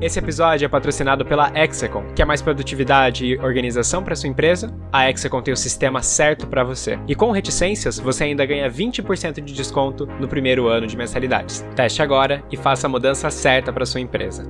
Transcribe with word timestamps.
Esse 0.00 0.20
episódio 0.20 0.64
é 0.64 0.68
patrocinado 0.68 1.26
pela 1.26 1.50
Hexacon. 1.52 2.04
Quer 2.14 2.24
mais 2.24 2.40
produtividade 2.40 3.26
e 3.26 3.36
organização 3.36 4.00
para 4.00 4.14
sua 4.14 4.28
empresa? 4.28 4.72
A 4.92 5.10
Hexacon 5.10 5.42
tem 5.42 5.52
o 5.52 5.56
sistema 5.56 6.02
certo 6.02 6.46
para 6.46 6.62
você. 6.62 6.96
E 7.08 7.16
com 7.16 7.32
reticências, 7.32 7.98
você 7.98 8.22
ainda 8.22 8.46
ganha 8.46 8.70
20% 8.70 9.40
de 9.40 9.52
desconto 9.52 10.06
no 10.20 10.28
primeiro 10.28 10.68
ano 10.68 10.86
de 10.86 10.96
mensalidades. 10.96 11.66
Teste 11.74 12.00
agora 12.00 12.44
e 12.48 12.56
faça 12.56 12.86
a 12.86 12.90
mudança 12.90 13.28
certa 13.28 13.72
para 13.72 13.84
sua 13.84 14.00
empresa. 14.00 14.48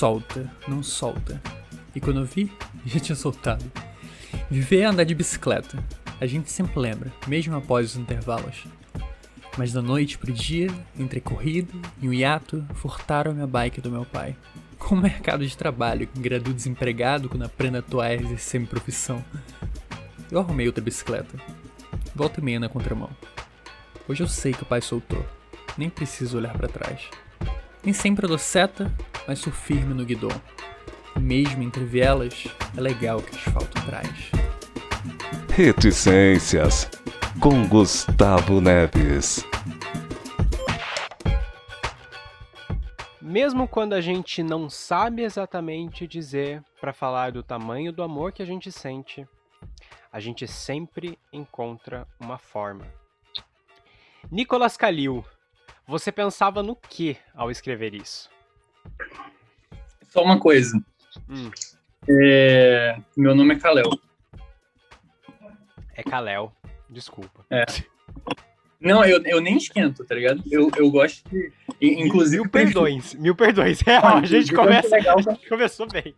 Solta, 0.00 0.50
não 0.66 0.82
solta. 0.82 1.38
E 1.94 2.00
quando 2.00 2.20
eu 2.20 2.24
vi, 2.24 2.50
já 2.86 2.98
tinha 2.98 3.14
soltado. 3.14 3.70
Viver 4.50 4.80
é 4.80 4.84
andar 4.86 5.04
de 5.04 5.14
bicicleta. 5.14 5.78
A 6.18 6.24
gente 6.24 6.50
sempre 6.50 6.80
lembra, 6.80 7.12
mesmo 7.26 7.54
após 7.54 7.90
os 7.90 7.96
intervalos. 7.96 8.64
Mas 9.58 9.74
da 9.74 9.82
noite 9.82 10.16
pro 10.16 10.32
dia, 10.32 10.68
entre 10.98 11.20
corrida 11.20 11.70
e 12.00 12.08
um 12.08 12.14
hiato, 12.14 12.64
furtaram 12.76 13.34
minha 13.34 13.46
bike 13.46 13.82
do 13.82 13.90
meu 13.90 14.06
pai. 14.06 14.34
Com 14.78 14.94
o 14.94 15.00
mercado 15.02 15.46
de 15.46 15.54
trabalho, 15.54 16.08
graduo 16.16 16.54
desempregado 16.54 17.28
quando 17.28 17.44
aprendo 17.44 17.76
a 17.76 17.80
atuar 17.80 18.14
e 18.14 18.24
exercer 18.24 18.58
minha 18.58 18.70
profissão. 18.70 19.22
Eu 20.30 20.38
arrumei 20.38 20.66
outra 20.66 20.82
bicicleta. 20.82 21.36
Volta 22.14 22.40
e 22.40 22.42
meia 22.42 22.58
na 22.58 22.70
contramão. 22.70 23.10
Hoje 24.08 24.22
eu 24.22 24.28
sei 24.28 24.54
que 24.54 24.62
o 24.62 24.66
pai 24.66 24.80
soltou. 24.80 25.22
Nem 25.76 25.90
preciso 25.90 26.38
olhar 26.38 26.56
para 26.56 26.68
trás. 26.68 27.02
Nem 27.82 27.94
sempre 27.94 28.26
eu 28.26 28.28
dou 28.28 28.38
seta, 28.38 28.92
mas 29.26 29.38
sou 29.38 29.52
firme 29.52 29.94
no 29.94 30.04
guidão. 30.04 30.30
Mesmo 31.18 31.62
entre 31.62 31.84
vielas, 31.84 32.46
é 32.76 32.80
legal 32.80 33.18
o 33.18 33.22
que 33.22 33.34
o 33.34 33.38
asfalto 33.38 33.82
traz. 33.86 34.30
Reticências 35.48 36.90
com 37.40 37.66
Gustavo 37.66 38.60
Neves. 38.60 39.44
Mesmo 43.20 43.66
quando 43.66 43.94
a 43.94 44.00
gente 44.00 44.42
não 44.42 44.68
sabe 44.68 45.22
exatamente 45.22 46.06
dizer 46.06 46.62
para 46.80 46.92
falar 46.92 47.32
do 47.32 47.42
tamanho 47.42 47.92
do 47.92 48.02
amor 48.02 48.32
que 48.32 48.42
a 48.42 48.46
gente 48.46 48.70
sente, 48.70 49.26
a 50.12 50.20
gente 50.20 50.46
sempre 50.46 51.18
encontra 51.32 52.06
uma 52.18 52.36
forma. 52.36 52.86
Nicolas 54.30 54.76
Calil, 54.76 55.24
você 55.90 56.10
pensava 56.12 56.62
no 56.62 56.74
que 56.76 57.16
ao 57.34 57.50
escrever 57.50 57.94
isso? 57.94 58.30
Só 60.08 60.22
uma 60.22 60.38
coisa. 60.38 60.80
Hum, 61.28 61.50
É, 62.08 62.96
Meu 63.16 63.34
nome 63.34 63.54
é 63.54 63.58
Kalel. 63.58 63.90
é 65.94 66.02
Kalel. 66.02 66.52
Desculpa. 66.88 67.44
Não, 68.80 69.04
eu, 69.04 69.22
eu 69.24 69.40
nem 69.40 69.56
esquento, 69.56 70.04
tá 70.04 70.14
ligado? 70.14 70.42
Eu, 70.50 70.70
eu 70.76 70.90
gosto 70.90 71.22
de. 71.28 71.52
Inclusive. 71.80 72.42
Mil 72.42 72.50
perdões, 72.50 73.14
mil 73.14 73.34
perdões. 73.34 73.80
Real, 73.82 74.16
a 74.18 74.24
gente 74.24 74.52
começa. 74.54 74.88
é 74.96 74.98
legal. 74.98 75.16
Começou 75.48 75.86
bem. 75.86 76.14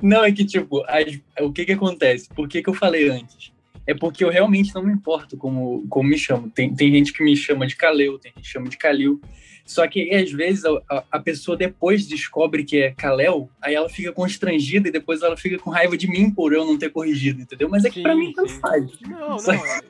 Não, 0.00 0.24
é 0.24 0.32
que, 0.32 0.44
tipo, 0.44 0.82
as- 0.88 1.20
o 1.40 1.52
que 1.52 1.64
que 1.64 1.72
acontece? 1.72 2.28
Por 2.28 2.48
que 2.48 2.62
que 2.62 2.70
eu 2.70 2.74
falei 2.74 3.08
antes? 3.10 3.52
É 3.86 3.94
porque 3.94 4.24
eu 4.24 4.30
realmente 4.30 4.74
não 4.74 4.82
me 4.84 4.92
importo 4.92 5.36
como, 5.36 5.86
como 5.88 6.08
me 6.08 6.16
chamam. 6.16 6.48
Tem, 6.48 6.72
tem 6.74 6.92
gente 6.92 7.12
que 7.12 7.22
me 7.22 7.36
chama 7.36 7.66
de 7.66 7.74
Kaleu, 7.76 8.18
tem 8.18 8.32
gente 8.36 8.44
que 8.44 8.48
chama 8.48 8.68
de 8.68 8.76
Kalil. 8.76 9.20
Só 9.64 9.86
que 9.86 10.12
às 10.14 10.30
vezes 10.30 10.64
a, 10.64 11.04
a- 11.10 11.18
pessoa 11.20 11.56
depois 11.56 12.06
descobre 12.06 12.64
que 12.64 12.78
é 12.82 12.92
Kalel, 12.92 13.48
aí 13.60 13.74
ela 13.74 13.88
fica 13.88 14.12
constrangida 14.12 14.88
e 14.88 14.92
depois 14.92 15.22
ela 15.22 15.36
fica 15.36 15.58
com 15.58 15.70
raiva 15.70 15.96
de 15.96 16.08
mim 16.08 16.30
por 16.30 16.52
eu 16.52 16.64
não 16.64 16.76
ter 16.78 16.90
corrigido, 16.90 17.40
entendeu? 17.42 17.68
Mas 17.68 17.84
é 17.84 17.90
que 17.90 18.02
pra 18.02 18.12
Sim, 18.12 18.18
mim 18.18 18.32
tanto 18.32 18.52
faz. 18.54 19.00
Não, 19.02 19.38
Só- 19.38 19.52
não. 19.52 19.64
é- 19.66 19.80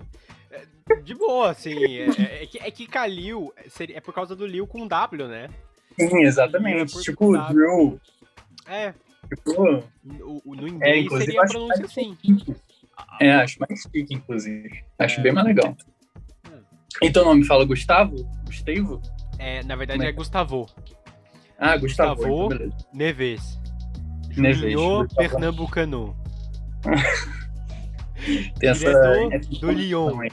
é 0.91 0.95
de 0.97 1.15
boa, 1.15 1.51
assim. 1.51 1.75
É, 1.97 2.07
é- 2.07 2.43
é 2.43 2.47
que, 2.47 2.59
é 2.59 2.71
que 2.71 2.87
Kalil 2.87 3.53
seria, 3.69 3.97
é 3.97 4.01
por 4.01 4.13
causa 4.15 4.37
do 4.37 4.47
Lil 4.47 4.67
com 4.67 4.87
W, 4.87 5.27
né? 5.29 5.49
Sim, 5.99 6.23
exatamente. 6.23 7.01
Tipo. 7.03 7.33
Drew. 7.53 7.99
É, 8.67 8.95
Tipo, 9.35 9.85
o, 10.45 10.55
no 10.55 10.69
inglês 10.69 11.09
seria 11.11 11.41
a 11.43 11.47
pronúncia 11.47 11.85
assim. 11.87 12.17
É, 13.21 13.33
acho 13.35 13.59
mais 13.61 13.81
chique, 13.81 14.15
inclusive. 14.15 14.85
Acho 14.99 15.21
É. 15.21 15.23
bem 15.23 15.33
mais 15.33 15.47
legal. 15.47 15.77
Hum. 16.51 16.61
E 17.03 17.11
teu 17.11 17.25
nome 17.25 17.45
fala 17.45 17.65
Gustavo? 17.65 18.17
Gustavo? 18.47 19.01
É, 19.39 19.63
na 19.65 19.77
verdade 19.77 19.99
Como 19.99 20.07
é 20.09 20.11
é 20.11 20.13
Gustavo 20.13 20.67
Ah, 21.59 21.77
Gustavo. 21.77 22.17
Gustavo. 22.23 22.55
então. 22.55 22.79
Neves. 22.93 23.61
Neves, 24.37 24.75
Gustavo. 24.75 25.09
Pernambucano. 25.17 26.17
Tem 28.59 28.69
essa, 28.71 28.93
do 29.61 29.71
Lyon. 29.71 30.11
também. 30.11 30.31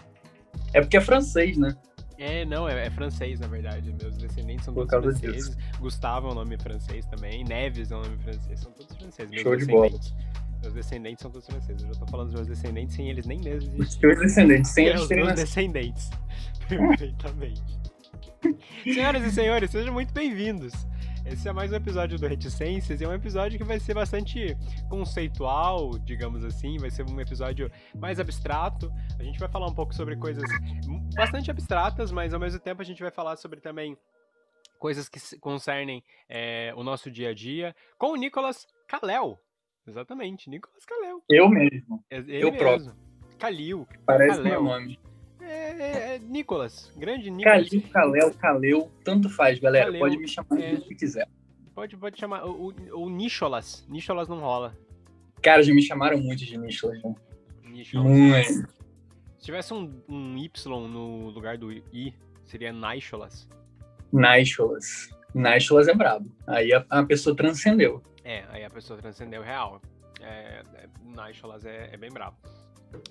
É 0.73 0.81
porque 0.81 0.97
é 0.97 1.01
francês, 1.01 1.57
né? 1.57 1.75
É, 2.17 2.43
não, 2.45 2.67
é, 2.67 2.85
é 2.87 2.89
francês, 2.91 3.39
na 3.39 3.47
verdade. 3.47 3.93
Meus 4.01 4.17
descendentes 4.17 4.65
são 4.65 4.73
todos 4.73 4.89
franceses. 5.19 5.57
Gustavo 5.79 6.27
é 6.27 6.31
um 6.31 6.35
nome 6.35 6.57
francês 6.57 7.05
também. 7.05 7.43
Neves 7.45 7.91
é 7.91 7.95
um 7.95 8.01
nome 8.01 8.17
francês. 8.17 8.59
São 8.59 8.71
todos 8.73 8.95
franceses. 8.95 9.31
Meus 9.31 9.41
Show 9.41 9.55
de 9.55 9.65
bola. 9.65 9.89
Meus 10.61 10.73
descendentes 10.73 11.21
são 11.21 11.31
todos 11.31 11.47
franceses. 11.47 11.83
Eu 11.83 11.93
já 11.93 11.99
tô 11.99 12.07
falando 12.07 12.27
dos 12.27 12.35
meus 12.35 12.47
descendentes 12.47 12.95
sem 12.95 13.09
eles 13.09 13.25
nem 13.25 13.39
mesmo 13.39 13.81
Os 13.81 13.95
teus 13.95 14.19
descendentes, 14.19 14.71
sem 14.71 14.87
eles 14.87 15.01
os 15.01 15.07
terem 15.07 15.33
descendentes. 15.33 16.09
Perfeitamente. 16.67 17.61
Senhoras 18.83 19.23
e 19.23 19.31
senhores, 19.31 19.71
sejam 19.71 19.93
muito 19.93 20.13
bem-vindos. 20.13 20.73
Esse 21.25 21.47
é 21.47 21.51
mais 21.51 21.71
um 21.71 21.75
episódio 21.75 22.17
do 22.17 22.25
Reticências 22.27 22.99
e 22.99 23.03
é 23.03 23.07
um 23.07 23.13
episódio 23.13 23.57
que 23.57 23.63
vai 23.63 23.79
ser 23.79 23.93
bastante 23.93 24.55
conceitual, 24.89 25.97
digamos 25.99 26.43
assim. 26.43 26.77
Vai 26.77 26.89
ser 26.89 27.05
um 27.09 27.19
episódio 27.21 27.71
mais 27.95 28.19
abstrato. 28.19 28.91
A 29.19 29.23
gente 29.23 29.37
vai 29.39 29.47
falar 29.49 29.67
um 29.67 29.73
pouco 29.73 29.93
sobre 29.93 30.15
coisas 30.15 30.43
bastante 31.13 31.51
abstratas, 31.51 32.11
mas 32.11 32.33
ao 32.33 32.39
mesmo 32.39 32.59
tempo 32.59 32.81
a 32.81 32.85
gente 32.85 33.01
vai 33.01 33.11
falar 33.11 33.35
sobre 33.37 33.59
também 33.59 33.95
coisas 34.79 35.07
que 35.09 35.19
se- 35.19 35.37
concernem 35.39 36.03
é, 36.27 36.73
o 36.75 36.83
nosso 36.83 37.11
dia 37.11 37.29
a 37.29 37.33
dia 37.33 37.75
com 37.97 38.13
o 38.13 38.15
Nicolas 38.15 38.65
Kalel. 38.87 39.39
Exatamente, 39.89 40.49
Nicolas 40.49 40.85
Kalel. 40.85 41.21
Eu 41.29 41.49
mesmo. 41.49 42.03
É- 42.09 42.17
Ele 42.17 42.43
Eu 42.43 42.51
próprio. 42.53 42.85
mesmo. 42.87 42.99
Kalil. 43.39 43.87
Parece 44.05 44.37
Kalel. 44.37 44.61
meu 44.61 44.63
nome. 44.63 44.99
É, 45.41 45.45
é, 45.45 46.15
é 46.15 46.19
Nicolas. 46.19 46.91
Grande 46.97 47.31
Nicolas. 47.31 47.67
Calil, 47.69 47.83
Kalel, 47.91 48.33
Kaleu, 48.35 48.91
tanto 49.03 49.29
faz, 49.29 49.57
galera. 49.59 49.85
Kaleu, 49.85 49.99
Pode 49.99 50.17
me 50.17 50.27
chamar 50.27 50.59
é. 50.59 50.75
do 50.75 50.81
que 50.83 50.95
quiser. 50.95 51.27
Pode, 51.73 51.95
pode 51.97 52.19
chamar. 52.19 52.45
O, 52.45 53.09
Nicholas. 53.09 53.85
Nicholas 53.89 54.27
não 54.27 54.39
rola. 54.39 54.77
Cara, 55.41 55.63
já 55.63 55.73
me 55.73 55.81
chamaram 55.81 56.19
muito 56.19 56.43
de 56.45 56.57
Nicholas. 56.57 57.01
né? 57.01 57.15
Nicholas. 57.63 58.05
Muito. 58.05 58.69
Se 59.37 59.45
tivesse 59.45 59.73
um, 59.73 60.01
um 60.09 60.37
Y 60.37 60.87
no 60.89 61.29
lugar 61.29 61.57
do 61.57 61.71
I, 61.71 62.13
seria 62.45 62.73
Nicholas. 62.73 63.47
Nicholas. 64.11 65.09
Nicholas 65.33 65.87
é 65.87 65.93
brabo. 65.93 66.29
Aí 66.45 66.73
a, 66.73 66.85
a 66.89 67.03
pessoa 67.03 67.33
transcendeu. 67.35 68.03
É, 68.29 68.45
aí 68.49 68.63
a 68.63 68.69
pessoa 68.69 68.99
transcendeu 68.99 69.41
real. 69.41 69.81
É, 70.21 70.61
é, 70.75 70.87
Nicholas 71.03 71.65
é, 71.65 71.89
é 71.91 71.97
bem 71.97 72.11
bravo. 72.11 72.37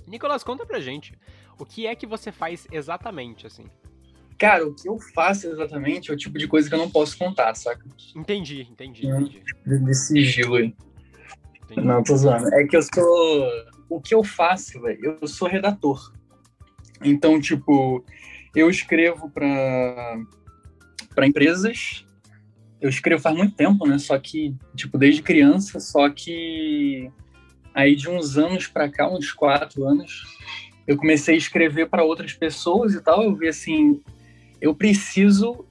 Nicolas, 0.07 0.45
conta 0.45 0.65
pra 0.65 0.79
gente. 0.79 1.19
O 1.59 1.65
que 1.65 1.89
é 1.89 1.95
que 1.97 2.07
você 2.07 2.31
faz 2.31 2.69
exatamente, 2.71 3.45
assim? 3.45 3.65
Cara, 4.39 4.65
o 4.65 4.73
que 4.73 4.89
eu 4.89 4.97
faço 5.13 5.49
exatamente 5.49 6.13
é 6.13 6.15
o 6.15 6.17
tipo 6.17 6.39
de 6.39 6.47
coisa 6.47 6.69
que 6.69 6.75
eu 6.77 6.79
não 6.79 6.89
posso 6.89 7.19
contar, 7.19 7.53
saca? 7.57 7.85
Entendi, 8.15 8.61
entendi, 8.71 9.09
Hum. 9.13 9.23
entendi. 9.23 9.43
De, 9.67 9.85
de 9.85 9.95
sigilo 9.95 10.55
aí. 10.55 10.73
entendi. 11.65 11.81
Não, 11.85 12.01
tô 12.01 12.17
zoando. 12.17 12.55
É 12.55 12.65
que 12.65 12.77
eu 12.77 12.83
sou. 12.83 13.49
O 13.89 14.01
que 14.01 14.15
eu 14.15 14.23
faço, 14.23 14.81
velho? 14.81 15.19
Eu 15.21 15.27
sou 15.27 15.49
redator. 15.49 16.13
Então, 17.03 17.41
tipo, 17.41 18.05
eu 18.55 18.71
escrevo 18.71 19.29
pra, 19.31 20.17
pra 21.13 21.27
empresas. 21.27 22.07
Eu 22.81 22.89
escrevo 22.89 23.23
faz 23.23 23.37
muito 23.37 23.55
tempo, 23.55 23.87
né? 23.87 23.99
Só 23.99 24.19
que, 24.19 24.55
tipo, 24.75 24.97
desde 24.97 25.23
criança, 25.23 25.81
só 25.81 26.09
que 26.09 27.11
aí 27.75 27.95
de 27.95 28.09
uns 28.09 28.37
anos 28.37 28.67
pra 28.67 28.89
cá, 28.89 29.09
uns 29.09 29.33
quatro 29.33 29.85
anos, 29.85 30.25
eu 30.87 30.97
comecei 30.97 31.35
a 31.35 31.39
escrever 31.39 31.89
para 31.89 32.05
outras 32.05 32.33
pessoas 32.33 32.95
e 32.95 33.01
tal. 33.01 33.23
Eu 33.23 33.35
vi 33.35 33.49
assim, 33.49 34.01
eu 34.61 34.75
preciso 34.75 35.65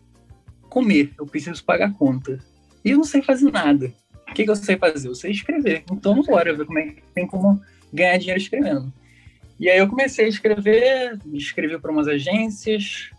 comer, 0.70 1.12
eu 1.18 1.26
preciso 1.26 1.64
pagar 1.64 1.94
conta. 1.94 2.40
E 2.84 2.92
eu 2.92 2.98
não 2.98 3.04
sei 3.04 3.22
fazer 3.22 3.52
nada. 3.52 3.94
O 4.30 4.34
que, 4.34 4.44
que 4.44 4.50
eu 4.50 4.56
sei 4.56 4.78
fazer? 4.78 5.08
Eu 5.08 5.16
sei 5.16 5.32
escrever. 5.32 5.84
Então, 5.92 6.22
bora 6.22 6.54
ver 6.54 6.66
como 6.66 6.80
é 6.80 6.88
que 6.88 7.02
tem 7.14 7.26
como 7.26 7.60
ganhar 7.92 8.18
dinheiro 8.18 8.40
escrevendo. 8.40 8.94
E 9.60 9.70
aí 9.70 9.80
eu 9.80 9.88
comecei 9.88 10.26
a 10.26 10.30
escrever, 10.30 11.18
escrevi 11.34 11.80
para 11.80 11.92
umas 11.92 12.08
agências, 12.08 13.10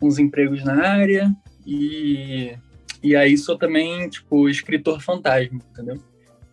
uns 0.00 0.18
empregos 0.18 0.62
na 0.62 0.80
área, 0.86 1.34
e, 1.66 2.54
e 3.02 3.16
aí 3.16 3.36
sou 3.36 3.58
também, 3.58 4.08
tipo, 4.08 4.48
escritor 4.48 5.00
fantasma, 5.00 5.60
entendeu? 5.70 6.00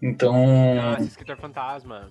Então, 0.02 0.76
Nossa, 0.76 1.04
escritor 1.04 1.38
fantasma. 1.38 2.10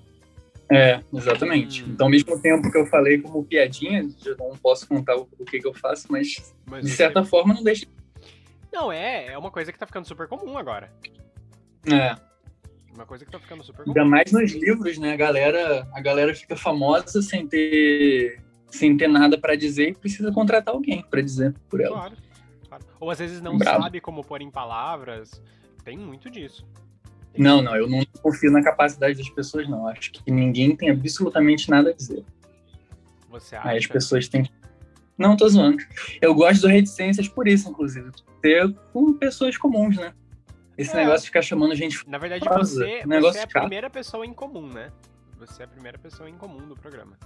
é, 0.70 1.00
exatamente. 1.12 1.82
Hum. 1.82 1.88
Então, 1.90 2.06
ao 2.06 2.11
mesmo 2.11 2.40
tempo 2.40 2.70
que 2.70 2.79
eu 2.79 2.87
falei 2.87 3.19
como 3.19 3.44
piadinha, 3.44 4.06
eu 4.25 4.37
não 4.37 4.56
posso 4.56 4.87
contar 4.87 5.17
o, 5.17 5.29
o 5.38 5.44
que, 5.44 5.58
que 5.58 5.67
eu 5.67 5.75
faço, 5.75 6.06
mas 6.11 6.55
Mas 6.67 6.85
de 6.85 6.90
certa 6.90 7.25
forma 7.25 7.55
não 7.55 7.62
deixa. 7.62 7.87
Não, 8.73 8.93
é, 8.93 9.26
é 9.29 9.38
uma 9.38 9.50
coisa 9.50 9.73
que 9.73 9.79
tá 9.79 9.87
ficando 9.87 10.06
super 10.06 10.29
comum 10.29 10.56
agora. 10.58 10.93
É. 11.90 12.14
Uma 12.94 13.06
coisa 13.06 13.25
que 13.25 13.31
tá 13.31 13.38
ficando 13.38 13.64
super 13.64 13.85
comum. 13.85 13.96
Ainda 13.96 14.08
mais 14.08 14.31
nos 14.31 14.52
livros, 14.52 14.99
né? 14.99 15.14
A 15.14 15.17
galera, 15.17 15.88
a 15.94 16.00
galera 16.00 16.35
fica 16.35 16.55
famosa 16.56 17.23
sem 17.23 17.46
ter, 17.46 18.40
sem 18.69 18.96
ter 18.96 19.08
nada 19.08 19.38
pra 19.38 19.56
dizer 19.56 19.90
e 19.90 19.94
precisa 19.94 20.31
contratar 20.31 20.75
alguém 20.75 21.02
pra 21.08 21.23
dizer 21.23 21.55
por 21.70 21.81
ela. 21.81 21.96
Claro, 21.96 22.17
claro. 22.79 22.97
Ou 23.01 23.11
às 23.11 23.19
vezes 23.19 23.41
não 23.41 23.57
Bravo. 23.59 23.83
sabe 23.83 24.01
como 24.01 24.23
pôr 24.25 24.41
em 24.43 24.51
palavras. 24.51 25.43
Tem 25.85 25.97
muito 25.97 26.31
disso. 26.31 26.67
Tem 27.33 27.43
Não, 27.45 27.57
muito 27.57 27.67
não, 27.71 27.77
eu 27.77 27.89
não 27.89 28.05
confio 28.23 28.51
na 28.51 28.63
capacidade 28.63 29.17
das 29.19 29.29
pessoas, 29.31 29.69
não. 29.69 29.87
Acho 29.87 30.11
que 30.13 30.31
ninguém 30.31 30.75
tem 30.77 30.91
absolutamente 30.91 31.69
nada 31.71 31.91
a 31.91 31.93
dizer. 31.93 32.25
Você 33.31 33.57
Aí 33.57 33.77
as 33.79 33.85
acha? 33.85 33.93
pessoas 33.93 34.29
têm 34.29 34.45
que. 34.45 34.51
Não, 35.17 35.37
tô 35.37 35.49
zoando. 35.49 35.79
Eu 36.21 36.35
gosto 36.35 36.63
do 36.63 36.69
Reticências 36.69 37.29
por 37.29 37.49
isso, 37.49 37.69
inclusive. 37.69 38.11
Ter 38.41 38.73
com 38.93 39.13
pessoas 39.15 39.57
comuns, 39.57 39.97
né? 39.97 40.13
Esse 40.77 40.93
É. 40.93 40.97
negócio 41.01 41.23
de 41.23 41.27
ficar 41.27 41.43
chamando 41.43 41.75
gente. 41.75 42.09
Na 42.09 42.19
verdade, 42.19 42.45
você, 42.49 43.03
negócio 43.05 43.33
você 43.35 43.39
é 43.41 43.43
a 43.43 43.49
chato. 43.51 43.63
primeira 43.63 43.91
pessoa 43.91 44.25
em 44.25 44.33
comum, 44.33 44.69
né? 44.69 44.93
Você 45.41 45.63
é 45.63 45.65
a 45.65 45.69
primeira 45.69 45.99
pessoa 45.99 46.31
em 46.31 46.35
comum 46.37 46.67
do 46.69 46.75
programa. 46.77 47.19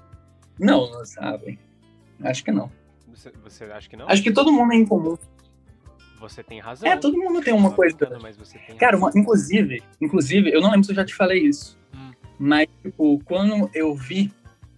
Não, 0.59 0.91
não 0.91 1.05
sabem. 1.05 1.59
Acho 2.25 2.43
que 2.45 2.51
não. 2.51 2.71
Você, 3.09 3.31
você 3.43 3.65
acha 3.65 3.89
que 3.91 3.97
não? 3.97 4.09
Acho 4.09 4.23
que 4.23 4.33
todo 4.33 4.51
mundo 4.53 4.73
é 4.73 4.77
em 4.77 4.87
comum. 4.87 5.17
Você 6.23 6.43
tem 6.43 6.61
razão. 6.61 6.89
É, 6.89 6.97
todo 6.97 7.19
mundo 7.19 7.43
tem 7.43 7.53
uma 7.53 7.73
coisa. 7.73 7.97
mas 8.23 8.37
você 8.37 8.57
tem 8.59 8.77
Cara, 8.77 8.97
uma- 8.97 9.11
inclusive, 9.15 9.83
inclusive, 10.01 10.51
eu 10.55 10.61
não 10.61 10.71
lembro 10.71 10.85
se 10.85 10.93
eu 10.93 10.97
já 10.97 11.05
te 11.05 11.15
falei 11.15 11.43
isso. 11.43 11.77
Hum. 11.93 12.13
Mas, 12.39 12.69
tipo, 12.81 13.21
quando 13.25 13.69
eu 13.75 13.93
vi 13.97 14.33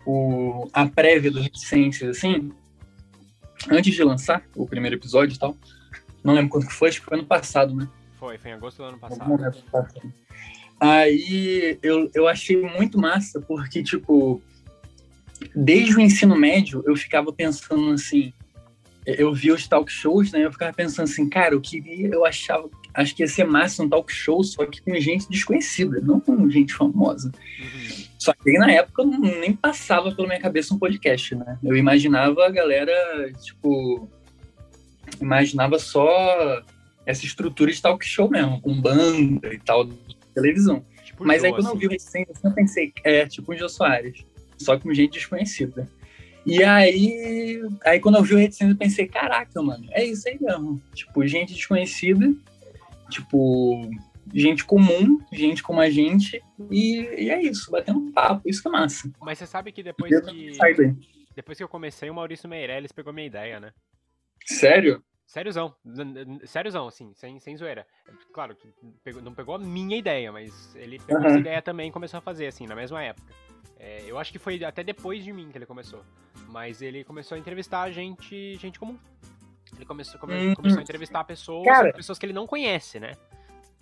o, 0.06 0.68
a 0.72 0.86
prévia 0.86 1.30
do 1.30 1.40
Reticências, 1.40 2.16
assim, 2.16 2.50
antes 3.70 3.94
de 3.94 4.02
lançar 4.02 4.42
o 4.56 4.66
primeiro 4.66 4.96
episódio 4.96 5.34
e 5.34 5.38
tal, 5.38 5.54
não 6.24 6.32
lembro 6.32 6.50
quando 6.50 6.66
que 6.66 6.72
foi, 6.72 6.88
acho 6.88 7.00
que 7.00 7.06
foi 7.06 7.18
ano 7.18 7.26
passado, 7.26 7.74
né? 7.74 7.86
Foi, 8.18 8.38
foi 8.38 8.50
em 8.50 8.54
agosto 8.54 8.78
do 8.78 8.84
ano 8.84 8.98
passado. 8.98 9.54
passado. 9.70 10.12
Aí 10.80 11.78
eu, 11.82 12.10
eu 12.14 12.26
achei 12.26 12.56
muito 12.60 12.98
massa, 12.98 13.38
porque, 13.40 13.82
tipo, 13.82 14.42
desde 15.54 15.94
o 15.96 16.00
ensino 16.00 16.34
médio 16.34 16.82
eu 16.86 16.96
ficava 16.96 17.30
pensando 17.32 17.92
assim. 17.92 18.32
Eu 19.06 19.34
via 19.34 19.54
os 19.54 19.68
talk 19.68 19.90
shows, 19.92 20.32
né? 20.32 20.44
Eu 20.44 20.52
ficava 20.52 20.72
pensando 20.72 21.04
assim, 21.04 21.28
cara, 21.28 21.54
eu 21.54 21.60
queria, 21.60 22.08
eu 22.08 22.24
achava, 22.24 22.70
acho 22.94 23.14
que 23.14 23.22
ia 23.22 23.28
ser 23.28 23.44
massa 23.44 23.82
um 23.82 23.88
talk 23.88 24.10
show, 24.12 24.42
só 24.42 24.64
que 24.64 24.80
com 24.80 24.94
gente 24.98 25.28
desconhecida, 25.28 26.00
não 26.00 26.18
com 26.18 26.48
gente 26.48 26.72
famosa. 26.72 27.30
Uhum. 27.58 28.04
Só 28.18 28.32
que 28.32 28.48
aí, 28.50 28.58
na 28.58 28.70
época 28.72 29.04
não- 29.04 29.18
nem 29.20 29.52
passava 29.52 30.10
pela 30.14 30.26
minha 30.26 30.40
cabeça 30.40 30.72
um 30.74 30.78
podcast, 30.78 31.34
né? 31.34 31.58
Eu 31.62 31.76
imaginava 31.76 32.46
a 32.46 32.50
galera, 32.50 32.92
tipo, 33.42 34.08
imaginava 35.20 35.78
só 35.78 36.62
essa 37.04 37.24
estrutura 37.26 37.70
de 37.70 37.82
talk 37.82 38.04
show 38.04 38.30
mesmo, 38.30 38.60
com 38.60 38.80
banda 38.80 39.52
e 39.52 39.58
tal, 39.58 39.86
televisão. 40.34 40.82
Tipo 41.04 41.24
Mas 41.24 41.42
Jô, 41.42 41.46
aí 41.46 41.52
quando 41.52 41.64
eu 41.66 41.70
assim. 41.72 41.78
vi 41.78 41.86
o 41.86 41.90
Reticências, 41.90 42.42
eu 42.42 42.52
pensei, 42.52 42.92
é, 43.04 43.26
tipo 43.26 43.52
o 43.52 43.56
Jô 43.56 43.68
Soares, 43.68 44.24
só 44.58 44.78
com 44.78 44.92
gente 44.94 45.12
desconhecida. 45.12 45.86
E 46.46 46.62
aí, 46.62 47.62
aí 47.84 48.00
quando 48.00 48.16
eu 48.16 48.22
vi 48.22 48.34
o 48.34 48.38
Reticências, 48.38 48.70
eu 48.70 48.78
pensei, 48.78 49.06
caraca, 49.06 49.62
mano, 49.62 49.86
é 49.90 50.04
isso 50.04 50.28
aí 50.28 50.38
mesmo. 50.40 50.80
Tipo, 50.94 51.26
gente 51.26 51.54
desconhecida, 51.54 52.34
tipo, 53.08 53.90
gente 54.32 54.64
comum, 54.64 55.18
gente 55.32 55.62
como 55.62 55.80
a 55.80 55.88
gente, 55.88 56.42
e, 56.70 57.00
e 57.18 57.30
é 57.30 57.42
isso, 57.42 57.70
batendo 57.70 58.12
papo, 58.12 58.48
isso 58.48 58.60
que 58.60 58.68
é 58.68 58.70
massa. 58.70 59.10
Mas 59.20 59.38
você 59.38 59.46
sabe 59.46 59.72
que 59.72 59.82
depois 59.82 60.12
Eu 60.12 60.22
que, 60.22 60.52
depois 61.34 61.58
que 61.58 61.64
eu 61.64 61.68
comecei, 61.68 62.10
o 62.10 62.14
Maurício 62.14 62.48
Meirelles 62.48 62.92
pegou 62.92 63.12
minha 63.12 63.26
ideia, 63.26 63.58
né? 63.58 63.72
Sério? 64.44 65.02
Sériozão. 65.26 65.74
Sériozão, 66.46 66.86
assim, 66.86 67.12
sem, 67.14 67.38
sem 67.40 67.56
zoeira. 67.56 67.86
Claro 68.32 68.54
que 68.54 68.68
pegou- 69.02 69.22
não 69.22 69.34
pegou 69.34 69.54
a 69.54 69.58
minha 69.58 69.96
ideia, 69.96 70.30
mas 70.30 70.74
ele 70.76 70.98
pegou 70.98 71.22
Aham. 71.22 71.30
essa 71.30 71.38
ideia 71.38 71.62
também 71.62 71.88
e 71.88 71.92
começou 71.92 72.18
a 72.18 72.20
fazer, 72.20 72.46
assim, 72.46 72.66
na 72.66 72.74
mesma 72.74 73.02
época. 73.02 73.32
É, 73.78 74.02
eu 74.06 74.18
acho 74.18 74.30
que 74.32 74.38
foi 74.38 74.62
até 74.64 74.82
depois 74.84 75.24
de 75.24 75.32
mim 75.32 75.50
que 75.50 75.58
ele 75.58 75.66
começou. 75.66 76.04
Mas 76.48 76.80
ele 76.82 77.02
começou 77.04 77.36
a 77.36 77.38
entrevistar 77.38 77.90
gente, 77.90 78.54
gente 78.56 78.78
comum. 78.78 78.98
Ele 79.74 79.84
começou, 79.84 80.20
come- 80.20 80.50
Hum. 80.50 80.54
começou 80.54 80.78
a 80.78 80.82
entrevistar 80.82 81.24
pessoas, 81.24 81.92
pessoas 81.92 82.18
que 82.18 82.26
ele 82.26 82.32
não 82.32 82.46
conhece, 82.46 83.00
né? 83.00 83.12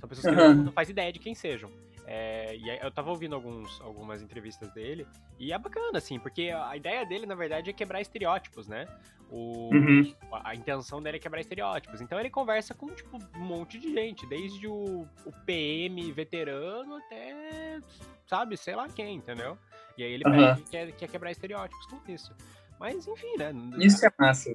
São 0.00 0.09
pessoas 0.09 0.27
que 0.27 0.33
ele 0.35 0.41
Aham. 0.41 0.55
não, 0.55 0.65
não 0.67 0.73
faz 0.73 0.88
ideia 0.88 1.12
de 1.12 1.19
quem 1.19 1.35
sejam. 1.35 1.71
É, 2.06 2.56
e 2.56 2.70
aí 2.70 2.78
eu 2.82 2.90
tava 2.90 3.10
ouvindo 3.10 3.34
alguns, 3.34 3.81
algumas 3.81 4.22
entrevistas 4.22 4.70
dele, 4.72 5.06
e 5.38 5.52
é 5.52 5.58
bacana, 5.58 5.99
assim, 5.99 6.19
porque 6.19 6.50
a 6.50 6.76
ideia 6.76 7.06
dele, 7.06 7.26
na 7.26 7.34
verdade, 7.34 7.70
é 7.70 7.72
quebrar 7.72 8.00
estereótipos, 8.00 8.66
né? 8.66 8.87
O, 9.31 9.70
Uhum. 9.72 10.14
a, 10.32 10.50
a 10.50 10.54
intenção 10.54 11.00
dele 11.00 11.16
é 11.16 11.20
quebrar 11.20 11.40
estereótipos. 11.40 12.00
Então 12.00 12.19
ele 12.19 12.28
conversa 12.28 12.75
com, 12.75 12.88
tipo, 12.88 13.19
um 13.37 13.44
monte 13.44 13.78
de 13.78 13.93
gente, 13.93 14.26
desde 14.26 14.66
o, 14.66 15.06
o 15.25 15.32
PM 15.46 16.12
veterano 16.12 16.96
até, 16.96 17.78
sabe, 18.26 18.56
sei 18.56 18.75
lá 18.75 18.88
quem, 18.88 19.16
entendeu? 19.16 19.56
E 19.96 20.02
aí 20.02 20.12
ele 20.12 20.25
Aham. 20.26 20.54
pega, 20.54 20.70
quer, 20.70 20.93
quer 20.93 21.08
quebrar 21.08 21.31
estereótipos 21.31 21.87
com 21.87 22.00
isso. 22.12 22.34
Mas, 22.78 23.06
enfim, 23.06 23.37
né? 23.38 23.52
Isso 23.78 24.04
é 24.04 24.10
massa. 24.19 24.50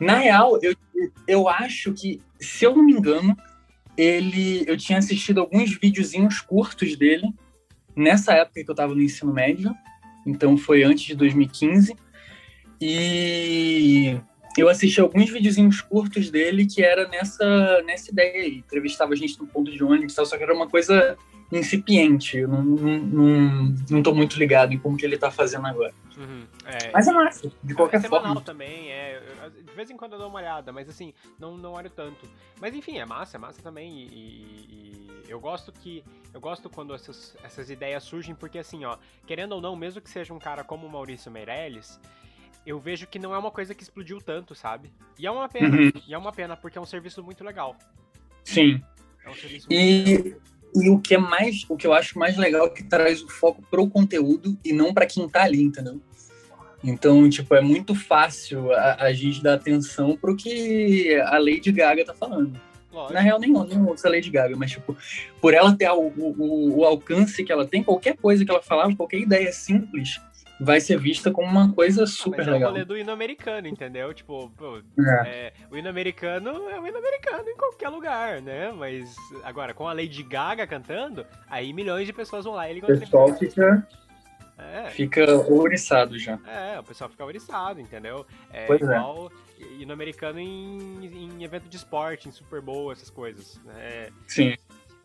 Na 0.00 0.14
real, 0.14 0.58
eu, 0.62 0.74
eu 1.28 1.48
acho 1.48 1.92
que, 1.92 2.22
se 2.40 2.64
eu 2.64 2.74
não 2.74 2.82
me 2.82 2.92
engano, 2.92 3.36
ele, 3.96 4.64
eu 4.66 4.76
tinha 4.76 4.98
assistido 4.98 5.40
alguns 5.40 5.76
videozinhos 5.76 6.40
curtos 6.40 6.96
dele 6.96 7.26
nessa 7.94 8.34
época 8.34 8.62
que 8.62 8.70
eu 8.70 8.74
tava 8.74 8.94
no 8.94 9.02
ensino 9.02 9.32
médio. 9.32 9.74
Então 10.26 10.56
foi 10.56 10.82
antes 10.82 11.04
de 11.04 11.14
2015. 11.14 11.96
E 12.80 14.20
eu 14.60 14.68
assisti 14.68 15.00
alguns 15.00 15.30
videozinhos 15.30 15.80
curtos 15.80 16.30
dele 16.30 16.66
que 16.66 16.82
era 16.82 17.06
nessa, 17.08 17.82
nessa 17.82 18.10
ideia 18.10 18.42
aí. 18.42 18.58
Entrevistava 18.58 19.12
a 19.12 19.16
gente 19.16 19.38
no 19.38 19.46
ponto 19.46 19.70
de 19.70 19.82
ônibus 19.82 20.12
e 20.12 20.16
tal, 20.16 20.26
só 20.26 20.36
que 20.36 20.42
era 20.42 20.54
uma 20.54 20.68
coisa 20.68 21.16
incipiente. 21.52 22.38
Eu 22.38 22.48
não, 22.48 22.62
não, 22.62 22.98
não, 22.98 23.74
não 23.90 24.02
tô 24.02 24.14
muito 24.14 24.38
ligado 24.38 24.72
em 24.72 24.78
como 24.78 24.96
que 24.96 25.04
ele 25.04 25.16
tá 25.18 25.30
fazendo 25.30 25.66
agora. 25.66 25.92
Uhum, 26.16 26.46
é, 26.64 26.90
Mas 26.92 27.06
é 27.06 27.12
massa, 27.12 27.52
de 27.62 27.74
qualquer 27.74 27.98
é 28.04 28.08
forma. 28.08 28.40
também, 28.40 28.90
é. 28.90 29.20
De 29.64 29.72
vez 29.74 29.90
em 29.90 29.96
quando 29.96 30.14
eu 30.14 30.18
dou 30.18 30.28
uma 30.28 30.38
olhada, 30.38 30.72
mas 30.72 30.88
assim, 30.88 31.12
não, 31.38 31.56
não 31.58 31.72
olho 31.74 31.90
tanto. 31.90 32.26
Mas 32.60 32.74
enfim, 32.74 32.98
é 32.98 33.04
massa, 33.04 33.36
é 33.36 33.40
massa 33.40 33.60
também. 33.62 33.92
E, 33.98 34.06
e- 34.06 35.20
e 35.26 35.30
eu 35.30 35.38
gosto 35.38 35.70
que. 35.72 36.02
Eu 36.32 36.40
gosto 36.40 36.68
quando 36.70 36.94
essas, 36.94 37.36
essas 37.42 37.68
ideias 37.70 38.02
surgem, 38.04 38.34
porque 38.34 38.58
assim, 38.58 38.84
ó, 38.84 38.96
querendo 39.26 39.52
ou 39.52 39.60
não, 39.60 39.76
mesmo 39.76 40.00
que 40.00 40.08
seja 40.10 40.32
um 40.32 40.38
cara 40.38 40.64
como 40.64 40.86
o 40.86 40.90
Maurício 40.90 41.30
Meirelles, 41.30 42.00
eu 42.66 42.78
vejo 42.80 43.06
que 43.06 43.18
não 43.18 43.34
é 43.34 43.38
uma 43.38 43.50
coisa 43.50 43.74
que 43.74 43.82
explodiu 43.82 44.18
tanto, 44.20 44.54
sabe? 44.54 44.90
E 45.18 45.26
é 45.26 45.30
uma 45.30 45.48
pena, 45.48 45.76
Uhum. 45.76 45.92
e 46.06 46.12
é 46.12 46.18
uma 46.18 46.32
pena, 46.32 46.56
porque 46.56 46.76
é 46.76 46.80
um 46.80 46.86
serviço 46.86 47.22
muito 47.22 47.44
legal. 47.44 47.76
Sim. 48.44 48.82
É 49.24 49.30
um 49.30 49.34
serviço 49.34 49.66
E- 49.70 50.04
muito 50.04 50.24
legal. 50.24 50.40
E 50.78 50.90
o 50.90 50.98
que 51.00 51.14
é 51.14 51.18
mais, 51.18 51.64
o 51.70 51.76
que 51.76 51.86
eu 51.86 51.94
acho 51.94 52.18
mais 52.18 52.36
legal 52.36 52.66
é 52.66 52.70
que 52.70 52.82
traz 52.84 53.22
o 53.22 53.28
foco 53.30 53.62
pro 53.70 53.88
conteúdo 53.88 54.58
e 54.62 54.72
não 54.74 54.92
para 54.92 55.06
quem 55.06 55.26
tá 55.26 55.44
ali, 55.44 55.62
entendeu? 55.62 56.02
Então, 56.84 57.28
tipo, 57.30 57.54
é 57.54 57.60
muito 57.62 57.94
fácil 57.94 58.70
a, 58.72 59.04
a 59.04 59.12
gente 59.12 59.42
dar 59.42 59.54
atenção 59.54 60.16
pro 60.16 60.36
que 60.36 61.14
a 61.20 61.38
Lady 61.38 61.72
Gaga 61.72 62.04
tá 62.04 62.12
falando. 62.14 62.60
Lógico. 62.92 63.14
Na 63.14 63.20
real, 63.20 63.38
nem 63.40 63.50
ouço 63.52 64.06
a 64.06 64.10
Lady 64.10 64.30
Gaga, 64.30 64.54
mas, 64.56 64.70
tipo, 64.72 64.94
por 65.40 65.54
ela 65.54 65.74
ter 65.74 65.90
o, 65.90 66.08
o, 66.16 66.78
o 66.78 66.84
alcance 66.84 67.42
que 67.42 67.50
ela 67.50 67.66
tem, 67.66 67.82
qualquer 67.82 68.16
coisa 68.16 68.44
que 68.44 68.50
ela 68.50 68.62
falava, 68.62 68.94
qualquer 68.94 69.18
ideia 69.18 69.52
simples, 69.52 70.20
vai 70.60 70.80
ser 70.80 70.98
vista 70.98 71.30
como 71.30 71.48
uma 71.48 71.72
coisa 71.72 72.04
Ah, 72.04 72.06
super 72.06 72.38
mas 72.38 72.46
é 72.48 72.50
o 72.50 72.54
legal. 72.54 72.70
rolê 72.70 72.84
do 72.84 72.96
hino 72.96 73.12
americano, 73.12 73.66
entendeu? 73.68 74.12
Tipo, 74.14 74.50
pô, 74.50 74.80
É. 74.98 75.28
É, 75.28 75.52
o 75.70 75.76
hino 75.76 75.88
americano 75.88 76.68
é 76.70 76.80
o 76.80 76.86
hino 76.86 76.98
americano 76.98 77.48
em 77.48 77.56
qualquer 77.56 77.88
lugar, 77.88 78.40
né? 78.40 78.72
Mas 78.72 79.14
agora, 79.44 79.74
com 79.74 79.86
a 79.88 79.92
Lady 79.92 80.22
Gaga 80.22 80.66
cantando, 80.66 81.26
aí 81.48 81.72
milhões 81.72 82.06
de 82.06 82.12
pessoas 82.12 82.44
vão 82.44 82.54
lá 82.54 82.70
e 82.70 82.78
O 82.78 82.86
pessoal 82.86 83.34
fica, 83.36 83.86
É, 84.58 84.88
fica 84.90 85.34
ouriçado 85.34 86.18
já. 86.18 86.38
é, 86.46 86.78
o 86.80 86.82
pessoal 86.82 87.10
fica 87.10 87.24
oriçado, 87.24 87.80
entendeu? 87.80 88.24
É 88.50 88.64
Pois 88.66 88.80
é. 88.80 88.84
igual 88.84 89.30
hino 89.78 89.92
americano 89.92 90.38
em, 90.38 91.04
em 91.38 91.44
evento 91.44 91.68
de 91.68 91.76
esporte, 91.76 92.28
em 92.28 92.32
Super 92.32 92.60
Bowl, 92.60 92.90
essas 92.92 93.10
coisas. 93.10 93.60
É, 93.76 94.10
Sim. 94.26 94.54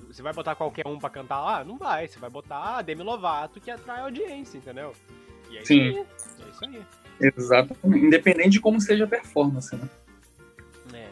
você 0.08 0.22
vai 0.22 0.32
botar 0.34 0.56
qualquer 0.56 0.88
um 0.88 0.98
pra 0.98 1.10
cantar 1.10 1.42
lá? 1.42 1.64
Não 1.64 1.78
vai. 1.78 2.08
Você 2.08 2.20
vai 2.20 2.30
botar 2.30 2.78
a 2.78 2.82
Demi 2.82 3.04
Lovato, 3.04 3.60
que 3.60 3.70
atrai 3.72 4.00
audiência, 4.02 4.58
entendeu? 4.58 4.94
E 5.52 5.58
é 5.58 5.66
Sim. 5.66 5.90
isso 5.90 6.00
aí. 6.00 6.06
É 6.46 6.50
isso 6.50 6.66
aí. 6.66 6.86
Exatamente. 7.20 8.06
Independente 8.06 8.50
de 8.52 8.60
como 8.62 8.80
seja 8.82 9.04
a 9.04 9.08
performance, 9.08 9.76
né? 9.76 9.88
É. 10.94 11.10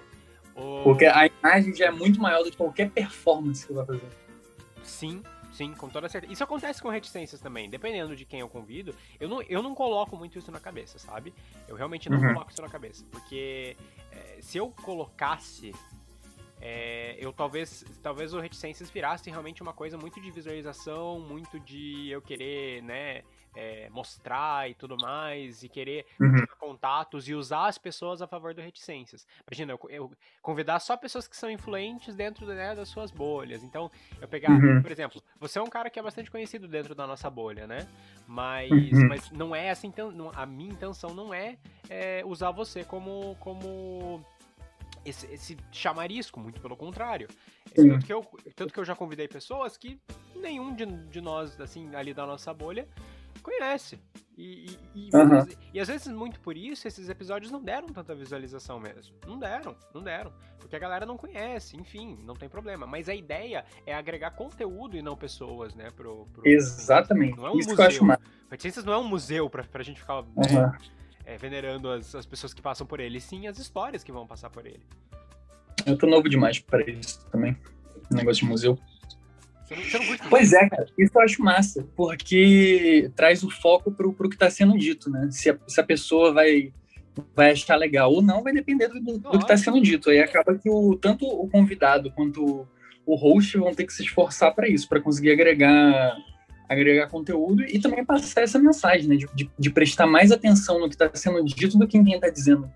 O- 0.56 0.84
Porque 0.84 1.06
a 1.06 1.28
imagem 1.28 1.76
já 1.76 1.86
é 1.86 1.92
muito 1.92 2.20
maior 2.20 2.44
do 2.44 2.50
que 2.52 2.58
qualquer 2.58 2.90
performance 2.90 3.66
que 3.66 3.74
você 3.74 3.78
vai 3.78 3.86
fazer. 4.00 4.12
Sim, 4.84 5.24
sim, 5.52 5.74
com 5.74 5.88
toda 5.90 6.10
certeza. 6.10 6.34
Isso 6.34 6.44
acontece 6.44 6.82
com 6.82 6.90
reticências 6.90 7.40
também. 7.40 7.70
Dependendo 7.70 8.16
de 8.16 8.26
quem 8.26 8.40
eu 8.40 8.50
convido, 8.50 8.96
eu 9.20 9.30
não, 9.30 9.42
eu 9.44 9.62
não 9.62 9.76
coloco 9.76 10.18
muito 10.18 10.38
isso 10.40 10.52
na 10.52 10.60
cabeça, 10.60 10.98
sabe? 10.98 11.34
Eu 11.68 11.76
realmente 11.76 12.10
não 12.10 12.18
Uhum. 12.20 12.34
coloco 12.34 12.52
isso 12.52 12.62
na 12.62 12.70
cabeça. 12.70 13.06
Porque 13.12 13.78
é, 14.12 14.38
se 14.42 14.58
eu 14.58 14.70
colocasse, 14.82 15.74
é, 16.60 17.16
eu 17.20 17.32
talvez, 17.32 17.86
talvez 18.02 18.34
o 18.34 18.40
reticências 18.40 18.90
virasse 18.90 19.30
realmente 19.30 19.62
uma 19.62 19.74
coisa 19.74 19.98
muito 19.98 20.20
de 20.20 20.32
visualização, 20.32 21.20
muito 21.20 21.60
de 21.60 22.10
eu 22.10 22.22
querer, 22.22 22.82
né, 22.84 23.22
é, 23.56 23.90
mostrar 23.90 24.70
e 24.70 24.74
tudo 24.74 24.96
mais, 24.98 25.64
e 25.64 25.70
querer 25.70 26.06
Uhum. 26.20 26.46
contatos 26.60 27.28
e 27.28 27.34
usar 27.34 27.68
as 27.68 27.78
pessoas 27.78 28.22
a 28.22 28.28
favor 28.28 28.54
do 28.54 28.62
reticências. 28.62 29.26
Imagina, 29.48 29.74
eu, 29.74 29.80
eu 29.90 30.12
convidar 30.42 30.80
só 30.80 30.96
pessoas 30.96 31.28
que 31.28 31.36
são 31.36 31.50
influentes 31.50 32.16
dentro 32.16 32.46
né, 32.46 32.76
das 32.76 32.90
suas 32.90 33.12
bolhas. 33.12 33.64
Então, 33.64 33.90
eu 34.22 34.28
pegar, 34.28 34.60
Uhum. 34.60 34.82
por 34.82 34.92
exemplo, 34.92 35.22
você 35.40 35.60
é 35.60 35.62
um 35.62 35.70
cara 35.70 35.90
que 35.90 36.00
é 36.00 36.02
bastante 36.04 36.30
conhecido 36.30 36.68
dentro 36.68 36.94
da 36.94 37.08
nossa 37.08 37.30
bolha, 37.30 37.66
né? 37.66 37.88
Mas, 38.28 38.72
Uhum. 38.72 39.08
mas 39.08 39.32
não 39.32 39.56
é 39.56 39.66
essa 39.68 39.88
não- 40.14 40.32
a 40.36 40.46
minha 40.46 40.72
intenção 40.72 41.14
não 41.14 41.34
é, 41.34 41.58
é, 41.90 42.22
usar 42.26 42.52
você 42.52 42.84
como 42.84 43.36
como 43.40 44.24
esse, 45.06 45.26
esse 45.28 45.58
chamarisco, 45.72 46.40
muito 46.40 46.62
pelo 46.62 46.76
contrário. 46.76 47.28
Sim. 47.76 47.90
Tanto 47.90 48.06
que, 48.06 48.14
eu, 48.14 48.26
tanto 48.56 48.74
que 48.74 48.80
eu 48.80 48.86
já 48.86 48.96
convidei 48.96 49.28
pessoas 49.28 49.78
que 49.78 50.00
nenhum 50.36 50.74
de, 50.76 50.86
de 50.86 51.22
nós, 51.22 51.60
assim, 51.60 51.94
ali 51.96 52.14
da 52.14 52.26
nossa 52.26 52.54
bolha, 52.54 52.88
conhece. 53.50 54.00
E, 54.38 54.78
e, 54.96 55.10
e, 55.10 55.16
muitas- 55.18 55.58
e 55.74 55.80
às 55.80 55.88
vezes, 55.88 56.08
muito 56.08 56.40
por 56.40 56.56
isso, 56.56 56.88
esses 56.88 57.10
episódios 57.10 57.52
não 57.52 57.62
deram 57.62 57.88
tanta 57.88 58.16
visualização 58.16 58.80
mesmo. 58.80 59.14
Não 59.28 59.38
deram, 59.38 59.76
não 59.94 60.02
deram. 60.02 60.32
Porque 60.60 60.76
a 60.76 60.80
galera 60.80 61.06
não 61.06 61.18
conhece, 61.18 61.76
enfim, 61.76 62.18
não 62.24 62.36
tem 62.36 62.48
problema. 62.48 62.86
Mas 62.88 63.10
a 63.10 63.16
ideia 63.16 63.66
é 63.86 63.94
agregar 63.94 64.32
conteúdo 64.32 64.96
e 64.96 65.02
não 65.02 65.16
pessoas, 65.18 65.74
né? 65.76 65.90
Pro, 65.96 66.26
pro- 66.32 66.48
Exatamente. 66.48 67.36
Não 67.38 67.48
é 67.48 67.52
um 67.52 67.60
Isso 67.60 67.76
que 67.76 67.82
eu 67.82 67.86
acho 67.86 68.04
museu. 68.04 68.08
massa. 68.08 68.22
Reticências 68.50 68.86
não 68.86 68.94
é 68.94 68.98
um 68.98 69.08
museu 69.08 69.50
pra, 69.50 69.64
pra 69.64 69.84
gente 69.84 70.00
ficar 70.00 70.16
Aham. 70.38 70.78
é, 71.26 71.38
venerando 71.38 71.90
as, 71.92 72.14
as 72.16 72.26
pessoas 72.26 72.54
que 72.54 72.62
passam 72.62 72.86
por 72.88 73.00
ele, 73.00 73.20
sim 73.20 73.48
as 73.48 73.58
histórias 73.60 74.04
que 74.04 74.12
vão 74.12 74.26
passar 74.28 74.50
por 74.50 74.66
ele. 74.66 74.84
Eu 75.86 75.98
tô 75.98 76.08
novo 76.08 76.30
demais 76.30 76.60
pra 76.60 76.82
isso 76.90 77.26
também. 77.30 77.58
Negócio 78.12 78.44
de 78.44 78.50
museu. 78.50 78.78
Você 79.70 79.76
não, 79.76 79.84
você 79.84 80.00
não 80.00 80.06
curte 80.08 80.24
Pois 80.30 80.54
é, 80.54 80.68
cara. 80.68 80.88
Isso 80.98 81.12
eu 81.16 81.22
acho 81.22 81.44
massa, 81.44 81.88
porque 81.96 83.12
traz 83.16 83.44
o 83.44 83.50
foco 83.50 83.92
pro, 83.92 84.12
pro 84.14 84.30
que 84.30 84.38
tá 84.38 84.50
sendo 84.50 84.78
dito, 84.78 85.10
né? 85.10 85.30
Se 85.32 85.52
a, 85.52 85.58
se 85.68 85.80
a 85.80 85.84
pessoa 85.84 86.34
vai, 86.34 86.74
vai 87.36 87.52
achar 87.52 87.76
legal 87.76 88.12
ou 88.12 88.22
não, 88.22 88.42
vai 88.42 88.52
depender 88.52 88.88
do, 88.88 89.00
do, 89.00 89.40
que 89.40 89.48
tá 89.48 89.56
sendo 89.56 89.80
dito. 89.80 90.10
Aí 90.10 90.20
acaba 90.20 90.58
que 90.58 90.70
o, 90.70 90.96
tanto 90.96 91.26
o 91.26 91.48
convidado 91.48 92.12
quanto 92.12 92.68
o 93.06 93.16
host 93.16 93.58
vão 93.58 93.74
ter 93.74 93.86
que 93.86 93.94
se 93.94 94.04
esforçar 94.04 94.54
para 94.54 94.68
isso, 94.68 94.90
para 94.90 95.02
conseguir 95.02 95.32
agregar 95.32 96.18
agregar 96.68 97.08
conteúdo 97.08 97.64
e 97.64 97.80
também 97.80 98.06
passar 98.06 98.42
essa 98.42 98.60
mensagem, 98.60 99.08
né? 99.08 99.16
De, 99.16 99.28
de, 99.34 99.50
de 99.58 99.70
prestar 99.70 100.06
mais 100.06 100.32
atenção 100.32 100.80
no 100.80 100.88
que 100.88 100.96
está 100.96 101.10
sendo 101.14 101.44
dito 101.44 101.78
do 101.78 101.88
que 101.88 101.98
em 101.98 102.04
quem 102.04 102.16
está 102.16 102.30
dizendo. 102.30 102.72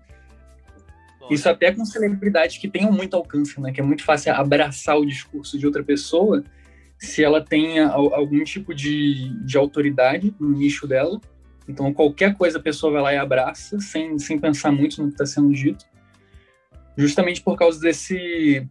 Isso 1.30 1.48
até 1.48 1.72
com 1.72 1.84
celebridades 1.84 2.58
que 2.58 2.68
tenham 2.68 2.92
muito 2.92 3.16
alcance, 3.16 3.58
né? 3.60 3.72
Que 3.72 3.80
é 3.80 3.84
muito 3.84 4.04
fácil 4.04 4.32
abraçar 4.34 4.98
o 4.98 5.06
discurso 5.06 5.58
de 5.58 5.64
outra 5.64 5.82
pessoa 5.82 6.44
se 7.04 7.22
ela 7.22 7.44
al- 7.90 8.14
algum 8.14 8.42
tipo 8.44 8.74
de, 8.74 9.28
de 9.44 9.56
autoridade 9.56 10.34
no 10.40 10.50
nicho 10.50 10.86
dela. 10.86 11.20
Então, 11.68 11.92
qualquer 11.94 12.34
coisa 12.36 12.58
a 12.58 12.62
pessoa 12.62 12.92
vai 12.92 13.02
lá 13.02 13.14
e 13.14 13.16
abraça, 13.16 13.78
sem, 13.80 14.18
sem 14.18 14.38
pensar 14.38 14.70
muito 14.70 15.00
no 15.00 15.08
que 15.08 15.14
está 15.14 15.24
sendo 15.26 15.52
dito. 15.52 15.84
Justamente 16.96 17.40
por 17.40 17.56
causa 17.56 17.80
desse, 17.80 18.68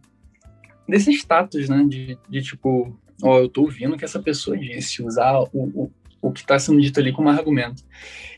desse 0.88 1.10
status, 1.12 1.68
né? 1.68 1.84
De, 1.88 2.18
de 2.28 2.42
tipo, 2.42 2.96
ó, 3.22 3.40
eu 3.40 3.48
tô 3.48 3.62
ouvindo 3.62 3.94
o 3.94 3.98
que 3.98 4.04
essa 4.04 4.20
pessoa 4.22 4.56
disse, 4.56 5.02
usar 5.02 5.38
o, 5.40 5.48
o, 5.52 5.92
o 6.22 6.32
que 6.32 6.40
está 6.40 6.58
sendo 6.58 6.80
dito 6.80 7.00
ali 7.00 7.12
como 7.12 7.28
argumento. 7.28 7.82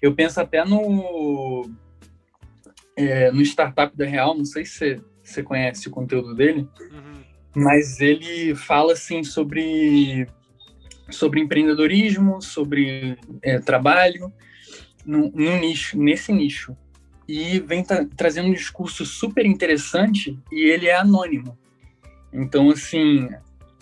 Eu 0.00 0.14
penso 0.14 0.40
até 0.40 0.64
no 0.64 1.70
é, 2.96 3.30
no 3.30 3.42
Startup 3.42 3.94
da 3.96 4.06
Real, 4.06 4.36
não 4.36 4.44
sei 4.44 4.64
se 4.64 4.72
você, 4.72 5.00
você 5.22 5.42
conhece 5.42 5.86
o 5.86 5.90
conteúdo 5.90 6.34
dele, 6.34 6.66
Uhum. 6.90 7.05
Mas 7.58 8.02
ele 8.02 8.54
fala 8.54 8.92
assim 8.92 9.24
sobre 9.24 10.28
sobre 11.08 11.40
empreendedorismo, 11.40 12.42
sobre 12.42 13.16
é, 13.42 13.58
trabalho 13.58 14.30
no, 15.06 15.30
no 15.30 15.56
nicho, 15.58 15.96
nesse 15.98 16.32
nicho 16.32 16.76
e 17.26 17.58
vem 17.60 17.82
tra- 17.82 18.06
trazendo 18.14 18.48
um 18.48 18.52
discurso 18.52 19.06
super 19.06 19.46
interessante 19.46 20.38
e 20.52 20.68
ele 20.68 20.86
é 20.86 20.96
anônimo. 20.96 21.56
Então 22.30 22.68
assim, 22.68 23.30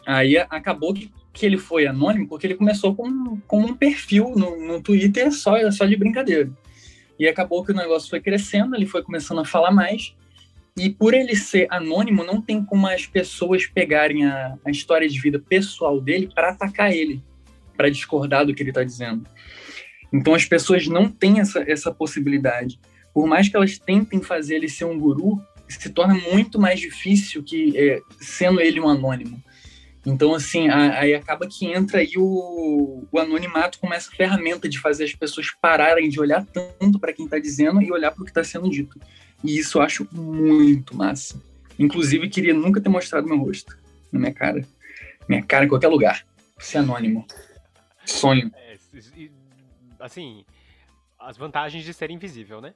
aí 0.07 0.39
acabou 0.39 0.95
que, 0.95 1.11
que 1.33 1.45
ele 1.45 1.59
foi 1.59 1.85
anônimo 1.85 2.29
porque 2.29 2.47
ele 2.47 2.55
começou 2.55 2.95
com, 2.95 3.41
com 3.41 3.61
um 3.61 3.75
perfil 3.75 4.35
no, 4.37 4.65
no 4.65 4.81
Twitter 4.81 5.33
só 5.33 5.69
só 5.73 5.85
de 5.85 5.97
brincadeira. 5.97 6.49
E 7.19 7.27
acabou 7.27 7.65
que 7.65 7.73
o 7.73 7.77
negócio 7.77 8.09
foi 8.09 8.21
crescendo, 8.21 8.77
ele 8.77 8.87
foi 8.87 9.03
começando 9.03 9.41
a 9.41 9.45
falar 9.45 9.73
mais. 9.73 10.15
E 10.77 10.91
por 10.91 11.15
ele 11.15 11.37
ser 11.37 11.69
anônimo, 11.71 12.25
não 12.25 12.41
tem 12.41 12.65
como 12.65 12.87
as 12.89 13.07
pessoas 13.07 13.65
pegarem 13.65 14.27
a, 14.27 14.59
a 14.65 14.71
história 14.71 15.09
de 15.09 15.21
vida 15.21 15.39
pessoal 15.39 16.01
dele 16.01 16.29
para 16.35 16.51
atacar 16.51 16.93
ele, 16.93 17.23
para 17.77 17.89
discordar 17.89 18.45
do 18.45 18.53
que 18.53 18.63
ele 18.63 18.71
está 18.71 18.83
dizendo. 18.83 19.25
Então 20.13 20.35
as 20.35 20.45
pessoas 20.45 20.89
não 20.89 21.09
têm 21.09 21.39
essa, 21.39 21.65
essa 21.71 21.93
possibilidade. 21.93 22.81
Por 23.13 23.27
mais 23.27 23.49
que 23.49 23.57
elas 23.57 23.79
tentem 23.79 24.21
fazer 24.21 24.57
ele 24.57 24.69
ser 24.69 24.85
um 24.85 24.99
guru, 24.99 25.41
se 25.69 25.91
torna 25.91 26.15
muito 26.15 26.59
mais 26.59 26.81
difícil 26.81 27.43
que 27.43 27.77
é, 27.79 28.01
sendo 28.21 28.61
ele 28.61 28.81
um 28.81 28.89
anônimo. 28.89 29.41
Então, 30.07 30.35
assim, 30.35 30.69
aí 30.69 31.15
acaba 31.15 31.47
que 31.47 31.67
entra 31.67 32.01
aí 32.01 32.13
o, 32.17 33.07
o 33.11 33.19
anonimato 33.19 33.79
como 33.79 33.95
essa 33.95 34.11
ferramenta 34.11 34.69
de 34.69 34.79
fazer 34.79 35.05
as 35.05 35.15
pessoas 35.15 35.47
pararem 35.63 36.11
de 36.11 36.21
olhar 36.21 36.45
tanto 36.45 36.99
para 36.99 37.13
quem 37.13 37.25
está 37.25 37.39
dizendo 37.39 37.81
e 37.81 37.91
olhar 37.91 38.11
para 38.11 38.21
o 38.21 38.25
que 38.25 38.31
está 38.31 38.45
sendo 38.45 38.69
dito. 38.69 38.99
E 39.45 39.59
isso 39.59 39.79
eu 39.79 39.83
acho 39.83 40.09
muito 40.13 40.97
massa. 40.97 41.41
Inclusive, 41.79 42.29
queria 42.29 42.55
nunca 42.55 42.81
ter 42.81 42.89
mostrado 42.89 43.27
meu 43.29 43.39
rosto 43.39 43.77
na 44.11 44.19
minha 44.19 44.33
cara. 44.33 44.67
Minha 45.29 45.43
cara 45.43 45.65
em 45.65 45.69
qualquer 45.69 45.89
lugar. 45.89 46.27
Ser 46.59 46.79
anônimo. 46.79 47.27
Sonho. 48.07 48.51
É, 48.55 48.77
assim, 50.01 50.45
as 51.19 51.37
vantagens 51.37 51.85
de 51.85 51.93
ser 51.93 52.11
invisível, 52.11 52.61
né? 52.61 52.75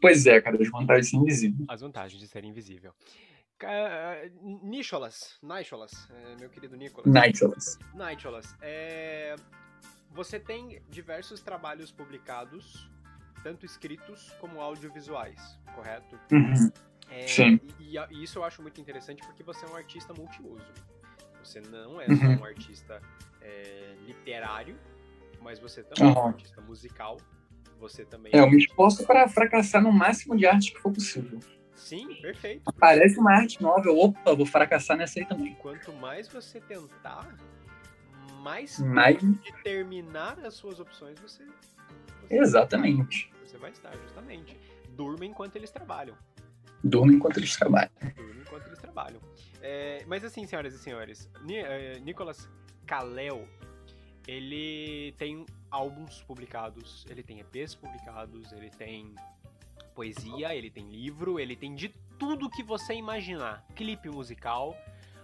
Pois 0.00 0.26
é, 0.26 0.40
cara, 0.40 0.60
as 0.60 0.68
vantagens 0.70 1.10
são 1.10 1.22
invisíveis. 1.22 1.68
As 1.68 1.80
vantagens 1.80 2.20
de 2.20 2.26
ser 2.28 2.44
invisível. 2.44 2.92
Ca- 3.58 4.18
Nicholas, 4.62 5.38
Nicholas, 5.42 5.92
é, 6.10 6.36
meu 6.38 6.50
querido 6.50 6.76
Nicholas. 6.76 7.06
Nicholas. 7.06 7.78
Nicholas, 7.94 8.54
é, 8.60 9.34
você 10.10 10.38
tem 10.38 10.80
diversos 10.90 11.40
trabalhos 11.40 11.90
publicados, 11.90 12.90
tanto 13.46 13.64
escritos 13.64 14.32
como 14.40 14.60
audiovisuais, 14.60 15.56
correto? 15.72 16.18
Uhum. 16.32 16.68
É, 17.08 17.28
Sim. 17.28 17.60
E, 17.78 17.96
e 17.96 18.24
isso 18.24 18.40
eu 18.40 18.44
acho 18.44 18.60
muito 18.60 18.80
interessante 18.80 19.22
porque 19.24 19.44
você 19.44 19.64
é 19.64 19.68
um 19.68 19.76
artista 19.76 20.12
multiuso. 20.12 20.66
Você 21.44 21.60
não 21.60 22.00
é 22.00 22.06
só 22.06 22.24
Uhum. 22.24 22.40
um 22.40 22.44
artista 22.44 23.00
é, 23.40 23.94
literário, 24.00 24.76
mas 25.40 25.60
você 25.60 25.84
também 25.84 26.12
é 26.12 26.18
um 26.18 26.26
artista 26.26 26.60
musical. 26.60 27.18
Você 27.78 28.04
também 28.04 28.32
É, 28.34 28.40
eu 28.40 28.50
me 28.50 28.56
esforço 28.58 29.06
para 29.06 29.28
fracassar 29.28 29.80
no 29.80 29.92
máximo 29.92 30.36
de 30.36 30.44
arte 30.44 30.72
que 30.72 30.80
for 30.80 30.92
possível. 30.92 31.38
Sim, 31.76 32.16
perfeito. 32.16 32.62
Aparece 32.66 33.16
uma 33.20 33.32
arte 33.32 33.62
nova, 33.62 33.88
opa, 33.90 34.34
vou 34.34 34.46
fracassar 34.46 34.96
nessa 34.96 35.20
aí 35.20 35.24
também. 35.24 35.54
Quanto 35.54 35.92
mais 35.92 36.26
você 36.26 36.60
tentar, 36.60 37.32
mais 38.42 38.80
Mais- 38.80 39.20
perto 39.20 39.32
de 39.40 39.62
terminar 39.62 40.44
as 40.44 40.54
suas 40.54 40.80
opções 40.80 41.20
você 41.20 41.44
Exatamente. 42.30 43.30
Você 43.44 43.56
vai 43.58 43.70
estar, 43.70 43.96
justamente. 43.98 44.58
Durma 44.90 45.24
enquanto 45.24 45.56
eles 45.56 45.70
trabalham. 45.70 46.16
Durmo 46.82 47.12
enquanto 47.12 47.38
eles 47.38 47.56
trabalham. 47.56 47.90
Durma 48.14 48.40
enquanto 48.40 48.66
eles 48.66 48.78
trabalham. 48.78 49.20
É, 49.60 50.04
mas 50.06 50.24
assim, 50.24 50.46
senhoras 50.46 50.74
e 50.74 50.78
senhores, 50.78 51.30
eh, 51.48 51.98
Nicolas 52.00 52.48
Kalel, 52.86 53.48
ele 54.26 55.12
tem 55.18 55.44
álbuns 55.70 56.22
publicados, 56.22 57.06
ele 57.08 57.22
tem 57.22 57.40
EPs 57.40 57.74
publicados, 57.74 58.52
ele 58.52 58.70
tem 58.70 59.14
poesia, 59.94 60.54
ele 60.54 60.70
tem 60.70 60.88
livro, 60.88 61.40
ele 61.40 61.56
tem 61.56 61.74
de 61.74 61.88
tudo 62.18 62.50
que 62.50 62.62
você 62.62 62.94
imaginar. 62.94 63.64
Clipe 63.74 64.08
musical. 64.08 64.76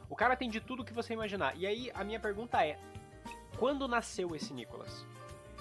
O 0.09 0.17
cara 0.17 0.37
tem 0.37 0.49
de 0.49 0.61
tudo 0.61 0.85
que 0.85 0.93
você 0.93 1.13
imaginar. 1.13 1.57
E 1.57 1.67
aí, 1.67 1.91
a 1.95 2.05
minha 2.05 2.21
pergunta 2.21 2.65
é: 2.65 2.79
quando 3.59 3.87
nasceu 3.89 4.35
esse 4.35 4.53
Nicolas? 4.53 5.07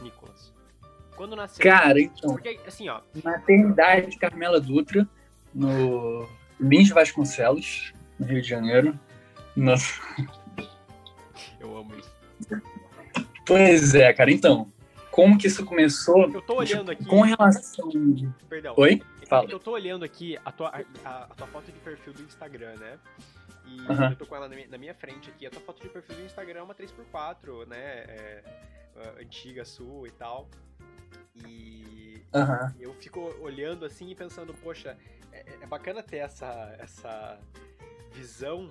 Nicolas. 0.02 0.54
Quando 1.22 1.36
nasceu? 1.36 1.62
Cara, 1.62 2.02
então, 2.02 2.32
Porque, 2.32 2.60
assim, 2.66 2.90
ó, 2.90 3.00
maternidade 3.24 4.18
Carmela 4.18 4.60
Dutra, 4.60 5.08
no 5.54 6.28
Lins 6.60 6.90
Vasconcelos, 6.90 7.94
no 8.18 8.26
Rio 8.26 8.42
de 8.42 8.48
Janeiro. 8.48 9.00
Nossa. 9.56 10.02
eu 11.60 11.78
amo 11.78 11.94
isso. 11.96 12.12
Pois 13.46 13.94
é, 13.94 14.12
cara, 14.14 14.32
então, 14.32 14.74
como 15.12 15.38
que 15.38 15.46
isso 15.46 15.64
começou? 15.64 16.28
Eu 16.28 16.42
tô 16.42 16.56
olhando 16.56 16.90
aqui. 16.90 17.06
Com 17.06 17.22
relação. 17.22 17.88
Perdão. 18.50 18.74
Oi? 18.78 19.04
É 19.22 19.26
Fala. 19.28 19.48
Eu 19.48 19.60
tô 19.60 19.74
olhando 19.74 20.04
aqui 20.04 20.40
a 20.44 20.52
tua, 20.52 20.70
a, 21.06 21.26
a 21.26 21.36
tua 21.36 21.46
foto 21.46 21.72
de 21.72 21.78
perfil 21.82 22.14
do 22.14 22.24
Instagram, 22.24 22.78
né? 22.78 22.98
E 23.68 23.92
Aham. 23.92 24.10
eu 24.10 24.16
tô 24.16 24.26
com 24.26 24.36
ela 24.36 24.50
na 24.50 24.56
minha, 24.56 24.68
na 24.70 24.78
minha 24.80 24.96
frente 24.96 25.30
aqui. 25.30 25.46
A 25.46 25.52
tua 25.52 25.62
foto 25.62 25.84
de 25.84 25.88
perfil 25.88 26.16
do 26.16 26.24
Instagram 26.24 26.62
é 26.62 26.64
uma 26.64 26.74
3x4, 26.74 27.68
né? 27.68 27.78
É, 27.78 28.44
é, 28.96 29.22
antiga 29.22 29.64
sua 29.64 30.08
e 30.08 30.12
tal. 30.12 30.50
E 31.36 32.22
Aham. 32.34 32.74
eu 32.80 32.94
fico 32.94 33.20
olhando 33.42 33.86
assim 33.86 34.10
e 34.10 34.16
pensando, 34.16 34.54
poxa, 34.54 34.98
é, 35.32 35.46
é 35.62 35.66
bacana 35.66 36.02
ter 36.02 36.18
essa, 36.18 36.76
essa 36.80 37.40
visão 38.14 38.70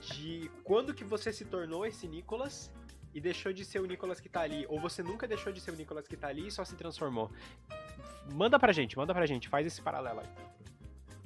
de 0.00 0.50
quando 0.62 0.94
que 0.94 1.04
você 1.04 1.32
se 1.32 1.44
tornou 1.44 1.86
esse 1.86 2.06
Nicolas 2.06 2.70
e 3.14 3.20
deixou 3.20 3.52
de 3.52 3.64
ser 3.64 3.80
o 3.80 3.86
Nicolas 3.86 4.20
que 4.20 4.28
tá 4.28 4.40
ali, 4.40 4.66
ou 4.68 4.80
você 4.80 5.02
nunca 5.02 5.26
deixou 5.26 5.52
de 5.52 5.60
ser 5.60 5.70
o 5.70 5.76
Nicolas 5.76 6.06
que 6.06 6.16
tá 6.16 6.28
ali 6.28 6.48
e 6.48 6.50
só 6.50 6.64
se 6.64 6.74
transformou? 6.74 7.30
Manda 8.32 8.58
pra 8.58 8.72
gente, 8.72 8.96
manda 8.96 9.14
pra 9.14 9.26
gente, 9.26 9.48
faz 9.48 9.66
esse 9.66 9.80
paralelo 9.80 10.20
aí. 10.20 10.26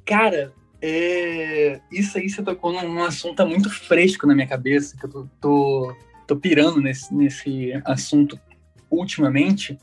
Cara, 0.05 0.53
é... 0.83 1.81
isso 1.91 2.19
aí 2.19 2.29
você 2.29 2.43
tocou 2.43 2.73
num, 2.73 3.03
assunto 3.03 3.45
muito 3.47 3.71
fresco 3.71 4.27
na 4.27 4.35
minha 4.35 4.47
cabeça, 4.47 4.97
que 4.97 5.07
eu 5.07 5.11
tô, 5.11 5.29
tô, 5.41 5.97
tô 6.27 6.37
pirando 6.37 6.81
nesse, 6.81 7.12
nesse 7.15 7.73
assunto 7.85 8.38
ultimamente. 8.91 9.79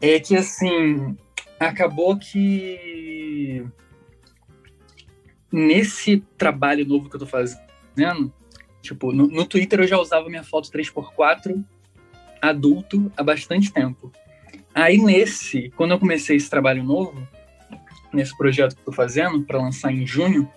É 0.00 0.18
que, 0.18 0.36
assim, 0.36 1.16
acabou 1.58 2.18
que 2.18 3.64
nesse 5.52 6.24
trabalho 6.38 6.86
novo 6.86 7.08
que 7.08 7.16
eu 7.16 7.20
tô 7.20 7.26
fazendo, 7.26 8.32
tipo, 8.80 9.12
no, 9.12 9.26
no 9.26 9.44
Twitter 9.44 9.80
eu 9.80 9.86
já 9.86 9.98
usava 9.98 10.28
minha 10.28 10.44
foto 10.44 10.70
3x4 10.70 11.62
adulto 12.40 13.12
há 13.16 13.22
bastante 13.22 13.72
tempo. 13.72 14.10
Aí 14.74 14.98
nesse, 14.98 15.70
quando 15.76 15.92
eu 15.92 15.98
comecei 15.98 16.36
esse 16.36 16.48
trabalho 16.48 16.82
novo, 16.82 17.26
nesse 18.12 18.36
projeto 18.36 18.74
que 18.74 18.80
eu 18.80 18.86
tô 18.86 18.92
fazendo 18.92 19.42
para 19.42 19.60
lançar 19.60 19.92
em 19.92 20.06
junho, 20.06 20.50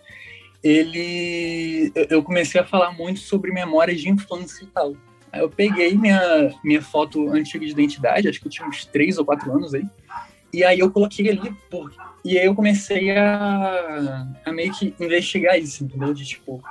ele 0.63 1.91
eu 2.09 2.23
comecei 2.23 2.61
a 2.61 2.65
falar 2.65 2.91
muito 2.91 3.19
sobre 3.19 3.51
memórias 3.51 3.99
de 3.99 4.09
infância 4.09 4.63
e 4.63 4.67
tal. 4.67 4.95
Aí 5.33 5.41
eu 5.41 5.49
peguei 5.49 5.97
minha 5.97 6.53
minha 6.63 6.81
foto 6.81 7.27
antiga 7.29 7.65
de 7.65 7.71
identidade, 7.71 8.29
acho 8.29 8.39
que 8.39 8.45
eu 8.45 8.51
tinha 8.51 8.67
uns 8.67 8.85
três 8.85 9.17
ou 9.17 9.25
quatro 9.25 9.51
anos 9.51 9.73
aí, 9.73 9.83
e 10.53 10.63
aí 10.63 10.77
eu 10.77 10.91
coloquei 10.91 11.27
ali 11.27 11.51
e 12.23 12.37
aí 12.37 12.45
eu 12.45 12.53
comecei 12.53 13.09
a, 13.17 14.27
a 14.45 14.51
meio 14.51 14.71
que 14.71 14.93
investigar 14.99 15.59
isso, 15.59 15.83
entendeu? 15.83 16.13
De 16.13 16.23
tipo 16.23 16.63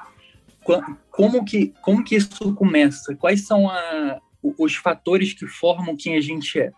como 1.10 1.44
que 1.44 1.74
como 1.82 2.04
que 2.04 2.14
isso 2.14 2.54
começa? 2.54 3.16
Quais 3.16 3.44
são 3.44 3.68
a, 3.68 4.20
os 4.40 4.76
fatores 4.76 5.34
que 5.34 5.44
formam 5.48 5.96
quem 5.96 6.16
a 6.16 6.20
gente 6.20 6.60
é? 6.60 6.70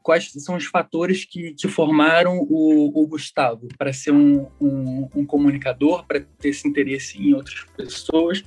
quais 0.00 0.32
são 0.38 0.56
os 0.56 0.64
fatores 0.64 1.26
que, 1.26 1.52
que 1.52 1.68
formaram 1.68 2.38
o, 2.48 3.02
o 3.02 3.06
Gustavo 3.06 3.68
para 3.76 3.92
ser 3.92 4.12
um, 4.12 4.46
um, 4.58 5.06
um 5.14 5.26
comunicador, 5.26 6.06
para 6.06 6.20
ter 6.20 6.48
esse 6.48 6.66
interesse 6.66 7.20
em 7.20 7.34
outras 7.34 7.66
pessoas, 7.76 8.42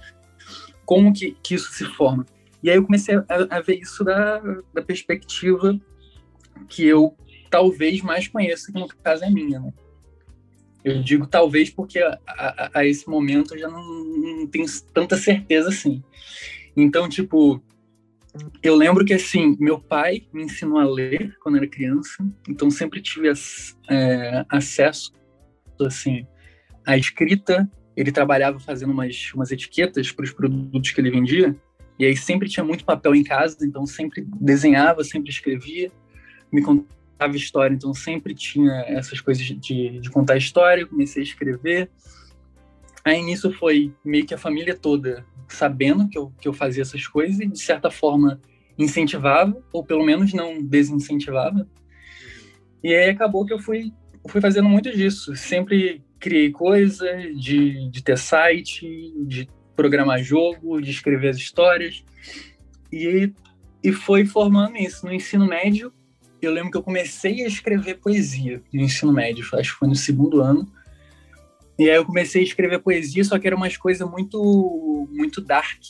como 0.83 1.13
que, 1.13 1.37
que 1.43 1.53
isso 1.53 1.71
se 1.71 1.85
forma. 1.85 2.25
E 2.63 2.69
aí 2.69 2.75
eu 2.77 2.85
comecei 2.85 3.15
a, 3.15 3.25
a 3.49 3.61
ver 3.61 3.79
isso 3.79 4.03
da, 4.03 4.39
da 4.73 4.81
perspectiva 4.81 5.79
que 6.67 6.85
eu 6.85 7.15
talvez 7.49 8.01
mais 8.01 8.27
conheça, 8.27 8.71
que 8.71 8.79
no 8.79 8.87
caso 8.87 9.23
é 9.23 9.29
minha, 9.29 9.59
né? 9.59 9.73
Eu 10.83 11.03
digo 11.03 11.27
talvez 11.27 11.69
porque 11.69 11.99
a, 11.99 12.19
a, 12.27 12.79
a 12.79 12.85
esse 12.85 13.07
momento 13.07 13.53
eu 13.53 13.59
já 13.59 13.67
não, 13.67 13.83
não 13.83 14.47
tenho 14.47 14.65
tanta 14.93 15.15
certeza 15.15 15.69
assim. 15.69 16.03
Então, 16.75 17.07
tipo, 17.07 17.61
eu 18.63 18.75
lembro 18.75 19.03
que, 19.03 19.13
assim, 19.13 19.57
meu 19.59 19.79
pai 19.79 20.23
me 20.31 20.43
ensinou 20.43 20.79
a 20.79 20.85
ler 20.85 21.35
quando 21.41 21.57
era 21.57 21.67
criança, 21.67 22.25
então 22.47 22.71
sempre 22.71 23.01
tive 23.01 23.29
é, 23.89 24.45
acesso, 24.49 25.11
assim, 25.81 26.25
à 26.85 26.97
escrita. 26.97 27.69
Ele 27.95 28.11
trabalhava 28.11 28.59
fazendo 28.59 28.91
umas, 28.91 29.31
umas 29.33 29.51
etiquetas 29.51 30.11
para 30.11 30.23
os 30.23 30.31
produtos 30.31 30.91
que 30.91 31.01
ele 31.01 31.11
vendia, 31.11 31.55
e 32.01 32.05
aí 32.05 32.17
sempre 32.17 32.49
tinha 32.49 32.63
muito 32.63 32.83
papel 32.83 33.13
em 33.13 33.23
casa, 33.23 33.57
então 33.61 33.85
sempre 33.85 34.25
desenhava, 34.39 35.03
sempre 35.03 35.29
escrevia, 35.29 35.91
me 36.51 36.59
contava 36.59 37.35
história, 37.35 37.75
então 37.75 37.93
sempre 37.93 38.33
tinha 38.33 38.73
essas 38.87 39.21
coisas 39.21 39.45
de, 39.45 39.99
de 39.99 40.09
contar 40.09 40.35
história, 40.35 40.87
comecei 40.87 41.21
a 41.21 41.25
escrever. 41.25 41.91
Aí 43.05 43.21
nisso 43.21 43.53
foi 43.53 43.93
meio 44.03 44.25
que 44.25 44.33
a 44.33 44.37
família 44.39 44.75
toda 44.75 45.23
sabendo 45.47 46.09
que 46.09 46.17
eu, 46.17 46.33
que 46.41 46.47
eu 46.47 46.53
fazia 46.53 46.81
essas 46.81 47.05
coisas 47.05 47.39
e, 47.39 47.45
de 47.45 47.59
certa 47.59 47.91
forma, 47.91 48.41
incentivava, 48.79 49.63
ou 49.71 49.85
pelo 49.85 50.03
menos 50.03 50.33
não 50.33 50.59
desincentivava. 50.59 51.69
E 52.83 52.95
aí 52.95 53.11
acabou 53.11 53.45
que 53.45 53.53
eu 53.53 53.59
fui, 53.59 53.93
fui 54.27 54.41
fazendo 54.41 54.67
muito 54.67 54.91
disso. 54.91 55.35
Sempre 55.35 56.03
criei 56.19 56.49
coisa 56.49 57.15
de, 57.35 57.91
de 57.91 58.03
ter 58.03 58.17
site, 58.17 59.13
de 59.23 59.47
programar 59.75 60.23
jogo, 60.23 60.81
de 60.81 60.91
escrever 60.91 61.29
as 61.29 61.37
histórias. 61.37 62.03
E, 62.91 63.33
e 63.83 63.91
foi 63.91 64.25
formando 64.25 64.77
isso. 64.77 65.05
No 65.05 65.13
ensino 65.13 65.47
médio, 65.47 65.93
eu 66.41 66.51
lembro 66.51 66.71
que 66.71 66.77
eu 66.77 66.83
comecei 66.83 67.43
a 67.43 67.47
escrever 67.47 67.99
poesia 67.99 68.61
no 68.73 68.81
ensino 68.81 69.13
médio, 69.13 69.45
acho 69.53 69.73
que 69.73 69.79
foi 69.79 69.87
no 69.87 69.95
segundo 69.95 70.41
ano. 70.41 70.71
E 71.77 71.89
aí 71.89 71.95
eu 71.95 72.05
comecei 72.05 72.41
a 72.41 72.45
escrever 72.45 72.79
poesia, 72.79 73.23
só 73.23 73.39
que 73.39 73.47
era 73.47 73.55
umas 73.55 73.77
coisas 73.77 74.07
muito, 74.09 75.07
muito 75.11 75.41
dark. 75.41 75.81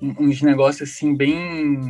Uns 0.00 0.42
negócios 0.42 0.90
assim, 0.90 1.16
bem. 1.16 1.80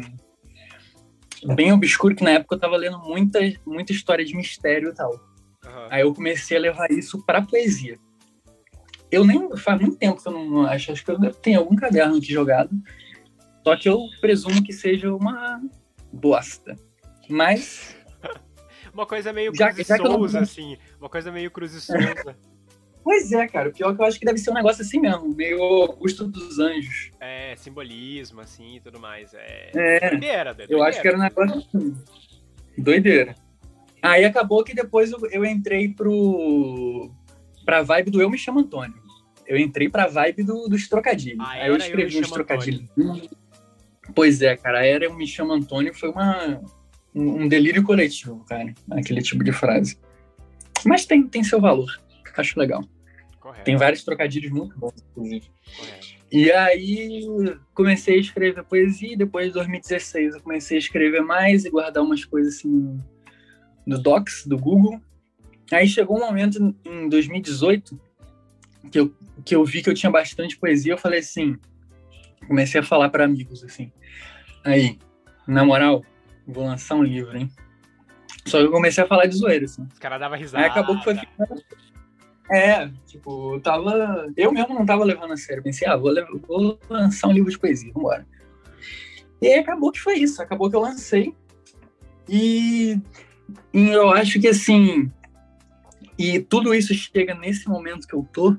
bem 1.55 1.73
obscuro, 1.73 2.15
que 2.15 2.25
na 2.25 2.31
época 2.31 2.55
eu 2.55 2.61
tava 2.61 2.77
lendo 2.77 2.99
muita, 3.01 3.41
muita 3.67 3.93
história 3.93 4.25
de 4.25 4.37
mistério 4.37 4.91
e 4.91 4.95
tal. 4.95 5.11
Uhum. 5.13 5.87
Aí 5.91 6.03
eu 6.03 6.15
comecei 6.15 6.57
a 6.57 6.61
levar 6.61 6.91
isso 6.91 7.25
pra 7.25 7.43
poesia. 7.43 7.99
Eu 9.11 9.25
nem. 9.25 9.57
faz 9.57 9.81
muito 9.81 9.97
tempo 9.97 10.23
que 10.23 10.29
eu 10.29 10.33
não 10.33 10.67
acho, 10.67 10.93
acho 10.93 11.05
que 11.05 11.11
eu 11.11 11.33
tenho 11.35 11.61
algum 11.61 11.77
caderno 11.77 12.17
aqui 12.17 12.33
jogado. 12.33 12.71
Só 13.65 13.77
que 13.77 13.89
eu 13.89 14.01
presumo 14.21 14.63
que 14.63 14.73
seja 14.73 15.15
uma 15.15 15.61
bosta. 16.13 16.77
Mas. 17.29 17.97
uma 18.93 19.07
coisa 19.07 19.33
meio 19.33 19.53
Cruz 19.53 19.77
já, 19.77 19.97
já 19.97 19.97
Souza, 19.97 20.39
não... 20.39 20.43
assim. 20.45 20.77
Uma 21.01 21.09
coisa 21.09 21.31
meio 21.33 21.51
Cruz 21.51 21.75
e 21.75 21.81
Souza. 21.81 22.37
Pois 23.05 23.33
é, 23.33 23.49
cara. 23.49 23.71
O 23.71 23.73
pior 23.73 23.93
é 23.93 23.97
que 23.97 24.03
eu 24.03 24.05
acho 24.05 24.19
que 24.19 24.27
deve 24.27 24.37
ser 24.37 24.51
um 24.51 24.55
negócio 24.55 24.83
assim 24.83 25.01
mesmo, 25.01 25.35
meio 25.35 25.63
Augusto 25.63 26.27
dos 26.27 26.59
Anjos. 26.59 27.11
É, 27.19 27.57
simbolismo, 27.57 28.43
assim 28.43 28.77
e 28.77 28.81
tudo 28.81 29.01
mais. 29.01 29.33
É. 29.33 29.71
é 29.75 30.11
doideira, 30.11 30.53
doideira. 30.53 30.83
Eu 30.83 30.85
acho 30.85 31.01
que 31.01 31.09
era 31.09 31.17
um 31.17 31.21
negócio 31.21 31.57
assim. 31.57 31.97
Doideira. 32.77 33.35
Aí 34.03 34.27
acabou 34.27 34.63
que 34.63 34.75
depois 34.75 35.11
eu, 35.11 35.19
eu 35.31 35.43
entrei 35.45 35.89
pro. 35.89 37.11
Pra 37.69 37.83
vibe 37.83 38.11
do 38.11 38.23
Eu 38.23 38.31
Me 38.31 38.39
Chamo 38.39 38.61
Antônio. 38.61 38.95
Eu 39.47 39.59
entrei 39.59 39.91
pra 39.91 40.07
vibe 40.07 40.43
do, 40.43 40.69
dos 40.69 40.89
trocadilhos. 40.89 41.47
Ah, 41.47 41.51
Aí 41.51 41.69
eu 41.69 41.77
escrevi 41.77 42.15
eu 42.15 42.23
uns 42.23 42.31
trocadilhos. 42.31 42.89
Antônio. 42.97 43.29
Pois 44.15 44.41
é, 44.41 44.57
cara. 44.57 44.79
A 44.79 44.87
era 44.87 45.05
Eu 45.05 45.15
Me 45.15 45.27
Chamo 45.27 45.53
Antônio 45.53 45.93
foi 45.93 46.09
uma, 46.09 46.63
um 47.15 47.47
delírio 47.47 47.83
coletivo, 47.83 48.43
cara. 48.49 48.73
Aquele 48.91 49.21
tipo 49.21 49.45
de 49.45 49.53
frase. 49.53 49.99
Mas 50.83 51.05
tem, 51.05 51.29
tem 51.29 51.45
seu 51.45 51.61
valor. 51.61 51.91
Acho 52.39 52.59
legal. 52.59 52.83
Correto. 53.39 53.65
Tem 53.65 53.77
vários 53.77 54.03
trocadilhos 54.03 54.51
muito 54.51 54.79
bons, 54.79 54.95
inclusive. 55.11 55.51
Correto. 55.79 56.07
E 56.33 56.51
aí 56.51 57.27
comecei 57.75 58.17
a 58.17 58.21
escrever 58.21 58.65
poesia, 58.65 59.15
depois 59.15 59.49
de 59.49 59.53
2016 59.53 60.37
eu 60.37 60.41
comecei 60.41 60.79
a 60.79 60.81
escrever 60.81 61.21
mais 61.21 61.67
e 61.67 61.71
guardar 61.71 62.03
umas 62.03 62.25
coisas 62.25 62.57
assim 62.57 62.99
no 63.85 63.99
Docs 63.99 64.47
do 64.47 64.57
Google. 64.57 65.03
Aí 65.73 65.87
chegou 65.87 66.17
um 66.17 66.21
momento 66.21 66.75
em 66.85 67.09
2018 67.09 68.01
que 68.91 69.01
eu, 69.01 69.15
que 69.45 69.55
eu 69.55 69.65
vi 69.65 69.83
que 69.83 69.91
eu 69.91 69.95
tinha 69.95 70.11
bastante 70.11 70.57
poesia, 70.57 70.93
eu 70.93 70.99
falei 70.99 71.21
assim, 71.21 71.59
comecei 72.47 72.81
a 72.81 72.85
falar 72.85 73.11
para 73.11 73.25
amigos 73.25 73.63
assim. 73.63 73.93
Aí, 74.65 74.99
na 75.47 75.65
moral, 75.65 76.05
vou 76.47 76.65
lançar 76.65 76.95
um 76.95 77.03
livro, 77.03 77.37
hein? 77.37 77.51
Só 78.47 78.59
que 78.59 78.65
eu 78.65 78.71
comecei 78.71 79.05
a 79.05 79.07
falar 79.07 79.27
de 79.27 79.37
zoeira, 79.37 79.67
assim. 79.67 79.87
Os 79.93 79.99
caras 79.99 80.19
davam 80.19 80.39
risada. 80.39 80.65
Aí 80.65 80.71
acabou 80.71 80.97
que 80.97 81.05
foi 81.05 81.15
ficando 81.17 81.63
é, 82.51 82.91
tipo, 83.07 83.55
eu 83.55 83.61
tava. 83.61 84.27
Eu 84.37 84.51
mesmo 84.51 84.75
não 84.75 84.87
tava 84.87 85.05
levando 85.05 85.33
a 85.33 85.37
sério. 85.37 85.63
Pensei, 85.63 85.87
ah, 85.87 85.97
vou, 85.97 86.15
vou 86.47 86.79
lançar 86.89 87.29
um 87.29 87.33
livro 87.33 87.51
de 87.51 87.59
poesia, 87.59 87.93
vambora. 87.93 88.27
E 89.41 89.47
aí 89.47 89.59
acabou 89.59 89.93
que 89.93 90.01
foi 90.01 90.15
isso. 90.15 90.41
Acabou 90.41 90.71
que 90.71 90.77
eu 90.77 90.81
lancei. 90.81 91.35
E, 92.27 92.99
e 93.73 93.89
eu 93.89 94.11
acho 94.11 94.41
que 94.41 94.49
assim. 94.49 95.13
E 96.19 96.41
tudo 96.41 96.75
isso 96.75 96.93
chega 96.95 97.35
nesse 97.35 97.69
momento 97.69 98.07
que 98.07 98.15
eu 98.15 98.27
tô 98.33 98.57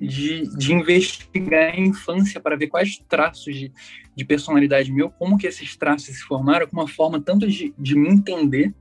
de, 0.00 0.42
de 0.56 0.72
investigar 0.72 1.74
a 1.74 1.80
infância 1.80 2.40
para 2.40 2.56
ver 2.56 2.68
quais 2.68 2.98
traços 3.08 3.54
de, 3.54 3.72
de 4.16 4.24
personalidade 4.24 4.90
meu, 4.90 5.10
como 5.10 5.38
que 5.38 5.46
esses 5.46 5.76
traços 5.76 6.06
se 6.06 6.22
formaram, 6.22 6.66
com 6.66 6.76
uma 6.76 6.88
forma 6.88 7.20
tanto 7.20 7.46
de, 7.46 7.74
de 7.78 7.94
me 7.94 8.08
entender 8.08 8.74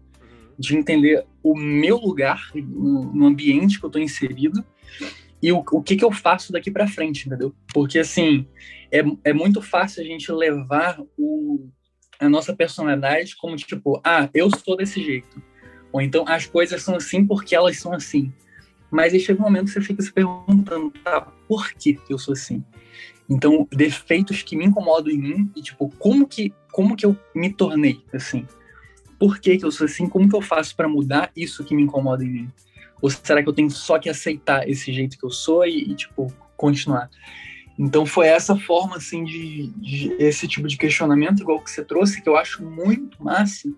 de 0.61 0.77
entender 0.77 1.25
o 1.41 1.57
meu 1.57 1.97
lugar 1.97 2.51
no, 2.53 3.11
no 3.13 3.25
ambiente 3.25 3.79
que 3.79 3.85
eu 3.85 3.87
estou 3.87 4.01
inserido 4.01 4.63
e 5.41 5.51
o, 5.51 5.63
o 5.71 5.81
que, 5.81 5.95
que 5.95 6.05
eu 6.05 6.11
faço 6.11 6.53
daqui 6.53 6.69
para 6.69 6.87
frente, 6.87 7.25
entendeu? 7.25 7.53
Porque, 7.73 7.97
assim, 7.97 8.45
é, 8.91 9.03
é 9.23 9.33
muito 9.33 9.61
fácil 9.61 10.03
a 10.03 10.05
gente 10.05 10.31
levar 10.31 11.01
o, 11.17 11.67
a 12.19 12.29
nossa 12.29 12.55
personalidade 12.55 13.35
como, 13.35 13.55
tipo, 13.55 13.99
ah, 14.05 14.29
eu 14.33 14.51
sou 14.51 14.77
desse 14.77 15.01
jeito. 15.03 15.41
Ou 15.91 16.01
então, 16.01 16.23
as 16.27 16.45
coisas 16.45 16.82
são 16.82 16.95
assim 16.95 17.25
porque 17.25 17.56
elas 17.56 17.77
são 17.77 17.93
assim. 17.93 18.32
Mas 18.89 19.13
aí 19.13 19.19
chega 19.19 19.39
um 19.39 19.43
momento 19.43 19.65
que 19.65 19.71
você 19.71 19.82
fica 19.82 20.01
se 20.01 20.12
perguntando, 20.12 20.91
tá, 21.04 21.21
por 21.47 21.71
que 21.73 21.97
eu 22.10 22.17
sou 22.17 22.34
assim? 22.34 22.63
Então, 23.30 23.67
defeitos 23.71 24.41
que 24.41 24.56
me 24.56 24.65
incomodam 24.65 25.12
em 25.12 25.17
mim 25.17 25.51
e, 25.56 25.62
tipo, 25.62 25.89
como 25.97 26.27
que, 26.27 26.54
como 26.71 26.95
que 26.95 27.06
eu 27.06 27.17
me 27.34 27.54
tornei 27.54 28.01
assim? 28.13 28.45
por 29.21 29.38
que, 29.38 29.56
que 29.56 29.63
eu 29.63 29.71
sou 29.71 29.86
assim? 29.86 30.10
Como 30.10 30.27
que 30.27 30.36
eu 30.36 30.41
faço 30.41 30.75
para 30.75 30.89
mudar 30.89 31.32
isso 31.36 31.63
que 31.63 31.75
me 31.75 31.84
incomoda 31.84 32.25
em 32.25 32.27
mim? 32.27 32.51
Ou 32.99 33.08
será 33.08 33.43
que 33.43 33.47
eu 33.47 33.54
tenho 33.54 33.69
só 33.69 33.99
que 33.99 34.10
aceitar 34.10 34.67
esse 34.67 34.91
jeito 34.91 35.15
que 35.15 35.23
eu 35.23 35.30
sou 35.30 35.63
e, 35.63 35.91
e 35.91 35.93
tipo, 35.93 36.34
continuar? 36.58 37.08
Então 37.77 38.04
foi 38.04 38.25
essa 38.25 38.56
forma 38.58 38.95
assim 38.95 39.23
de, 39.23 39.67
de, 39.77 40.13
esse 40.17 40.47
tipo 40.47 40.67
de 40.67 40.75
questionamento 40.75 41.43
igual 41.43 41.60
que 41.60 41.69
você 41.69 41.86
trouxe 41.86 42.19
que 42.19 42.27
eu 42.27 42.36
acho 42.36 42.65
muito 42.65 43.23
massa 43.23 43.71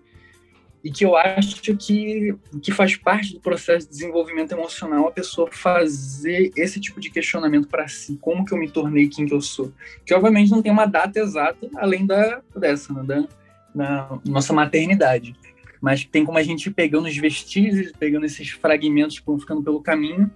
e 0.84 0.90
que 0.90 1.02
eu 1.02 1.16
acho 1.16 1.62
que 1.62 2.36
que 2.62 2.70
faz 2.70 2.94
parte 2.94 3.32
do 3.32 3.40
processo 3.40 3.86
de 3.86 3.92
desenvolvimento 3.92 4.52
emocional 4.52 5.08
a 5.08 5.10
pessoa 5.10 5.48
fazer 5.50 6.52
esse 6.54 6.78
tipo 6.78 7.00
de 7.00 7.08
questionamento 7.08 7.66
para 7.66 7.88
si, 7.88 8.18
como 8.20 8.44
que 8.44 8.52
eu 8.52 8.58
me 8.58 8.70
tornei 8.70 9.08
quem 9.08 9.24
que 9.24 9.32
eu 9.32 9.40
sou, 9.40 9.72
que 10.04 10.12
obviamente 10.12 10.50
não 10.50 10.60
tem 10.60 10.70
uma 10.70 10.84
data 10.84 11.18
exata 11.18 11.70
além 11.76 12.04
da 12.04 12.42
dessa, 12.54 12.92
né, 12.92 13.26
da, 13.74 14.18
nossa 14.26 14.52
maternidade, 14.52 15.34
mas 15.80 16.04
tem 16.04 16.22
como 16.22 16.36
a 16.36 16.42
gente 16.42 16.66
ir 16.66 16.72
pegando 16.72 17.08
os 17.08 17.16
vestígios, 17.16 17.90
pegando 17.98 18.26
esses 18.26 18.50
fragmentos 18.50 19.18
que 19.18 19.26
vão 19.26 19.40
ficando 19.40 19.62
pelo 19.62 19.80
caminho 19.80 20.30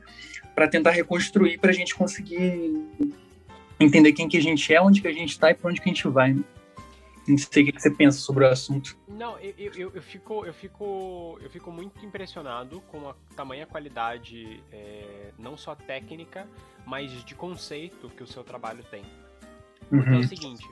para 0.54 0.66
tentar 0.66 0.92
reconstruir 0.92 1.58
para 1.58 1.70
a 1.70 1.74
gente 1.74 1.94
conseguir 1.94 2.82
entender 3.78 4.12
quem 4.12 4.26
que 4.26 4.38
a 4.38 4.42
gente 4.42 4.72
é, 4.72 4.80
onde 4.80 5.02
que 5.02 5.08
a 5.08 5.12
gente 5.12 5.30
está 5.30 5.50
e 5.50 5.54
para 5.54 5.70
onde 5.70 5.80
que 5.80 5.88
a 5.88 5.92
gente 5.92 6.08
vai. 6.08 6.32
Né? 6.32 6.42
Não 7.28 7.38
sei 7.38 7.62
o 7.62 7.72
que 7.72 7.80
você 7.80 7.90
pensa 7.90 8.18
sobre 8.18 8.44
o 8.44 8.48
assunto. 8.48 8.96
Não, 9.06 9.38
eu, 9.38 9.54
eu, 9.56 9.92
eu, 9.94 10.02
fico, 10.02 10.46
eu, 10.46 10.54
fico, 10.54 11.38
eu 11.42 11.50
fico 11.50 11.70
muito 11.70 12.04
impressionado 12.04 12.80
com 12.82 13.08
a 13.08 13.14
tamanha 13.36 13.66
qualidade, 13.66 14.62
é, 14.72 15.32
não 15.38 15.56
só 15.56 15.74
técnica, 15.74 16.48
mas 16.86 17.12
de 17.24 17.34
conceito 17.34 18.08
que 18.10 18.22
o 18.22 18.26
seu 18.26 18.42
trabalho 18.42 18.82
tem. 18.84 19.04
Porque 19.88 20.08
uhum. 20.08 20.16
é 20.16 20.18
o 20.18 20.20
uhum. 20.20 20.28
seguinte, 20.28 20.66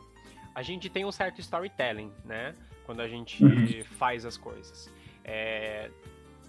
a 0.54 0.62
gente 0.62 0.88
tem 0.88 1.04
um 1.04 1.12
certo 1.12 1.40
storytelling, 1.40 2.10
né? 2.24 2.54
Quando 2.84 3.00
a 3.00 3.08
gente 3.08 3.44
uhum. 3.44 3.84
faz 3.98 4.24
as 4.24 4.36
coisas. 4.36 4.90
É, 5.24 5.90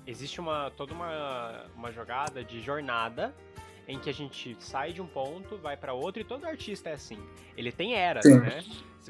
existe 0.06 0.40
uma 0.40 0.72
toda 0.72 0.94
uma, 0.94 1.66
uma 1.76 1.92
jogada 1.92 2.44
de 2.44 2.62
jornada 2.62 3.36
em 3.88 3.98
que 4.00 4.10
a 4.10 4.14
gente 4.14 4.56
sai 4.60 4.92
de 4.92 5.02
um 5.02 5.08
ponto, 5.08 5.58
vai 5.58 5.78
para 5.78 5.94
outro, 5.94 6.22
e 6.22 6.26
todo 6.26 6.46
artista 6.46 6.90
é 6.90 6.94
assim. 6.94 7.20
Ele 7.56 7.72
tem 7.72 7.96
eras, 7.96 8.26
Sim. 8.26 8.40
né? 8.40 8.64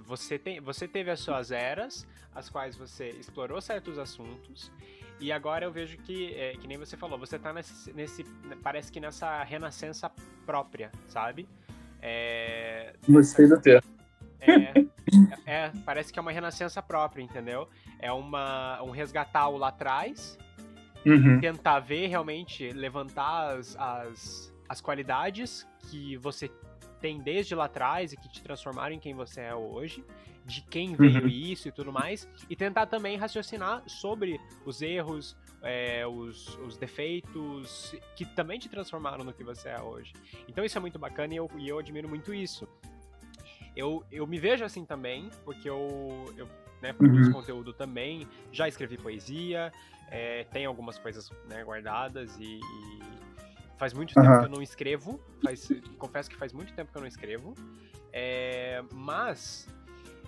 Você, 0.06 0.38
tem, 0.38 0.60
você 0.62 0.88
teve 0.88 1.10
as 1.10 1.20
suas 1.20 1.52
eras, 1.52 2.08
as 2.36 2.50
quais 2.50 2.76
você 2.76 3.10
explorou 3.10 3.60
certos 3.60 3.98
assuntos, 3.98 4.72
e 5.20 5.32
agora 5.32 5.66
eu 5.66 5.72
vejo 5.72 5.98
que, 5.98 6.34
é, 6.36 6.52
que 6.52 6.68
nem 6.68 6.78
você 6.78 6.96
falou, 6.96 7.18
você 7.18 7.40
tá 7.40 7.52
nesse, 7.52 7.92
nesse. 7.92 8.24
Parece 8.62 8.92
que 8.92 9.00
nessa 9.00 9.42
renascença 9.44 10.12
própria, 10.46 10.92
sabe? 11.08 11.50
É, 12.02 12.94
Gostei 13.10 13.48
do 13.48 13.60
termo. 13.60 13.98
É, 14.40 14.86
é, 15.46 15.72
parece 15.84 16.14
que 16.14 16.20
é 16.20 16.22
uma 16.22 16.32
renascença 16.32 16.82
própria, 16.82 17.24
entendeu? 17.24 17.68
É 17.98 18.12
uma, 18.12 18.82
um 18.84 18.92
resgatar 18.92 19.48
o 19.50 19.58
lá 19.58 19.70
atrás, 19.70 20.38
uhum. 21.04 21.40
tentar 21.40 21.80
ver 21.80 22.08
realmente, 22.08 22.70
levantar 22.70 23.56
as, 23.56 23.76
as, 23.80 24.54
as 24.68 24.82
qualidades 24.82 25.68
que 25.90 26.18
você 26.18 26.52
tem 27.00 27.20
desde 27.20 27.56
lá 27.56 27.66
atrás 27.66 28.12
e 28.12 28.18
que 28.18 28.28
te 28.28 28.42
transformaram 28.42 28.96
em 28.96 29.00
quem 29.00 29.14
você 29.14 29.42
é 29.42 29.56
hoje, 29.56 30.04
de 30.46 30.62
quem 30.62 30.96
veio 30.96 31.24
uhum. 31.24 31.28
isso 31.28 31.68
e 31.68 31.72
tudo 31.72 31.92
mais, 31.92 32.28
e 32.50 32.56
tentar 32.56 32.88
também 32.88 33.18
raciocinar 33.18 33.84
sobre 33.88 34.40
os 34.66 34.82
erros, 34.82 35.38
é, 35.62 36.08
os, 36.08 36.58
os, 36.60 36.78
defeitos 36.78 37.96
que 38.16 38.26
também 38.26 38.58
te 38.58 38.70
transformaram 38.70 39.24
no 39.24 39.34
que 39.34 39.44
você 39.44 39.70
é 39.70 39.82
hoje. 39.82 40.14
Então 40.48 40.64
isso 40.64 40.78
é 40.78 40.82
muito 40.82 40.98
bacana 40.98 41.34
e 41.34 41.38
eu, 41.38 41.50
e 41.58 41.68
eu 41.68 41.78
admiro 41.78 42.08
muito 42.08 42.34
isso. 42.34 42.68
Eu, 43.76 44.04
eu 44.12 44.26
me 44.26 44.40
vejo 44.40 44.64
assim 44.66 44.86
também, 44.86 45.30
porque 45.44 45.70
eu, 45.70 46.34
eu 46.36 46.48
né, 46.82 46.94
produzo 46.94 47.30
uhum. 47.30 47.34
conteúdo 47.34 47.74
também, 47.74 48.28
já 48.52 48.68
escrevi 48.68 48.98
poesia, 48.98 49.72
é, 50.10 50.46
tem 50.46 50.66
algumas 50.66 50.98
coisas 50.98 51.30
né, 51.48 51.64
guardadas 51.64 52.38
e, 52.40 52.60
e 52.60 53.00
Faz 53.78 53.94
muito 53.94 54.14
tempo 54.14 54.28
uhum. 54.28 54.40
que 54.40 54.46
eu 54.46 54.50
não 54.50 54.62
escrevo. 54.62 55.20
Faz, 55.44 55.70
confesso 55.98 56.30
que 56.30 56.36
faz 56.36 56.52
muito 56.52 56.74
tempo 56.74 56.92
que 56.92 56.98
eu 56.98 57.02
não 57.02 57.08
escrevo. 57.08 57.54
É, 58.12 58.84
mas 58.92 59.68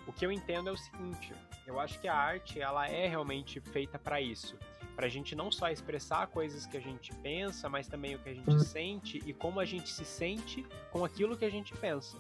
o 0.05 0.13
que 0.13 0.25
eu 0.25 0.31
entendo 0.31 0.69
é 0.69 0.71
o 0.71 0.77
seguinte: 0.77 1.33
eu 1.65 1.79
acho 1.79 1.99
que 1.99 2.07
a 2.07 2.15
arte 2.15 2.61
ela 2.61 2.87
é 2.87 3.07
realmente 3.07 3.59
feita 3.59 3.97
para 3.97 4.21
isso. 4.21 4.55
Pra 4.95 5.07
gente 5.07 5.35
não 5.35 5.51
só 5.51 5.69
expressar 5.69 6.27
coisas 6.27 6.65
que 6.65 6.77
a 6.77 6.79
gente 6.79 7.13
pensa, 7.15 7.69
mas 7.69 7.87
também 7.87 8.15
o 8.15 8.19
que 8.19 8.29
a 8.29 8.33
gente 8.33 8.49
uhum. 8.49 8.59
sente 8.59 9.21
e 9.25 9.33
como 9.33 9.59
a 9.59 9.65
gente 9.65 9.89
se 9.89 10.05
sente 10.05 10.65
com 10.91 11.05
aquilo 11.05 11.37
que 11.37 11.45
a 11.45 11.49
gente 11.49 11.73
pensa. 11.77 12.17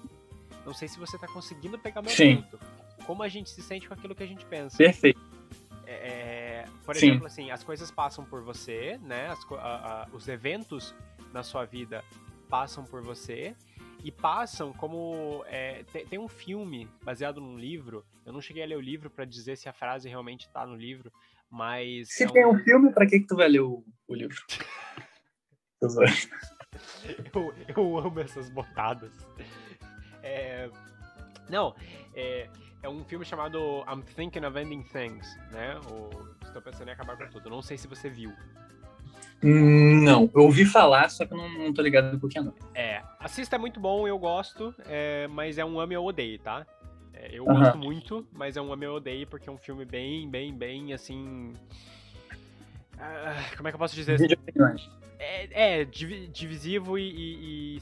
Não 0.65 0.73
sei 0.73 0.87
se 0.87 0.97
você 0.97 1.17
tá 1.17 1.27
conseguindo 1.27 1.77
pegar 1.77 2.01
meu 2.01 2.11
Sim. 2.11 2.37
ponto. 2.37 2.59
Como 3.05 3.21
a 3.21 3.27
gente 3.27 3.49
se 3.49 3.61
sente 3.61 3.87
com 3.87 3.93
aquilo 3.93 4.15
que 4.15 4.23
a 4.23 4.27
gente 4.27 4.45
pensa. 4.45 4.77
Perfeito. 4.77 5.19
É, 5.85 5.93
é 5.93 6.65
por 6.85 6.95
Sim. 6.95 7.09
exemplo, 7.09 7.27
assim, 7.27 7.51
as 7.51 7.63
coisas 7.63 7.91
passam 7.91 8.23
por 8.25 8.41
você, 8.41 8.99
né? 9.03 9.27
As, 9.27 9.39
a, 9.51 10.03
a, 10.03 10.07
os 10.11 10.27
eventos 10.27 10.95
na 11.33 11.43
sua 11.43 11.65
vida 11.65 12.03
passam 12.49 12.83
por 12.83 13.01
você 13.01 13.55
e 14.03 14.11
passam 14.11 14.73
como 14.73 15.43
é, 15.47 15.83
tem, 15.91 16.05
tem, 16.05 16.19
um 16.19 16.27
filme 16.27 16.89
baseado 17.03 17.41
num 17.41 17.57
livro. 17.57 18.05
Eu 18.25 18.33
não 18.33 18.41
cheguei 18.41 18.63
a 18.63 18.65
ler 18.65 18.77
o 18.77 18.81
livro 18.81 19.09
para 19.09 19.25
dizer 19.25 19.57
se 19.57 19.67
a 19.67 19.73
frase 19.73 20.07
realmente 20.07 20.47
está 20.47 20.65
no 20.65 20.75
livro, 20.75 21.11
mas 21.49 22.13
se 22.13 22.23
é 22.23 22.27
tem 22.27 22.45
um, 22.45 22.51
um 22.51 22.59
filme, 22.59 22.93
para 22.93 23.05
que 23.05 23.19
que 23.19 23.27
tu 23.27 23.35
vai 23.35 23.49
ler 23.49 23.61
o, 23.61 23.83
o 24.07 24.15
livro? 24.15 24.37
eu, 27.33 27.53
eu 27.75 27.97
amo 27.97 28.19
essas 28.19 28.49
botadas. 28.49 29.11
É, 30.21 30.69
não, 31.49 31.75
é, 32.13 32.49
é 32.81 32.89
um 32.89 33.03
filme 33.03 33.25
chamado 33.25 33.83
I'm 33.87 34.01
Thinking 34.03 34.45
of 34.45 34.57
Ending 34.57 34.83
Things, 34.83 35.27
né? 35.51 35.79
estou 36.43 36.61
pensando 36.61 36.89
em 36.89 36.91
acabar 36.91 37.17
com 37.17 37.27
tudo. 37.29 37.49
Não 37.49 37.61
sei 37.61 37.77
se 37.77 37.87
você 37.87 38.09
viu. 38.09 38.33
Não, 39.41 40.29
eu 40.35 40.41
ouvi 40.43 40.65
falar, 40.65 41.09
só 41.09 41.25
que 41.25 41.33
eu 41.33 41.37
não, 41.37 41.49
não 41.49 41.73
tô 41.73 41.81
ligado 41.81 42.17
do 42.17 42.27
que 42.27 42.37
é 42.37 42.41
não. 42.41 42.53
É, 42.75 43.01
assista 43.19 43.55
é 43.55 43.59
muito 43.59 43.79
bom, 43.79 44.07
eu 44.07 44.19
gosto, 44.19 44.73
é, 44.85 45.27
mas 45.27 45.57
é 45.57 45.63
um 45.63 45.79
ame 45.79 45.95
ou 45.95 46.07
odeio, 46.07 46.37
tá? 46.39 46.65
É, 47.13 47.29
eu 47.31 47.45
gosto 47.45 47.77
muito, 47.77 48.27
mas 48.33 48.57
é 48.57 48.61
um 48.61 48.71
ame 48.71 48.87
ou 48.87 48.97
odeio 48.97 49.25
porque 49.27 49.49
é 49.49 49.51
um 49.51 49.57
filme 49.57 49.85
bem, 49.85 50.29
bem, 50.29 50.53
bem, 50.53 50.93
assim... 50.93 51.53
Uh, 52.95 53.55
como 53.55 53.67
é 53.67 53.71
que 53.71 53.75
eu 53.75 53.79
posso 53.79 53.95
dizer? 53.95 54.15
Assim? 54.15 54.27
É, 55.17 55.81
é 55.81 55.85
divisivo 55.85 56.97
e, 56.97 57.09
e, 57.09 57.77
e, 57.77 57.81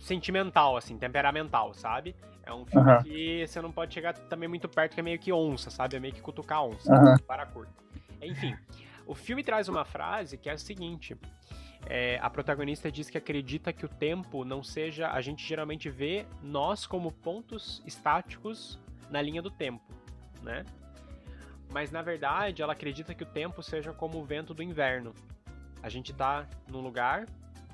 sentimental, 0.00 0.76
assim, 0.76 0.98
temperamental, 0.98 1.72
sabe? 1.72 2.14
É 2.44 2.52
um 2.52 2.64
filme 2.64 3.02
que 3.02 3.46
você 3.46 3.60
não 3.60 3.70
pode 3.70 3.92
chegar 3.92 4.14
também 4.14 4.48
muito 4.48 4.68
perto, 4.68 4.94
que 4.94 5.00
é 5.00 5.02
meio 5.02 5.18
que 5.18 5.30
onça, 5.32 5.70
sabe? 5.70 5.96
É 5.96 6.00
meio 6.00 6.14
que 6.14 6.20
cutucar 6.20 6.64
onça, 6.64 6.90
para 7.26 7.44
curto. 7.44 7.72
Enfim, 8.22 8.56
o 9.08 9.14
filme 9.14 9.42
traz 9.42 9.68
uma 9.68 9.86
frase 9.86 10.36
que 10.36 10.50
é 10.50 10.52
a 10.52 10.58
seguinte: 10.58 11.16
é, 11.86 12.18
a 12.20 12.28
protagonista 12.28 12.92
diz 12.92 13.08
que 13.08 13.16
acredita 13.16 13.72
que 13.72 13.86
o 13.86 13.88
tempo 13.88 14.44
não 14.44 14.62
seja. 14.62 15.08
A 15.08 15.20
gente 15.22 15.44
geralmente 15.44 15.88
vê 15.88 16.26
nós 16.42 16.86
como 16.86 17.10
pontos 17.10 17.82
estáticos 17.86 18.78
na 19.10 19.22
linha 19.22 19.40
do 19.40 19.50
tempo, 19.50 19.82
né? 20.42 20.64
Mas 21.72 21.90
na 21.90 22.02
verdade 22.02 22.62
ela 22.62 22.74
acredita 22.74 23.14
que 23.14 23.22
o 23.22 23.26
tempo 23.26 23.62
seja 23.62 23.92
como 23.92 24.18
o 24.18 24.24
vento 24.24 24.52
do 24.52 24.62
inverno. 24.62 25.14
A 25.82 25.88
gente 25.88 26.12
tá 26.12 26.46
num 26.70 26.80
lugar 26.80 27.26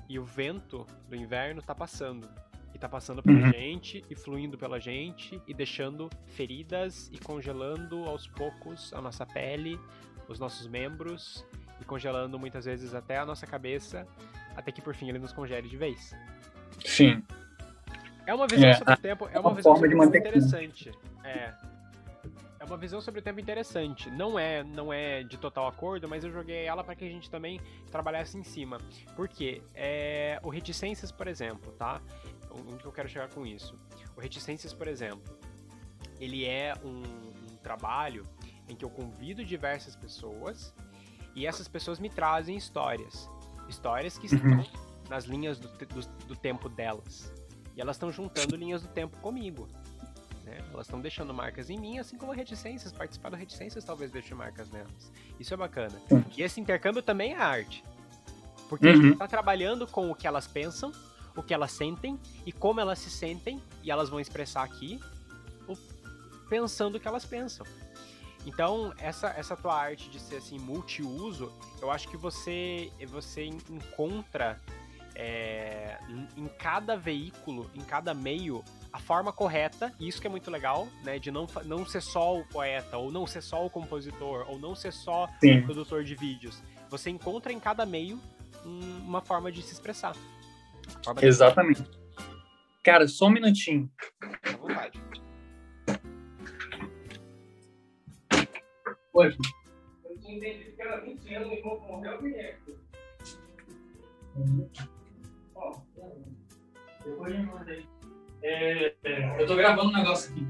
e 0.07 0.17
o 0.17 0.23
vento 0.23 0.85
do 1.09 1.15
inverno 1.15 1.61
tá 1.61 1.75
passando. 1.75 2.29
E 2.73 2.77
tá 2.77 2.89
passando 2.89 3.23
pela 3.23 3.39
uhum. 3.39 3.51
gente 3.53 4.03
e 4.09 4.15
fluindo 4.15 4.57
pela 4.57 4.81
gente 4.81 5.41
e 5.47 5.53
deixando 5.53 6.09
feridas 6.27 7.09
e 7.11 7.17
congelando 7.17 8.03
aos 8.03 8.27
poucos 8.27 8.93
a 8.93 9.01
nossa 9.01 9.25
pele, 9.25 9.79
os 10.27 10.39
nossos 10.39 10.67
membros 10.67 11.45
e 11.79 11.85
congelando 11.85 12.39
muitas 12.39 12.65
vezes 12.65 12.93
até 12.93 13.17
a 13.17 13.25
nossa 13.25 13.45
cabeça, 13.45 14.07
até 14.55 14.71
que 14.71 14.81
por 14.81 14.95
fim 14.95 15.09
ele 15.09 15.19
nos 15.19 15.33
congele 15.33 15.67
de 15.67 15.77
vez. 15.77 16.15
Sim. 16.83 17.23
É 18.25 18.33
uma 18.33 18.47
visão 18.47 18.69
é, 18.69 18.73
sobre 18.73 18.93
o 18.93 18.97
tempo, 18.97 19.29
é 19.31 19.39
uma, 19.39 19.49
uma 19.49 19.55
visão 19.55 19.75
sobre 19.75 19.95
o 19.95 19.99
tempo 19.99 20.17
interessante. 20.17 20.91
É. 21.23 21.53
É 22.59 22.67
uma 22.67 22.77
visão 22.77 22.99
sobre 22.99 23.19
o 23.19 23.23
tempo 23.23 23.39
interessante. 23.39 24.09
Não 24.09 24.39
é, 24.39 24.63
não 24.63 24.91
é 24.91 25.21
de 25.21 25.37
total 25.37 25.67
acordo, 25.67 26.09
mas 26.09 26.23
eu 26.23 26.31
joguei 26.31 26.65
ela 26.65 26.83
para 26.83 26.95
que 26.95 27.05
a 27.05 27.09
gente 27.09 27.29
também 27.29 27.61
trabalhasse 27.91 28.35
em 28.37 28.43
cima. 28.43 28.79
Porque 29.15 29.61
é, 29.75 30.39
o 30.41 30.49
reticências, 30.49 31.11
por 31.11 31.27
exemplo, 31.27 31.71
tá? 31.73 32.01
Onde 32.49 32.83
eu 32.83 32.91
quero 32.91 33.07
chegar 33.07 33.29
com 33.29 33.45
isso? 33.45 33.77
O 34.17 34.19
reticências, 34.19 34.73
por 34.73 34.87
exemplo, 34.87 35.37
ele 36.19 36.45
é 36.45 36.73
um, 36.83 37.03
um 37.51 37.57
trabalho 37.57 38.23
em 38.67 38.75
que 38.75 38.83
eu 38.83 38.89
convido 38.89 39.43
diversas 39.45 39.95
pessoas 39.95 40.73
e 41.35 41.45
essas 41.45 41.67
pessoas 41.67 41.99
me 41.99 42.09
trazem 42.09 42.55
histórias. 42.55 43.29
Histórias 43.67 44.17
que 44.17 44.27
estão 44.27 44.49
uhum. 44.49 44.65
nas 45.09 45.25
linhas 45.25 45.59
do, 45.59 45.67
do, 45.67 46.07
do, 46.27 46.35
tempo 46.35 46.69
delas. 46.69 47.31
E 47.75 47.81
elas 47.81 47.95
estão 47.95 48.11
juntando 48.11 48.55
linhas 48.55 48.81
do 48.81 48.87
tempo 48.87 49.17
comigo. 49.17 49.67
Né? 50.45 50.63
Elas 50.71 50.87
estão 50.87 51.01
deixando 51.01 51.33
marcas 51.33 51.69
em 51.69 51.77
mim, 51.77 51.99
assim 51.99 52.17
como 52.17 52.31
reticências. 52.31 52.91
Participar 52.91 53.29
do 53.29 53.35
reticências 53.35 53.83
talvez 53.83 54.11
deixe 54.11 54.33
marcas 54.33 54.69
nelas. 54.69 55.11
Isso 55.39 55.53
é 55.53 55.57
bacana. 55.57 55.99
E 56.37 56.41
esse 56.41 56.61
intercâmbio 56.61 57.01
também 57.01 57.33
é 57.33 57.37
arte. 57.37 57.83
Porque 58.69 58.87
uhum. 58.87 58.93
a 58.93 58.95
gente 58.95 59.13
está 59.13 59.27
trabalhando 59.27 59.85
com 59.87 60.09
o 60.09 60.15
que 60.15 60.25
elas 60.25 60.47
pensam, 60.47 60.91
o 61.35 61.43
que 61.43 61.53
elas 61.53 61.71
sentem 61.71 62.19
e 62.45 62.51
como 62.51 62.79
elas 62.79 62.99
se 62.99 63.09
sentem, 63.09 63.61
e 63.83 63.91
elas 63.91 64.09
vão 64.09 64.19
expressar 64.19 64.63
aqui, 64.63 64.99
pensando 66.49 66.95
o 66.95 66.99
que 66.99 67.07
elas 67.07 67.25
pensam. 67.25 67.65
Então, 68.45 68.93
essa, 68.99 69.27
essa 69.29 69.55
tua 69.57 69.75
arte 69.75 70.09
de 70.09 70.19
ser 70.19 70.35
assim 70.37 70.59
multiuso, 70.59 71.51
eu 71.81 71.89
acho 71.91 72.07
que 72.07 72.15
você 72.17 72.91
você 73.07 73.45
encontra 73.45 74.61
é, 75.15 75.97
em 76.37 76.47
cada 76.59 76.95
veículo, 76.95 77.69
em 77.73 77.81
cada 77.81 78.13
meio, 78.13 78.63
a 78.91 78.99
forma 78.99 79.31
correta, 79.31 79.93
e 79.99 80.07
isso 80.07 80.19
que 80.21 80.27
é 80.27 80.29
muito 80.29 80.51
legal, 80.51 80.87
né? 81.03 81.17
De 81.17 81.31
não, 81.31 81.47
não 81.63 81.85
ser 81.85 82.01
só 82.01 82.37
o 82.37 82.45
poeta, 82.45 82.97
ou 82.97 83.11
não 83.11 83.25
ser 83.25 83.41
só 83.41 83.65
o 83.65 83.69
compositor, 83.69 84.45
ou 84.49 84.59
não 84.59 84.75
ser 84.75 84.91
só 84.93 85.27
Sim. 85.39 85.59
o 85.59 85.65
produtor 85.65 86.03
de 86.03 86.15
vídeos. 86.15 86.61
Você 86.89 87.09
encontra 87.09 87.51
em 87.51 87.59
cada 87.59 87.85
meio 87.85 88.19
um- 88.65 88.97
uma 89.05 89.21
forma 89.21 89.51
de 89.51 89.61
se 89.61 89.73
expressar. 89.73 90.15
Forma 91.03 91.19
de- 91.21 91.27
Exatamente. 91.27 91.83
Cara, 92.83 93.07
só 93.07 93.25
um 93.27 93.31
minutinho. 93.31 93.89
À 94.43 94.57
vontade. 94.57 95.01
Hoje. 99.15 99.37
Eu 100.03 100.19
tinha 100.19 100.37
entendido 100.37 100.75
que 100.75 100.81
era 100.81 100.99
20 100.99 101.35
anos 101.35 101.53
e 101.53 101.61
morreu 101.63 102.19
Ó, 105.55 105.77
depois 107.05 107.33
me 107.33 107.45
manda 107.45 107.71
aí. 107.71 107.87
É, 108.43 108.93
é, 109.05 109.41
eu 109.41 109.47
tô 109.47 109.55
gravando 109.55 109.87
um 109.87 109.93
negócio 109.93 110.33
aqui. 110.33 110.45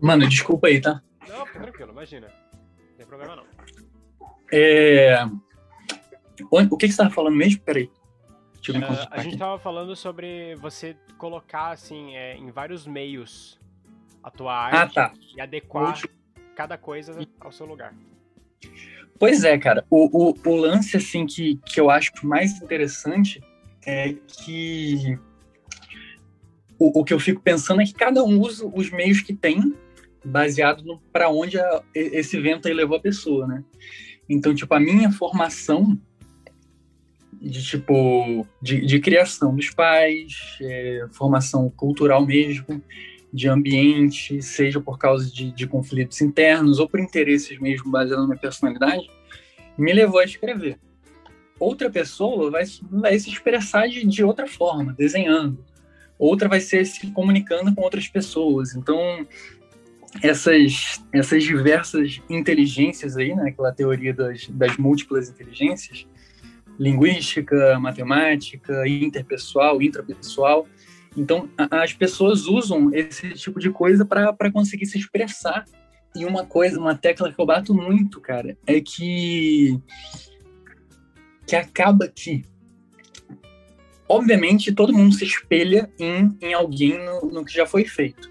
Mano, 0.00 0.28
desculpa 0.28 0.68
aí, 0.68 0.80
tá? 0.80 1.02
Não, 1.26 1.44
tranquilo, 1.44 1.90
imagina. 1.90 2.28
Não 2.28 2.96
tem 2.96 3.06
problema 3.06 3.34
não. 3.34 3.44
É... 4.52 5.24
O 6.48 6.76
que, 6.76 6.86
que 6.86 6.92
você 6.92 6.98
tava 6.98 7.10
falando 7.10 7.34
mesmo? 7.34 7.60
Peraí. 7.62 7.90
Deixa 8.54 8.70
eu 8.70 8.76
me 8.76 8.86
concentrar 8.86 9.18
a 9.18 9.22
gente 9.22 9.30
aqui. 9.30 9.38
tava 9.38 9.58
falando 9.58 9.96
sobre 9.96 10.54
você 10.60 10.96
colocar, 11.18 11.72
assim, 11.72 12.14
é, 12.14 12.36
em 12.36 12.52
vários 12.52 12.86
meios 12.86 13.58
a 14.22 14.30
tua 14.30 14.52
Ah, 14.52 14.80
arte 14.82 14.94
tá. 14.94 15.12
e 15.36 15.40
adequar 15.40 16.00
cada 16.54 16.76
coisa 16.76 17.18
ao 17.40 17.52
seu 17.52 17.66
lugar. 17.66 17.94
Pois 19.18 19.44
é, 19.44 19.56
cara. 19.58 19.84
O, 19.90 20.30
o, 20.30 20.34
o 20.46 20.56
lance, 20.56 20.96
assim, 20.96 21.26
que, 21.26 21.56
que 21.66 21.80
eu 21.80 21.90
acho 21.90 22.12
mais 22.24 22.60
interessante 22.60 23.40
é 23.86 24.12
que 24.26 25.18
o, 26.78 27.00
o 27.00 27.04
que 27.04 27.12
eu 27.12 27.18
fico 27.20 27.40
pensando 27.40 27.80
é 27.80 27.84
que 27.84 27.94
cada 27.94 28.22
um 28.22 28.40
usa 28.40 28.66
os 28.66 28.90
meios 28.90 29.20
que 29.20 29.34
tem, 29.34 29.74
baseado 30.24 30.82
no 30.84 31.00
para 31.12 31.28
onde 31.28 31.58
a- 31.58 31.82
esse 31.94 32.38
vento 32.40 32.68
aí 32.68 32.74
levou 32.74 32.96
a 32.96 33.00
pessoa, 33.00 33.46
né? 33.46 33.64
Então, 34.28 34.54
tipo, 34.54 34.72
a 34.74 34.80
minha 34.80 35.10
formação 35.10 35.98
de 37.40 37.62
tipo 37.62 38.46
de, 38.60 38.84
de 38.84 39.00
criação 39.00 39.54
dos 39.54 39.70
pais, 39.70 40.58
é, 40.60 41.06
formação 41.12 41.70
cultural 41.70 42.24
mesmo, 42.26 42.82
de 43.32 43.48
ambiente, 43.48 44.40
seja 44.42 44.80
por 44.80 44.98
causa 44.98 45.30
de, 45.30 45.52
de 45.52 45.66
conflitos 45.66 46.20
internos 46.20 46.78
ou 46.78 46.88
por 46.88 47.00
interesses 47.00 47.58
mesmo 47.58 47.90
baseados 47.90 48.22
na 48.22 48.28
minha 48.28 48.40
personalidade, 48.40 49.08
me 49.76 49.92
levou 49.92 50.20
a 50.20 50.24
escrever. 50.24 50.78
Outra 51.58 51.90
pessoa 51.90 52.50
vai, 52.50 52.64
vai 52.90 53.18
se 53.18 53.30
expressar 53.30 53.88
de, 53.88 54.06
de 54.06 54.24
outra 54.24 54.46
forma, 54.46 54.94
desenhando. 54.96 55.64
Outra 56.18 56.48
vai 56.48 56.60
ser 56.60 56.84
se 56.84 57.10
comunicando 57.12 57.74
com 57.74 57.82
outras 57.82 58.08
pessoas. 58.08 58.74
Então, 58.74 59.26
essas, 60.22 61.02
essas 61.12 61.44
diversas 61.44 62.20
inteligências 62.28 63.16
aí, 63.16 63.34
né, 63.34 63.50
aquela 63.50 63.72
teoria 63.72 64.14
das, 64.14 64.48
das 64.48 64.76
múltiplas 64.76 65.28
inteligências, 65.28 66.06
linguística, 66.78 67.78
matemática, 67.78 68.86
interpessoal, 68.88 69.82
intrapessoal. 69.82 70.66
Então, 71.16 71.48
as 71.70 71.92
pessoas 71.92 72.46
usam 72.46 72.94
esse 72.94 73.30
tipo 73.34 73.58
de 73.58 73.70
coisa 73.70 74.04
para 74.04 74.52
conseguir 74.52 74.86
se 74.86 74.98
expressar. 74.98 75.64
E 76.16 76.24
uma 76.24 76.44
coisa, 76.44 76.80
uma 76.80 76.94
tecla 76.94 77.32
que 77.32 77.40
eu 77.40 77.46
bato 77.46 77.74
muito, 77.74 78.20
cara, 78.20 78.56
é 78.66 78.80
que 78.80 79.78
que 81.46 81.56
acaba 81.56 82.06
que 82.06 82.44
obviamente 84.06 84.72
todo 84.72 84.92
mundo 84.92 85.14
se 85.14 85.24
espelha 85.24 85.90
em, 85.98 86.36
em 86.42 86.52
alguém 86.52 86.98
no, 86.98 87.30
no 87.30 87.44
que 87.44 87.52
já 87.52 87.66
foi 87.66 87.84
feito. 87.84 88.30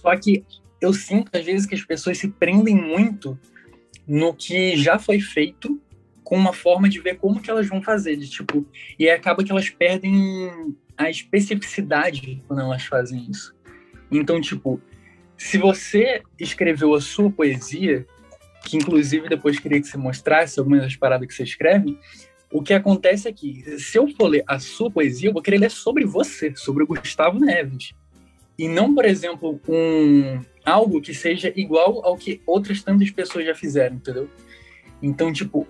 Só 0.00 0.16
que 0.16 0.44
eu 0.80 0.92
sinto 0.92 1.30
às 1.36 1.44
vezes 1.44 1.66
que 1.66 1.74
as 1.74 1.84
pessoas 1.84 2.18
se 2.18 2.28
prendem 2.28 2.74
muito 2.74 3.38
no 4.06 4.34
que 4.34 4.76
já 4.76 4.98
foi 4.98 5.20
feito 5.20 5.80
com 6.24 6.36
uma 6.36 6.52
forma 6.52 6.88
de 6.88 7.00
ver 7.00 7.18
como 7.18 7.40
que 7.40 7.50
elas 7.50 7.68
vão 7.68 7.82
fazer, 7.82 8.16
de 8.16 8.28
tipo, 8.28 8.66
e 8.98 9.08
acaba 9.08 9.44
que 9.44 9.52
elas 9.52 9.68
perdem 9.68 10.74
a 10.96 11.10
especificidade 11.10 12.42
quando 12.46 12.60
elas 12.60 12.84
fazem 12.84 13.26
isso. 13.30 13.54
Então, 14.10 14.40
tipo, 14.40 14.80
se 15.36 15.58
você 15.58 16.22
escreveu 16.38 16.94
a 16.94 17.00
sua 17.00 17.30
poesia, 17.30 18.06
que 18.64 18.76
inclusive 18.76 19.28
depois 19.28 19.58
queria 19.58 19.80
que 19.80 19.86
você 19.86 19.96
mostrasse 19.96 20.58
algumas 20.58 20.82
das 20.82 20.96
paradas 20.96 21.26
que 21.26 21.34
você 21.34 21.42
escreve, 21.42 21.98
o 22.52 22.62
que 22.62 22.74
acontece 22.74 23.26
é 23.26 23.32
que, 23.32 23.78
se 23.78 23.98
eu 23.98 24.06
for 24.08 24.28
ler 24.28 24.44
a 24.46 24.58
sua 24.58 24.90
poesia, 24.90 25.30
eu 25.30 25.32
vou 25.32 25.42
querer 25.42 25.58
ler 25.58 25.70
sobre 25.70 26.04
você, 26.04 26.54
sobre 26.54 26.84
o 26.84 26.86
Gustavo 26.86 27.40
Neves. 27.40 27.94
E 28.58 28.68
não, 28.68 28.94
por 28.94 29.06
exemplo, 29.06 29.58
um 29.66 30.40
algo 30.64 31.00
que 31.00 31.14
seja 31.14 31.52
igual 31.56 32.04
ao 32.04 32.16
que 32.16 32.40
outras 32.46 32.82
tantas 32.82 33.10
pessoas 33.10 33.46
já 33.46 33.54
fizeram, 33.54 33.96
entendeu? 33.96 34.28
Então, 35.02 35.32
tipo, 35.32 35.66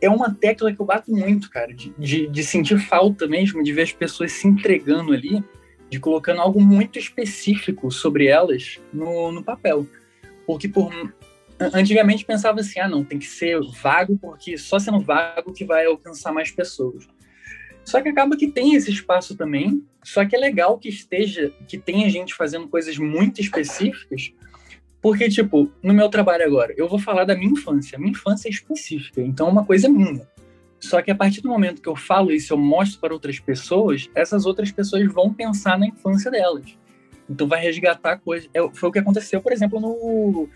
é 0.00 0.08
uma 0.08 0.32
tecla 0.32 0.72
que 0.72 0.80
eu 0.80 0.86
bato 0.86 1.10
muito, 1.10 1.50
cara, 1.50 1.72
de, 1.72 1.92
de, 1.98 2.26
de 2.26 2.44
sentir 2.44 2.78
falta 2.78 3.26
mesmo, 3.26 3.62
de 3.62 3.72
ver 3.72 3.82
as 3.82 3.92
pessoas 3.92 4.32
se 4.32 4.48
entregando 4.48 5.12
ali, 5.12 5.42
de 5.88 6.00
colocando 6.00 6.40
algo 6.40 6.60
muito 6.60 6.98
específico 6.98 7.90
sobre 7.90 8.26
elas 8.26 8.80
no, 8.92 9.30
no 9.30 9.42
papel. 9.42 9.86
Porque 10.46 10.68
por 10.68 10.92
antigamente 11.60 12.24
pensava 12.24 12.60
assim, 12.60 12.80
ah, 12.80 12.88
não, 12.88 13.04
tem 13.04 13.18
que 13.18 13.26
ser 13.26 13.60
vago, 13.82 14.18
porque 14.18 14.56
só 14.56 14.78
sendo 14.78 15.00
vago 15.00 15.52
que 15.52 15.64
vai 15.64 15.84
alcançar 15.84 16.32
mais 16.32 16.50
pessoas. 16.50 17.06
Só 17.84 18.00
que 18.00 18.08
acaba 18.08 18.36
que 18.36 18.48
tem 18.48 18.74
esse 18.74 18.90
espaço 18.90 19.36
também, 19.36 19.84
só 20.02 20.24
que 20.24 20.34
é 20.34 20.38
legal 20.38 20.78
que 20.78 20.88
esteja, 20.88 21.52
que 21.66 21.76
tenha 21.76 22.08
gente 22.08 22.34
fazendo 22.34 22.68
coisas 22.68 22.96
muito 22.96 23.40
específicas, 23.40 24.32
porque, 25.02 25.28
tipo, 25.28 25.70
no 25.82 25.94
meu 25.94 26.08
trabalho 26.08 26.44
agora, 26.44 26.74
eu 26.76 26.88
vou 26.88 26.98
falar 26.98 27.24
da 27.24 27.34
minha 27.34 27.52
infância. 27.52 27.98
Minha 27.98 28.10
infância 28.12 28.48
é 28.48 28.50
específica, 28.50 29.20
então 29.22 29.48
é 29.48 29.50
uma 29.50 29.64
coisa 29.64 29.88
minha. 29.88 30.28
Só 30.78 31.00
que 31.02 31.10
a 31.10 31.14
partir 31.14 31.40
do 31.40 31.48
momento 31.48 31.82
que 31.82 31.88
eu 31.88 31.96
falo 31.96 32.32
isso, 32.32 32.52
eu 32.52 32.58
mostro 32.58 33.00
para 33.00 33.12
outras 33.12 33.38
pessoas, 33.38 34.08
essas 34.14 34.46
outras 34.46 34.70
pessoas 34.70 35.10
vão 35.12 35.32
pensar 35.32 35.78
na 35.78 35.86
infância 35.86 36.30
delas. 36.30 36.76
Então 37.28 37.46
vai 37.46 37.60
resgatar 37.60 38.18
coisas. 38.18 38.48
É, 38.52 38.60
foi 38.72 38.88
o 38.88 38.92
que 38.92 38.98
aconteceu, 38.98 39.40
por 39.40 39.52
exemplo, 39.52 39.80
no. 39.80 40.48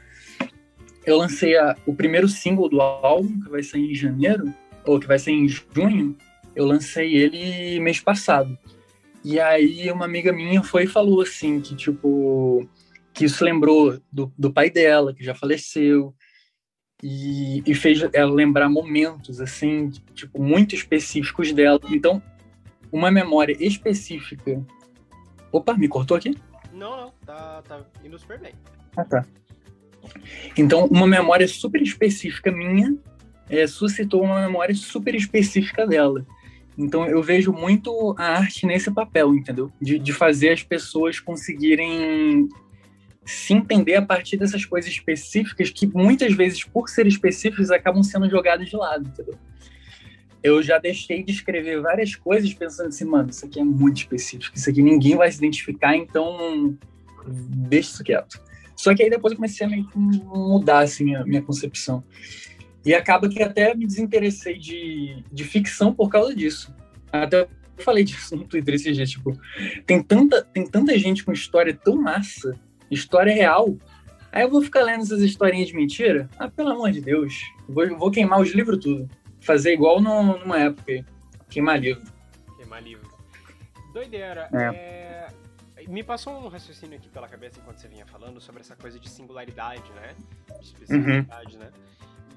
Eu 1.06 1.18
lancei 1.18 1.56
a, 1.56 1.76
o 1.86 1.94
primeiro 1.94 2.26
single 2.26 2.68
do 2.68 2.80
álbum, 2.80 3.40
que 3.40 3.50
vai 3.50 3.62
sair 3.62 3.92
em 3.92 3.94
janeiro, 3.94 4.52
ou 4.84 4.98
que 4.98 5.06
vai 5.06 5.18
sair 5.18 5.34
em 5.34 5.48
junho. 5.48 6.16
Eu 6.56 6.66
lancei 6.66 7.14
ele 7.14 7.78
mês 7.80 8.00
passado. 8.00 8.58
E 9.22 9.38
aí 9.38 9.90
uma 9.90 10.04
amiga 10.04 10.32
minha 10.32 10.62
foi 10.62 10.84
e 10.84 10.86
falou 10.86 11.20
assim, 11.20 11.60
que 11.60 11.74
tipo 11.74 12.68
que 13.14 13.24
isso 13.24 13.44
lembrou 13.44 14.00
do, 14.12 14.32
do 14.36 14.52
pai 14.52 14.68
dela, 14.68 15.14
que 15.14 15.22
já 15.22 15.34
faleceu, 15.34 16.14
e, 17.02 17.62
e, 17.64 17.74
fez 17.74 18.02
ela 18.12 18.32
lembrar 18.32 18.68
momentos, 18.68 19.40
assim, 19.40 19.90
tipo, 20.14 20.42
muito 20.42 20.74
específicos 20.74 21.52
dela. 21.52 21.80
Então, 21.90 22.20
uma 22.90 23.10
memória 23.10 23.56
específica... 23.60 24.64
Opa, 25.52 25.74
me 25.74 25.86
cortou 25.86 26.16
aqui? 26.16 26.36
Não, 26.72 26.96
não, 26.96 27.12
tá, 27.24 27.62
tá 27.62 27.80
indo 28.02 28.18
super 28.18 28.40
bem. 28.40 28.54
Ah, 28.96 29.04
tá. 29.04 29.24
Então, 30.56 30.86
uma 30.86 31.06
memória 31.06 31.46
super 31.46 31.80
específica 31.80 32.50
minha 32.50 32.96
é, 33.48 33.66
suscitou 33.66 34.22
uma 34.22 34.40
memória 34.40 34.74
super 34.74 35.14
específica 35.14 35.86
dela. 35.86 36.26
Então, 36.76 37.06
eu 37.06 37.22
vejo 37.22 37.52
muito 37.52 38.14
a 38.18 38.38
arte 38.38 38.66
nesse 38.66 38.90
papel, 38.90 39.34
entendeu? 39.34 39.70
De, 39.80 39.98
de 39.98 40.12
fazer 40.12 40.50
as 40.50 40.62
pessoas 40.62 41.20
conseguirem 41.20 42.48
se 43.24 43.54
entender 43.54 43.94
a 43.94 44.02
partir 44.02 44.36
dessas 44.36 44.64
coisas 44.64 44.90
específicas 44.90 45.70
que 45.70 45.86
muitas 45.86 46.34
vezes, 46.34 46.62
por 46.64 46.88
ser 46.88 47.06
específicas, 47.06 47.70
acabam 47.70 48.02
sendo 48.02 48.28
jogadas 48.28 48.68
de 48.68 48.76
lado, 48.76 49.08
entendeu? 49.08 49.38
Eu 50.42 50.62
já 50.62 50.78
deixei 50.78 51.22
de 51.22 51.32
escrever 51.32 51.80
várias 51.80 52.14
coisas 52.14 52.52
pensando 52.52 52.88
assim, 52.88 53.04
mano, 53.04 53.30
isso 53.30 53.46
aqui 53.46 53.60
é 53.60 53.64
muito 53.64 53.98
específico, 53.98 54.54
isso 54.54 54.68
aqui 54.68 54.82
ninguém 54.82 55.16
vai 55.16 55.30
se 55.32 55.38
identificar, 55.38 55.96
então 55.96 56.76
deixa 57.26 57.92
isso 57.92 58.04
quieto. 58.04 58.42
Só 58.76 58.94
que 58.94 59.02
aí 59.02 59.08
depois 59.08 59.32
eu 59.32 59.36
comecei 59.36 59.66
a 59.66 59.70
meio 59.70 59.88
que 59.88 59.98
mudar 59.98 60.80
assim, 60.80 61.14
a 61.14 61.24
minha 61.24 61.40
concepção. 61.40 62.04
E 62.84 62.92
acaba 62.92 63.28
que 63.28 63.42
até 63.42 63.74
me 63.74 63.86
desinteressei 63.86 64.58
de, 64.58 65.24
de 65.32 65.44
ficção 65.44 65.94
por 65.94 66.10
causa 66.10 66.34
disso. 66.34 66.74
Até 67.10 67.42
eu 67.42 67.48
falei 67.78 68.04
disso 68.04 68.36
no 68.36 68.44
Twitter 68.44 68.74
esses 68.74 68.94
dias, 68.94 69.10
tipo, 69.10 69.32
tem 69.86 70.02
tanta, 70.02 70.42
tem 70.42 70.66
tanta 70.66 70.98
gente 70.98 71.24
com 71.24 71.32
história 71.32 71.74
tão 71.74 71.96
massa 71.96 72.58
história 72.94 73.34
real. 73.34 73.76
Aí 74.32 74.42
eu 74.42 74.50
vou 74.50 74.62
ficar 74.62 74.82
lendo 74.82 75.02
essas 75.02 75.20
historinhas 75.20 75.68
de 75.68 75.74
mentira? 75.76 76.28
Ah, 76.38 76.48
pelo 76.48 76.70
amor 76.70 76.90
de 76.90 77.00
Deus. 77.00 77.42
Vou, 77.68 77.86
vou 77.96 78.10
queimar 78.10 78.40
os 78.40 78.50
livros 78.50 78.78
tudo. 78.82 79.08
Fazer 79.40 79.72
igual 79.72 80.00
no, 80.00 80.38
numa 80.38 80.58
época 80.58 80.90
aí. 80.90 81.04
Queimar 81.48 81.78
livro. 81.78 82.02
Queimar 82.56 82.82
livro. 82.82 83.08
Doideira. 83.92 84.48
É. 84.52 84.64
É... 84.64 85.86
Me 85.86 86.02
passou 86.02 86.32
um 86.42 86.48
raciocínio 86.48 86.96
aqui 86.96 87.10
pela 87.10 87.28
cabeça 87.28 87.60
enquanto 87.60 87.76
você 87.76 87.86
vinha 87.86 88.06
falando 88.06 88.40
sobre 88.40 88.62
essa 88.62 88.74
coisa 88.74 88.98
de 88.98 89.08
singularidade, 89.08 89.88
né? 89.92 90.14
De 90.58 90.64
especificidade, 90.64 91.56
uhum. 91.56 91.62
né? 91.62 91.70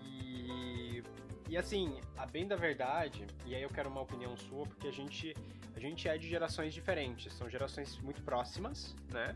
E 0.04 1.02
E 1.50 1.56
assim, 1.58 1.98
a 2.18 2.26
bem 2.26 2.46
da 2.46 2.58
verdade, 2.58 3.26
e 3.46 3.56
aí 3.56 3.64
eu 3.64 3.70
quero 3.70 3.90
uma 3.90 4.02
opinião 4.02 4.36
sua, 4.36 4.66
porque 4.66 4.88
a 4.88 4.92
gente, 4.92 5.34
a 5.76 5.80
gente 5.80 6.10
é 6.10 6.18
de 6.18 6.28
gerações 6.28 6.74
diferentes, 6.74 7.34
são 7.34 7.50
gerações 7.50 7.98
muito 8.00 8.22
próximas, 8.22 8.94
né? 9.14 9.34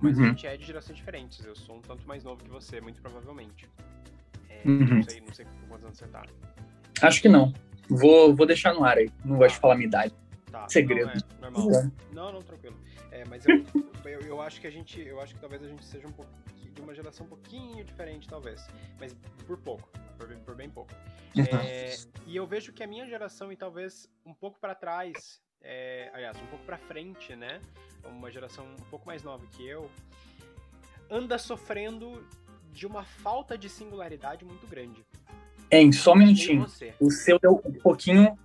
Mas 0.00 0.18
Uhum. 0.18 0.24
a 0.24 0.28
gente 0.28 0.46
é 0.46 0.56
de 0.56 0.64
gerações 0.64 0.96
diferentes. 0.96 1.44
Eu 1.44 1.54
sou 1.56 1.76
um 1.76 1.80
tanto 1.82 2.06
mais 2.06 2.22
novo 2.24 2.42
que 2.42 2.50
você, 2.50 2.80
muito 2.80 3.00
provavelmente. 3.00 3.68
É, 4.48 4.62
Uhum. 4.64 4.78
Não 4.96 5.02
sei, 5.02 5.20
não 5.20 5.32
sei 5.34 5.46
quantos 5.68 5.84
anos 5.84 5.98
você 5.98 6.06
tá. 6.06 6.24
Acho 7.02 7.22
que 7.22 7.28
não. 7.28 7.52
Vou, 7.88 8.34
vou 8.34 8.46
deixar 8.46 8.74
no 8.74 8.84
ar 8.84 8.98
aí. 8.98 9.10
Não 9.24 9.36
gosto 9.38 9.54
de 9.54 9.60
falar 9.60 9.74
minha 9.76 9.86
idade. 9.88 10.14
Tá. 10.50 10.68
Segredo. 10.68 11.10
Não, 11.40 11.48
é 11.48 11.50
normal. 11.50 11.92
Não, 12.12 12.32
não, 12.32 12.42
tranquilo. 12.42 12.78
É, 13.10 13.24
mas 13.26 13.44
eu, 13.46 13.54
eu, 14.04 14.20
eu 14.20 14.40
acho 14.42 14.60
que 14.60 14.66
a 14.66 14.70
gente. 14.70 15.00
Eu 15.00 15.20
acho 15.20 15.34
que 15.34 15.40
talvez 15.40 15.62
a 15.62 15.68
gente 15.68 15.84
seja 15.84 16.06
um 16.06 16.12
pouco 16.12 16.30
de 16.74 16.80
uma 16.80 16.94
geração 16.94 17.26
um 17.26 17.28
pouquinho 17.28 17.84
diferente, 17.84 18.28
talvez. 18.28 18.66
Mas 18.98 19.14
por 19.46 19.58
pouco. 19.58 19.90
Por, 20.16 20.28
por 20.38 20.54
bem 20.54 20.68
pouco. 20.70 20.92
É, 21.36 21.94
e 22.26 22.34
eu 22.36 22.46
vejo 22.46 22.72
que 22.72 22.82
a 22.82 22.86
minha 22.86 23.06
geração, 23.06 23.52
e 23.52 23.56
talvez 23.56 24.10
um 24.24 24.34
pouco 24.34 24.58
pra 24.58 24.74
trás, 24.74 25.40
é, 25.62 26.10
aliás, 26.14 26.36
um 26.40 26.46
pouco 26.46 26.64
pra 26.64 26.76
frente, 26.76 27.34
né? 27.34 27.60
Uma 28.04 28.30
geração 28.30 28.64
um 28.64 28.84
pouco 28.90 29.06
mais 29.06 29.22
nova 29.22 29.44
que 29.52 29.66
eu, 29.66 29.90
anda 31.10 31.38
sofrendo 31.38 32.24
de 32.72 32.86
uma 32.86 33.04
falta 33.04 33.56
de 33.56 33.68
singularidade 33.68 34.44
muito 34.44 34.66
grande. 34.66 35.04
Hein, 35.70 35.92
só 35.92 36.12
um 36.12 36.16
minutinho. 36.16 36.66
O 37.00 37.10
seu 37.10 37.38
deu 37.38 37.60
um 37.64 37.72
pouquinho. 37.72 38.38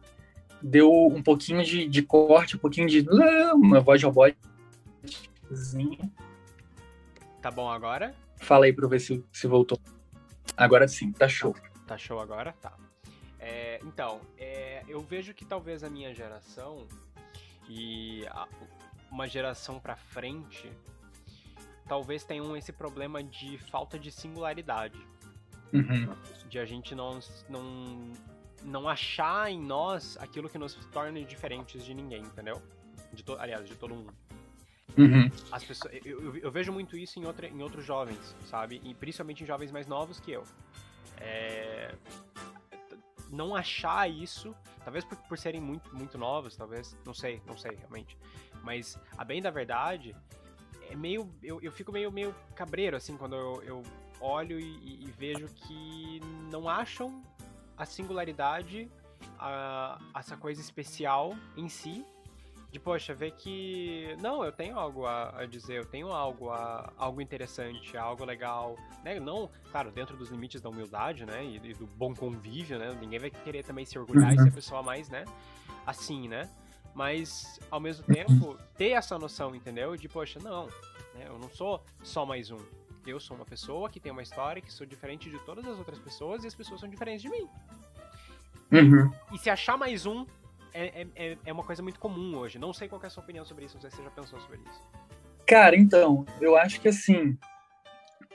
Deu 0.61 0.89
um 0.89 1.21
pouquinho 1.21 1.63
de, 1.63 1.87
de 1.87 2.01
corte, 2.01 2.55
um 2.55 2.59
pouquinho 2.59 2.87
de. 2.87 3.05
Uma 3.53 3.79
voz 3.79 3.99
de 3.99 4.05
robótica. 4.05 4.49
Tá 7.41 7.51
bom 7.51 7.69
agora? 7.69 8.15
Fala 8.37 8.65
aí 8.65 8.73
pra 8.73 8.87
ver 8.87 8.99
se, 8.99 9.23
se 9.31 9.47
voltou. 9.47 9.79
Agora 10.55 10.87
sim, 10.87 11.11
tá 11.11 11.27
show. 11.27 11.55
Tá 11.85 11.97
show 11.97 12.19
agora? 12.19 12.53
Tá. 12.61 12.73
É, 13.45 13.77
então, 13.83 14.21
é, 14.37 14.83
eu 14.87 15.01
vejo 15.01 15.33
que 15.33 15.43
talvez 15.43 15.83
a 15.83 15.89
minha 15.89 16.13
geração 16.13 16.87
e 17.67 18.25
a- 18.27 18.47
uma 19.11 19.27
geração 19.27 19.79
pra 19.81 19.97
frente 19.97 20.71
talvez 21.85 22.23
tenham 22.23 22.55
esse 22.55 22.71
problema 22.71 23.21
de 23.21 23.57
falta 23.57 23.99
de 23.99 24.09
singularidade. 24.11 24.97
Uhum. 25.73 26.15
De 26.47 26.57
a 26.57 26.65
gente 26.65 26.95
não, 26.95 27.19
não, 27.49 28.13
não 28.63 28.87
achar 28.87 29.51
em 29.51 29.59
nós 29.59 30.15
aquilo 30.19 30.49
que 30.49 30.57
nos 30.57 30.73
torne 30.91 31.25
diferentes 31.25 31.83
de 31.83 31.93
ninguém, 31.93 32.21
entendeu? 32.21 32.61
De 33.11 33.23
to- 33.23 33.37
aliás, 33.37 33.67
de 33.67 33.75
todo 33.75 33.93
mundo. 33.93 34.13
Uhum. 34.97 35.29
As 35.51 35.63
pessoas, 35.65 35.93
eu, 36.05 36.21
eu- 36.23 36.37
eu 36.37 36.51
vejo 36.51 36.71
muito 36.71 36.95
isso 36.95 37.19
em, 37.19 37.25
outra, 37.25 37.45
em 37.47 37.61
outros 37.61 37.83
jovens, 37.85 38.35
sabe? 38.45 38.79
E 38.85 38.93
principalmente 38.93 39.43
em 39.43 39.45
jovens 39.47 39.69
mais 39.71 39.85
novos 39.85 40.17
que 40.19 40.31
eu. 40.31 40.43
É, 41.17 41.93
não 43.33 43.55
achar 43.55 44.09
isso, 44.09 44.55
talvez 44.83 45.03
por, 45.03 45.17
por 45.17 45.37
serem 45.37 45.59
muito, 45.59 45.93
muito 45.95 46.17
novos, 46.17 46.55
talvez, 46.55 46.95
não 47.05 47.13
sei, 47.13 47.41
não 47.45 47.57
sei 47.57 47.75
realmente. 47.75 48.17
Mas, 48.61 48.97
a 49.17 49.25
bem 49.25 49.41
da 49.41 49.49
verdade, 49.49 50.15
é 50.89 50.95
meio. 50.95 51.29
Eu, 51.41 51.59
eu 51.61 51.71
fico 51.71 51.91
meio, 51.91 52.11
meio 52.11 52.33
cabreiro, 52.55 52.95
assim, 52.95 53.17
quando 53.17 53.35
eu, 53.35 53.63
eu 53.63 53.83
olho 54.21 54.59
e, 54.59 55.05
e- 55.05 55.11
vejo 55.17 55.47
que 55.47 56.21
não 56.51 56.69
acham 56.69 57.23
a 57.75 57.85
singularidade, 57.85 58.89
a, 59.39 59.99
essa 60.15 60.37
coisa 60.37 60.61
especial 60.61 61.35
em 61.57 61.67
si, 61.67 62.05
de 62.73 62.79
poxa, 62.79 63.13
ver 63.13 63.31
que 63.33 64.17
não, 64.19 64.43
eu 64.43 64.51
tenho 64.51 64.79
algo 64.79 65.05
a, 65.05 65.41
a 65.41 65.45
dizer, 65.45 65.77
eu 65.77 65.85
tenho 65.85 66.07
algo 66.11 66.49
a, 66.49 66.91
algo 66.97 67.21
interessante, 67.21 67.95
algo 67.95 68.25
legal, 68.25 68.75
né? 69.03 69.19
Não, 69.19 69.47
claro, 69.71 69.91
dentro 69.91 70.17
dos 70.17 70.29
limites 70.29 70.59
da 70.59 70.69
humildade, 70.69 71.23
né? 71.23 71.45
E, 71.45 71.57
e 71.57 71.73
do 71.75 71.85
bom 71.85 72.15
convívio, 72.15 72.79
né? 72.79 72.91
Ninguém 72.99 73.19
vai 73.19 73.29
querer 73.29 73.63
também 73.63 73.85
se 73.85 73.97
orgulhar 73.99 74.33
e 74.33 74.37
Uhum. 74.37 74.43
ser 74.43 74.49
a 74.49 74.53
pessoa 74.53 74.81
mais, 74.81 75.07
né? 75.07 75.23
Assim, 75.85 76.27
né? 76.27 76.49
Mas 76.95 77.59
ao 77.69 77.79
mesmo 77.79 78.03
tempo 78.05 78.57
ter 78.75 78.89
essa 78.89 79.19
noção, 79.19 79.55
entendeu? 79.55 79.95
De 79.95 80.09
poxa, 80.09 80.39
não, 80.39 80.65
né? 81.13 81.27
Eu 81.27 81.37
não 81.37 81.49
sou 81.51 81.85
só 82.01 82.25
mais 82.25 82.49
um. 82.49 82.57
Eu 83.05 83.19
sou 83.19 83.37
uma 83.37 83.45
pessoa 83.45 83.87
que 83.87 83.99
tem 83.99 84.11
uma 84.11 84.23
história, 84.23 84.63
que 84.63 84.73
sou 84.73 84.87
diferente 84.87 85.29
de 85.29 85.37
todas 85.45 85.63
as 85.67 85.77
outras 85.77 85.99
pessoas 85.99 86.43
e 86.43 86.47
as 86.47 86.55
pessoas 86.55 86.79
são 86.79 86.89
diferentes 86.89 87.21
de 87.21 87.29
mim. 87.29 87.47
Uhum. 88.71 89.11
E 89.31 89.37
se 89.37 89.51
achar 89.51 89.77
mais 89.77 90.07
um 90.07 90.25
é, 90.73 91.01
é- 91.01 91.07
é, 91.15 91.37
é 91.45 91.53
uma 91.53 91.63
coisa 91.63 91.81
muito 91.81 91.99
comum 91.99 92.37
hoje. 92.37 92.57
Não 92.59 92.73
sei 92.73 92.87
qual 92.87 93.01
é 93.03 93.07
a 93.07 93.09
sua 93.09 93.23
opinião 93.23 93.45
sobre 93.45 93.65
isso, 93.65 93.75
não 93.75 93.81
sei 93.81 93.89
se 93.89 93.97
você 93.97 94.03
já 94.03 94.09
pensou 94.09 94.39
sobre 94.39 94.59
isso. 94.69 94.81
Cara, 95.45 95.75
então, 95.75 96.25
eu 96.39 96.55
acho 96.55 96.79
que 96.79 96.87
assim, 96.87 97.37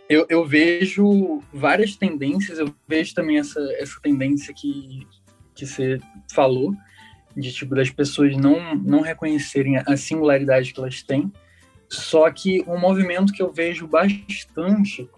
eu, 0.09 0.27
eu 0.29 0.45
vejo 0.45 1.41
várias 1.53 1.97
tendências, 1.97 2.59
eu 2.59 2.75
vejo 2.87 3.15
também 3.15 3.39
essa, 3.39 3.61
essa 3.75 4.01
tendência 4.01 4.55
que, 4.55 5.07
que 5.55 5.67
você 5.67 5.99
falou, 6.33 6.75
de 7.37 7.53
tipo, 7.53 7.75
das 7.75 7.91
pessoas 7.91 8.37
não, 8.37 8.75
não 8.75 9.01
reconhecerem 9.01 9.77
a 9.77 9.97
singularidade 9.97 10.73
que 10.73 10.81
elas 10.81 11.03
têm. 11.03 11.33
Só 11.89 12.31
que 12.31 12.63
um 12.67 12.79
movimento 12.79 13.33
que 13.33 13.43
eu 13.43 13.53
vejo 13.53 13.87
bastante 13.87 15.09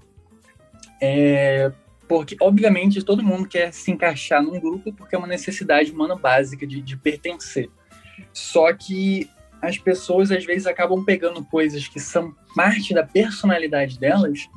é 1.01 1.73
porque, 2.11 2.37
obviamente, 2.41 3.05
todo 3.05 3.23
mundo 3.23 3.47
quer 3.47 3.73
se 3.73 3.89
encaixar 3.93 4.43
num 4.43 4.59
grupo 4.59 4.93
porque 4.93 5.15
é 5.15 5.19
uma 5.19 5.29
necessidade 5.29 5.93
humana 5.93 6.17
básica 6.17 6.67
de, 6.67 6.83
de 6.83 6.97
pertencer. 6.97 7.71
Só 8.33 8.73
que 8.73 9.31
as 9.63 9.79
pessoas 9.79 10.33
às 10.33 10.45
vezes 10.45 10.67
acabam 10.67 11.05
pegando 11.05 11.45
coisas 11.45 11.87
que 11.87 12.01
são 12.01 12.35
parte 12.57 12.93
da 12.93 13.05
personalidade 13.05 13.97
delas 13.97 14.49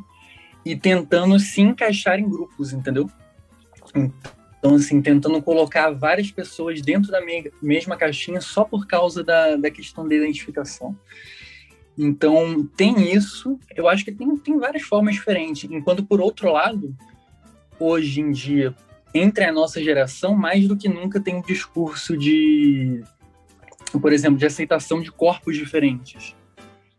e 0.65 0.75
tentando 0.75 1.37
se 1.37 1.61
encaixar 1.61 2.19
em 2.19 2.27
grupos, 2.27 2.73
entendeu? 2.73 3.07
Então, 4.57 4.73
assim, 4.73 4.99
tentando 4.99 5.39
colocar 5.39 5.91
várias 5.91 6.31
pessoas 6.31 6.81
dentro 6.81 7.11
da 7.11 7.23
me- 7.23 7.51
mesma 7.61 7.95
caixinha 7.95 8.41
só 8.41 8.63
por 8.63 8.87
causa 8.87 9.23
da, 9.23 9.57
da 9.57 9.69
questão 9.69 10.07
da 10.07 10.15
identificação. 10.15 10.97
Então, 11.95 12.67
tem 12.75 13.13
isso. 13.13 13.59
Eu 13.75 13.87
acho 13.87 14.03
que 14.03 14.11
tem, 14.11 14.35
tem 14.37 14.57
várias 14.57 14.81
formas 14.81 15.13
diferentes. 15.13 15.69
Enquanto, 15.69 16.03
por 16.03 16.19
outro 16.19 16.51
lado, 16.51 16.95
hoje 17.83 18.21
em 18.21 18.31
dia, 18.31 18.73
entre 19.13 19.43
a 19.43 19.51
nossa 19.51 19.83
geração, 19.83 20.35
mais 20.35 20.67
do 20.67 20.77
que 20.77 20.87
nunca 20.89 21.19
tem 21.19 21.35
um 21.35 21.41
discurso 21.41 22.17
de 22.17 23.03
por 23.99 24.11
exemplo, 24.11 24.37
de 24.37 24.45
aceitação 24.45 25.01
de 25.01 25.11
corpos 25.11 25.55
diferentes. 25.55 26.35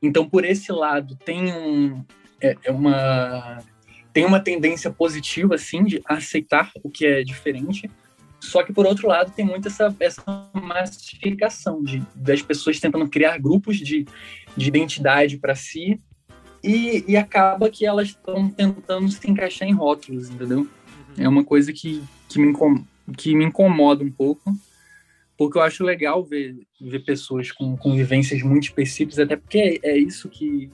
Então, 0.01 0.29
por 0.29 0.44
esse 0.44 0.70
lado, 0.70 1.16
tem 1.16 1.53
um, 1.53 2.05
é, 2.40 2.57
é 2.64 2.70
uma 2.70 3.59
tem 4.12 4.25
uma 4.25 4.38
tendência 4.38 4.92
positiva, 4.92 5.57
assim, 5.57 5.83
de 5.83 6.01
aceitar 6.05 6.70
o 6.85 6.88
que 6.88 7.05
é 7.05 7.25
diferente. 7.25 7.90
Só 8.38 8.62
que, 8.62 8.73
por 8.73 8.87
outro 8.87 9.09
lado, 9.09 9.33
tem 9.33 9.44
muito 9.44 9.66
essa, 9.66 9.92
essa 9.99 10.23
massificação 10.53 11.83
de, 11.83 12.01
das 12.14 12.40
pessoas 12.40 12.79
tentando 12.79 13.09
criar 13.09 13.38
grupos 13.38 13.77
de, 13.77 14.07
de 14.57 14.68
identidade 14.68 15.37
para 15.37 15.57
si 15.57 16.01
e, 16.64 17.05
e 17.07 17.16
acaba 17.16 17.68
que 17.68 17.85
elas 17.87 18.09
estão 18.09 18.48
tentando 18.48 19.09
se 19.11 19.31
encaixar 19.31 19.68
em 19.68 19.72
rótulos, 19.72 20.31
entendeu? 20.31 20.66
É 21.18 21.29
uma 21.29 21.44
coisa 21.44 21.72
que, 21.72 22.03
que, 22.29 22.40
me, 22.40 22.55
que 23.16 23.35
me 23.35 23.44
incomoda 23.44 24.03
um 24.03 24.11
pouco 24.11 24.53
porque 25.37 25.59
eu 25.59 25.62
acho 25.62 25.85
legal 25.85 26.24
ver, 26.24 26.57
ver 26.81 27.00
pessoas 27.00 27.50
com, 27.50 27.77
com 27.77 27.94
vivências 27.94 28.42
muito 28.42 28.64
específicas, 28.64 29.18
até 29.18 29.37
porque 29.37 29.81
é, 29.83 29.90
é, 29.90 29.98
isso 29.98 30.29
que, 30.29 30.70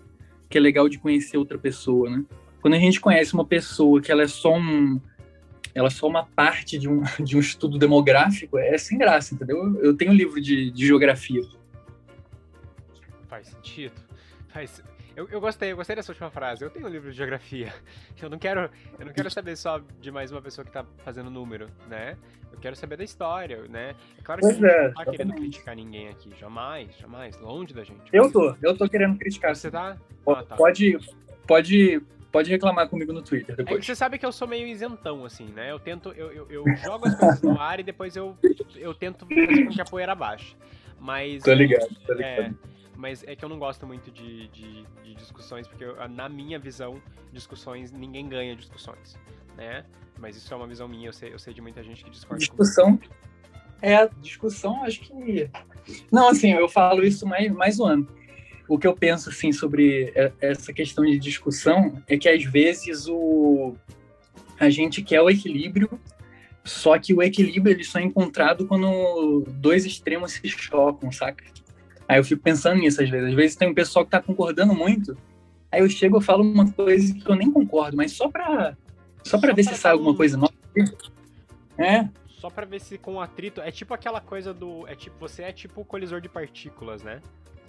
que 0.48 0.58
é 0.58 0.60
legal 0.60 0.88
de 0.88 0.98
conhecer 0.98 1.38
outra 1.38 1.58
pessoa, 1.58 2.10
né? 2.10 2.24
Quando 2.60 2.74
a 2.74 2.78
gente 2.78 3.00
conhece 3.00 3.32
uma 3.32 3.44
pessoa 3.44 4.02
que 4.02 4.12
ela 4.12 4.22
é 4.22 4.28
só 4.28 4.54
um 4.56 5.00
ela 5.72 5.86
é 5.86 5.90
só 5.90 6.08
uma 6.08 6.26
parte 6.26 6.76
de 6.76 6.88
um, 6.88 7.02
de 7.22 7.36
um 7.36 7.40
estudo 7.40 7.78
demográfico, 7.78 8.58
é 8.58 8.76
sem 8.76 8.98
graça, 8.98 9.34
entendeu? 9.34 9.78
Eu 9.82 9.96
tenho 9.96 10.10
um 10.10 10.14
livro 10.14 10.40
de, 10.40 10.70
de 10.70 10.86
geografia. 10.86 11.42
Faz 13.28 13.46
sentido. 13.46 13.94
Faz... 14.48 14.82
Eu, 15.20 15.28
eu 15.32 15.38
gostei, 15.40 15.70
eu 15.72 15.76
gostei 15.76 15.94
dessa 15.94 16.10
última 16.12 16.30
frase. 16.30 16.64
Eu 16.64 16.70
tenho 16.70 16.86
um 16.86 16.88
livro 16.88 17.10
de 17.10 17.16
geografia. 17.16 17.70
Eu 18.22 18.30
não 18.30 18.38
quero, 18.38 18.70
eu 18.98 19.06
não 19.06 19.12
quero 19.12 19.30
saber 19.30 19.56
só 19.56 19.80
de 20.00 20.10
mais 20.10 20.30
uma 20.32 20.40
pessoa 20.42 20.62
que 20.64 20.70
tá 20.70 20.84
fazendo 21.04 21.30
número, 21.30 21.68
né? 21.88 22.16
Eu 22.52 22.58
quero 22.58 22.74
saber 22.76 22.96
da 22.96 23.04
história, 23.04 23.62
né? 23.68 23.94
É 24.18 24.22
claro 24.22 24.40
que 24.40 24.46
Pois 24.46 24.62
a 24.64 24.66
gente 24.68 24.74
é, 24.74 24.88
não 24.88 24.94
tá 24.94 25.04
querendo 25.04 25.20
exatamente. 25.20 25.40
criticar 25.50 25.76
ninguém 25.76 26.08
aqui. 26.08 26.30
Jamais, 26.38 26.96
jamais. 26.98 27.38
Longe 27.40 27.72
da 27.74 27.82
gente. 27.84 28.00
Eu 28.12 28.30
tô, 28.32 28.54
eu 28.62 28.76
tô 28.76 28.88
querendo 28.88 29.18
criticar. 29.18 29.54
Você 29.56 29.70
tá? 29.70 29.96
Ah, 30.26 30.42
tá. 30.42 30.56
Pode, 30.56 30.98
pode, 31.46 32.00
pode 32.32 32.50
reclamar 32.50 32.88
comigo 32.88 33.12
no 33.12 33.22
Twitter 33.22 33.54
É 33.54 33.62
depois. 33.62 33.84
você 33.84 33.94
sabe 33.94 34.18
que 34.18 34.24
eu 34.26 34.32
sou 34.32 34.46
meio 34.48 34.66
isentão, 34.66 35.24
assim, 35.24 35.46
né? 35.46 35.70
Eu 35.70 35.78
tento, 35.78 36.10
eu, 36.12 36.30
eu, 36.32 36.46
eu 36.50 36.64
jogo 36.76 37.08
as 37.08 37.14
coisas 37.14 37.42
no 37.42 37.58
ar 37.60 37.78
e 37.80 37.82
depois 37.82 38.16
eu, 38.16 38.36
eu 38.76 38.92
tento 38.94 39.26
fazer 39.26 39.64
com 39.64 39.70
que 39.70 39.80
a 39.80 39.84
poeira 39.84 40.14
baixe. 40.14 40.56
Mas. 40.98 41.42
Tô 41.42 41.52
ligado, 41.54 41.88
tô 42.06 42.12
É, 42.14 42.16
ligado. 42.36 42.58
Mas 43.00 43.24
é 43.26 43.34
que 43.34 43.42
eu 43.42 43.48
não 43.48 43.58
gosto 43.58 43.86
muito 43.86 44.10
de, 44.10 44.48
de, 44.48 44.84
de 45.02 45.14
discussões, 45.14 45.66
porque 45.66 45.84
eu- 45.84 45.96
na 46.08 46.28
minha 46.28 46.58
visão, 46.58 47.00
discussões, 47.32 47.90
ninguém 47.90 48.28
ganha 48.28 48.54
discussões, 48.54 49.18
né? 49.56 49.84
Mas 50.18 50.36
isso 50.36 50.52
é 50.52 50.56
uma 50.56 50.66
visão 50.66 50.86
minha, 50.86 51.08
eu 51.08 51.12
sei, 51.12 51.32
eu 51.32 51.38
sei 51.38 51.54
de 51.54 51.62
muita 51.62 51.82
gente 51.82 52.04
que 52.04 52.10
discorda 52.10 52.44
comigo. 52.46 52.62
Discussão. 52.62 53.00
É, 53.80 54.06
discussão, 54.20 54.84
acho 54.84 55.00
que. 55.00 55.48
Não, 56.12 56.28
assim, 56.28 56.52
eu 56.52 56.68
falo 56.68 57.02
isso 57.02 57.26
mais, 57.26 57.50
mais 57.50 57.80
um 57.80 57.86
ano. 57.86 58.08
O 58.68 58.78
que 58.78 58.86
eu 58.86 58.94
penso, 58.94 59.30
assim, 59.30 59.50
sobre 59.50 60.12
essa 60.40 60.72
questão 60.72 61.04
de 61.04 61.18
discussão 61.18 62.00
é 62.06 62.18
que, 62.18 62.28
às 62.28 62.44
vezes, 62.44 63.08
o... 63.08 63.74
a 64.60 64.68
gente 64.68 65.02
quer 65.02 65.22
o 65.22 65.30
equilíbrio, 65.30 65.88
Só 66.62 66.98
que 66.98 67.14
o 67.14 67.22
equilíbrio 67.22 67.74
ele 67.74 67.82
só 67.82 67.98
é 67.98 68.02
encontrado 68.02 68.66
quando 68.66 69.42
dois 69.48 69.86
extremos 69.86 70.32
se 70.32 70.46
chocam, 70.48 71.10
saca? 71.10 71.42
Aí 72.10 72.18
eu 72.18 72.24
fico 72.24 72.42
pensando 72.42 72.78
nisso 72.80 73.02
às 73.02 73.08
vezes. 73.08 73.28
Às 73.28 73.34
vezes 73.34 73.56
tem 73.56 73.68
um 73.68 73.74
pessoal 73.74 74.04
que 74.04 74.10
tá 74.10 74.20
concordando 74.20 74.74
muito, 74.74 75.16
aí 75.70 75.80
eu 75.80 75.88
chego 75.88 76.18
e 76.18 76.22
falo 76.22 76.42
uma 76.42 76.70
coisa 76.72 77.14
que 77.14 77.28
eu 77.28 77.34
nem 77.36 77.50
concordo, 77.50 77.96
mas 77.96 78.12
só 78.12 78.28
pra, 78.28 78.76
só 79.24 79.38
pra 79.38 79.50
Só 79.50 79.54
ver 79.56 79.64
pra 79.64 79.74
se 79.74 79.78
sai 79.80 79.90
dar 79.90 79.94
alguma 79.96 80.10
um- 80.12 80.16
coisa 80.16 80.36
nova. 80.36 80.52
É, 81.78 82.08
Só 82.28 82.48
pra 82.50 82.64
ver 82.66 82.80
se 82.80 82.96
com 82.98 83.20
atrito. 83.20 83.60
É 83.60 83.70
tipo 83.70 83.92
aquela 83.94 84.20
coisa 84.20 84.52
do. 84.54 84.86
É 84.88 84.94
tipo, 84.94 85.16
você 85.18 85.42
é 85.42 85.52
tipo 85.52 85.82
o 85.82 85.84
colisor 85.84 86.20
de 86.20 86.28
partículas, 86.28 87.02
né? 87.02 87.20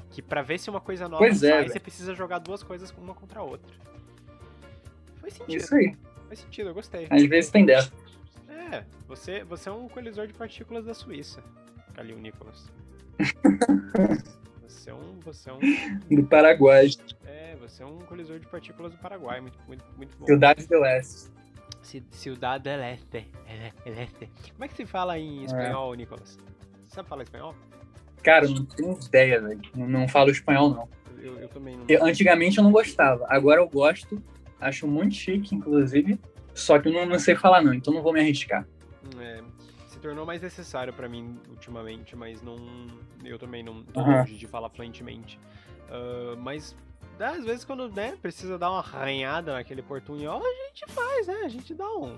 Que 0.09 0.21
pra 0.21 0.41
ver 0.41 0.57
se 0.59 0.69
uma 0.69 0.81
coisa 0.81 1.07
nova 1.07 1.17
Pois 1.23 1.43
é, 1.43 1.49
sai, 1.49 1.57
velho. 1.59 1.71
você 1.73 1.79
precisa 1.79 2.13
jogar 2.15 2.39
duas 2.39 2.63
coisas 2.63 2.93
uma 2.97 3.13
contra 3.13 3.39
a 3.41 3.43
outra. 3.43 3.71
Faz 5.21 5.33
sentido. 5.33 5.57
isso 5.61 5.75
aí. 5.75 5.95
Faz 6.27 6.39
sentido, 6.39 6.69
eu 6.69 6.73
gostei. 6.73 7.07
Às 7.09 7.23
vezes 7.25 7.51
tem 7.51 7.65
dessa. 7.65 7.91
É, 8.49 8.83
você, 9.07 9.43
você 9.43 9.69
é 9.69 9.71
um 9.71 9.87
colisor 9.87 10.25
de 10.27 10.33
partículas 10.33 10.85
da 10.85 10.93
Suíça, 10.93 11.43
Calil 11.93 12.17
Nicolas. 12.17 12.69
Você 14.67 14.89
é 14.89 14.93
um. 14.93 15.19
Você 15.23 15.49
é 15.49 15.53
um. 15.53 15.59
Do 16.15 16.23
Paraguai, 16.25 16.87
É, 17.25 17.55
você 17.55 17.83
é 17.83 17.85
um 17.85 17.99
colisor 17.99 18.39
de 18.39 18.47
partículas 18.47 18.91
do 18.91 18.97
Paraguai, 18.97 19.39
muito, 19.41 19.57
muito, 19.67 19.83
muito 19.97 20.17
bom. 20.17 20.25
Cidade 20.25 20.65
do 20.67 20.79
Oeste. 20.79 21.29
Ci- 21.83 22.03
Ciudad 22.11 22.61
del 22.61 22.81
Este. 22.83 23.27
Como 24.53 24.63
é 24.65 24.67
que 24.67 24.75
se 24.75 24.85
fala 24.85 25.17
em 25.17 25.43
espanhol, 25.43 25.93
Nicolas? 25.95 26.37
Você 26.83 26.95
sabe 26.95 27.09
falar 27.09 27.23
espanhol? 27.23 27.55
Cara, 28.23 28.45
eu 28.45 28.51
não 28.51 28.65
tenho 28.65 28.97
ideia, 29.03 29.41
velho. 29.41 29.61
Não, 29.75 29.87
não 29.87 30.07
falo 30.07 30.29
espanhol, 30.29 30.69
não. 30.69 30.89
Eu, 31.19 31.39
eu 31.39 31.47
também 31.49 31.75
não. 31.75 31.85
Eu- 31.87 32.05
antigamente 32.05 32.57
eu 32.57 32.63
não 32.63 32.71
gostava. 32.71 33.25
Agora 33.29 33.59
eu 33.61 33.67
gosto. 33.67 34.21
Acho 34.59 34.87
muito 34.87 35.15
chique, 35.15 35.55
inclusive. 35.55 36.19
Só 36.53 36.77
que 36.77 36.87
eu 36.89 36.93
não, 36.93 37.05
não 37.05 37.17
sei 37.17 37.35
falar, 37.35 37.61
não. 37.63 37.73
Então 37.73 37.91
não 37.93 38.03
vou 38.03 38.13
me 38.13 38.19
arriscar. 38.19 38.67
É, 39.19 39.41
se 39.59 39.60
tornou 40.01 40.25
mais 40.25 40.41
necessário 40.41 40.91
pra 40.91 41.07
mim 41.07 41.39
ultimamente, 41.49 42.15
mas 42.15 42.41
não. 42.41 42.57
Eu 43.23 43.37
também 43.37 43.63
não 43.63 43.83
tô 43.83 43.99
Aham. 43.99 44.19
longe 44.19 44.35
de 44.35 44.47
falar 44.47 44.69
fluentemente. 44.69 45.39
Ah, 45.89 46.35
mas 46.37 46.75
às 47.19 47.43
vezes 47.45 47.63
quando 47.63 47.89
né, 47.89 48.17
precisa 48.21 48.57
dar 48.57 48.71
uma 48.71 48.79
arranhada 48.79 49.53
naquele 49.53 49.81
portunhol, 49.81 50.41
a 50.43 50.67
gente 50.67 50.85
faz, 50.91 51.27
né? 51.27 51.41
A 51.43 51.49
gente 51.49 51.73
dá 51.73 51.89
um. 51.89 52.15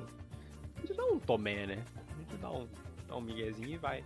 A 0.77 0.79
gente 0.79 0.93
dá 0.95 1.05
um 1.05 1.19
tomé, 1.19 1.65
né? 1.65 1.83
A 2.09 2.19
gente 2.21 2.37
dá 2.41 2.51
um, 2.51 2.67
dá 3.07 3.15
um 3.17 3.21
miguezinho 3.21 3.69
e 3.69 3.77
vai. 3.77 4.03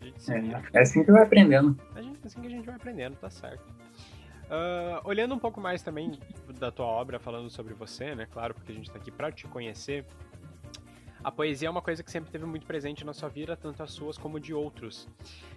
A 0.00 0.04
gente, 0.04 0.30
a 0.30 0.40
gente. 0.40 0.54
É, 0.54 0.78
é 0.78 0.82
assim 0.82 1.04
que 1.04 1.10
vai 1.10 1.22
aprendendo. 1.22 1.76
A 1.94 2.02
gente, 2.02 2.18
assim 2.24 2.40
que 2.40 2.46
a 2.46 2.50
gente 2.50 2.66
vai 2.66 2.76
aprendendo, 2.76 3.16
tá 3.16 3.30
certo. 3.30 3.64
Ah, 4.50 5.00
olhando 5.04 5.34
um 5.34 5.38
pouco 5.38 5.60
mais 5.60 5.82
também 5.82 6.18
da 6.58 6.70
tua 6.70 6.86
obra, 6.86 7.18
falando 7.18 7.50
sobre 7.50 7.74
você, 7.74 8.14
né? 8.14 8.26
Claro, 8.30 8.54
porque 8.54 8.72
a 8.72 8.74
gente 8.74 8.90
tá 8.90 8.98
aqui 8.98 9.10
pra 9.10 9.30
te 9.30 9.46
conhecer. 9.46 10.04
A 11.28 11.30
poesia 11.30 11.68
é 11.68 11.70
uma 11.70 11.82
coisa 11.82 12.02
que 12.02 12.10
sempre 12.10 12.30
teve 12.30 12.46
muito 12.46 12.64
presente 12.64 13.04
na 13.04 13.12
sua 13.12 13.28
vida, 13.28 13.54
tanto 13.54 13.82
as 13.82 13.90
suas 13.90 14.16
como 14.16 14.40
de 14.40 14.54
outros. 14.54 15.06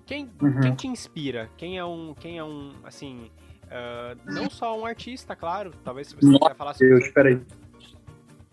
Quem, 0.06 0.30
Uhum. 0.42 0.60
quem 0.60 0.76
te 0.76 0.86
inspira? 0.86 1.50
Quem 1.56 1.78
é 1.78 1.86
um, 1.86 2.14
quem 2.14 2.38
é 2.38 2.44
um, 2.44 2.74
assim, 2.84 3.32
ah, 3.70 4.14
não 4.26 4.50
só 4.50 4.78
um 4.78 4.86
artista, 4.86 5.34
claro. 5.34 5.72
Talvez 5.82 6.08
se 6.10 6.16
você 6.18 6.26
Nossa, 6.26 6.40
quiser 6.40 6.56
falar 6.58 6.74
sobre 6.74 6.90
Deus, 6.90 7.06
espera 7.06 7.30
aí. 7.30 7.42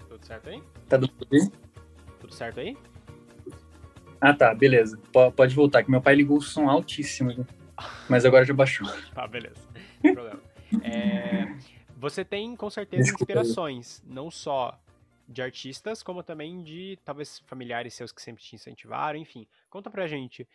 Tudo 0.08 0.24
certo 0.24 0.48
aí? 0.48 0.62
Tá 0.88 0.96
dando 0.96 1.12
pra 1.12 1.26
ouvir? 1.32 1.50
Tudo 2.20 2.32
certo 2.32 2.60
aí? 2.60 2.76
Ah, 4.20 4.32
tá, 4.32 4.54
beleza. 4.54 4.96
Po- 5.12 5.32
Pode 5.32 5.56
voltar, 5.56 5.82
que 5.82 5.90
meu 5.90 6.00
pai 6.00 6.14
ligou 6.14 6.38
o 6.38 6.40
som 6.40 6.68
altíssimo. 6.70 7.44
Mas 8.08 8.24
agora 8.24 8.44
já 8.44 8.54
baixou. 8.54 8.86
Tá, 9.12 9.26
beleza. 9.26 9.56
Não 9.74 10.02
tem 10.02 10.14
problema. 10.14 10.40
É, 10.84 11.52
você 11.96 12.24
tem, 12.24 12.54
com 12.54 12.70
certeza, 12.70 13.02
Desculpa 13.02 13.24
inspirações, 13.24 14.00
não 14.06 14.30
só 14.30 14.78
de 15.28 15.42
artistas, 15.42 16.02
como 16.02 16.22
também 16.22 16.62
de, 16.62 16.98
talvez, 17.04 17.40
familiares 17.46 17.92
seus 17.92 18.10
que 18.10 18.22
sempre 18.22 18.42
te 18.42 18.56
incentivaram, 18.56 19.18
enfim. 19.18 19.46
Conta 19.68 19.90
pra 19.90 20.06
gente, 20.06 20.48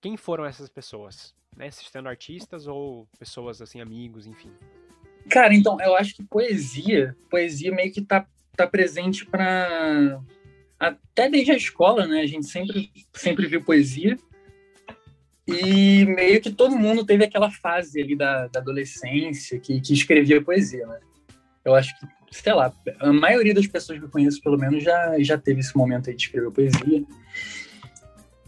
quem 0.00 0.16
foram 0.16 0.44
essas 0.44 0.68
pessoas? 0.68 1.34
Né? 1.56 1.70
Sendo 1.70 2.08
artistas 2.08 2.66
ou 2.66 3.08
pessoas, 3.18 3.62
assim, 3.62 3.80
amigos, 3.80 4.26
enfim. 4.26 4.52
Cara, 5.30 5.54
então, 5.54 5.80
eu 5.80 5.96
acho 5.96 6.14
que 6.14 6.22
poesia, 6.22 7.16
poesia 7.30 7.72
meio 7.72 7.92
que 7.92 8.02
tá, 8.02 8.26
tá 8.56 8.66
presente 8.66 9.24
pra. 9.24 10.20
Até 10.78 11.28
desde 11.28 11.52
a 11.52 11.56
escola, 11.56 12.06
né? 12.06 12.20
A 12.20 12.26
gente 12.26 12.46
sempre, 12.46 12.90
sempre 13.12 13.46
viu 13.46 13.62
poesia. 13.62 14.18
E 15.46 16.06
meio 16.06 16.40
que 16.40 16.50
todo 16.50 16.78
mundo 16.78 17.04
teve 17.04 17.24
aquela 17.24 17.50
fase 17.50 18.00
ali 18.00 18.16
da, 18.16 18.46
da 18.46 18.60
adolescência 18.60 19.58
que, 19.58 19.80
que 19.80 19.92
escrevia 19.92 20.42
poesia, 20.42 20.86
né? 20.86 21.00
Eu 21.64 21.74
acho 21.74 21.98
que, 21.98 22.06
sei 22.30 22.52
lá, 22.52 22.72
a 23.00 23.12
maioria 23.12 23.52
das 23.52 23.66
pessoas 23.66 23.98
que 23.98 24.04
eu 24.04 24.10
conheço, 24.10 24.40
pelo 24.40 24.58
menos, 24.58 24.82
já, 24.82 25.16
já 25.18 25.36
teve 25.36 25.60
esse 25.60 25.76
momento 25.76 26.08
aí 26.08 26.16
de 26.16 26.22
escrever 26.22 26.50
poesia. 26.50 27.04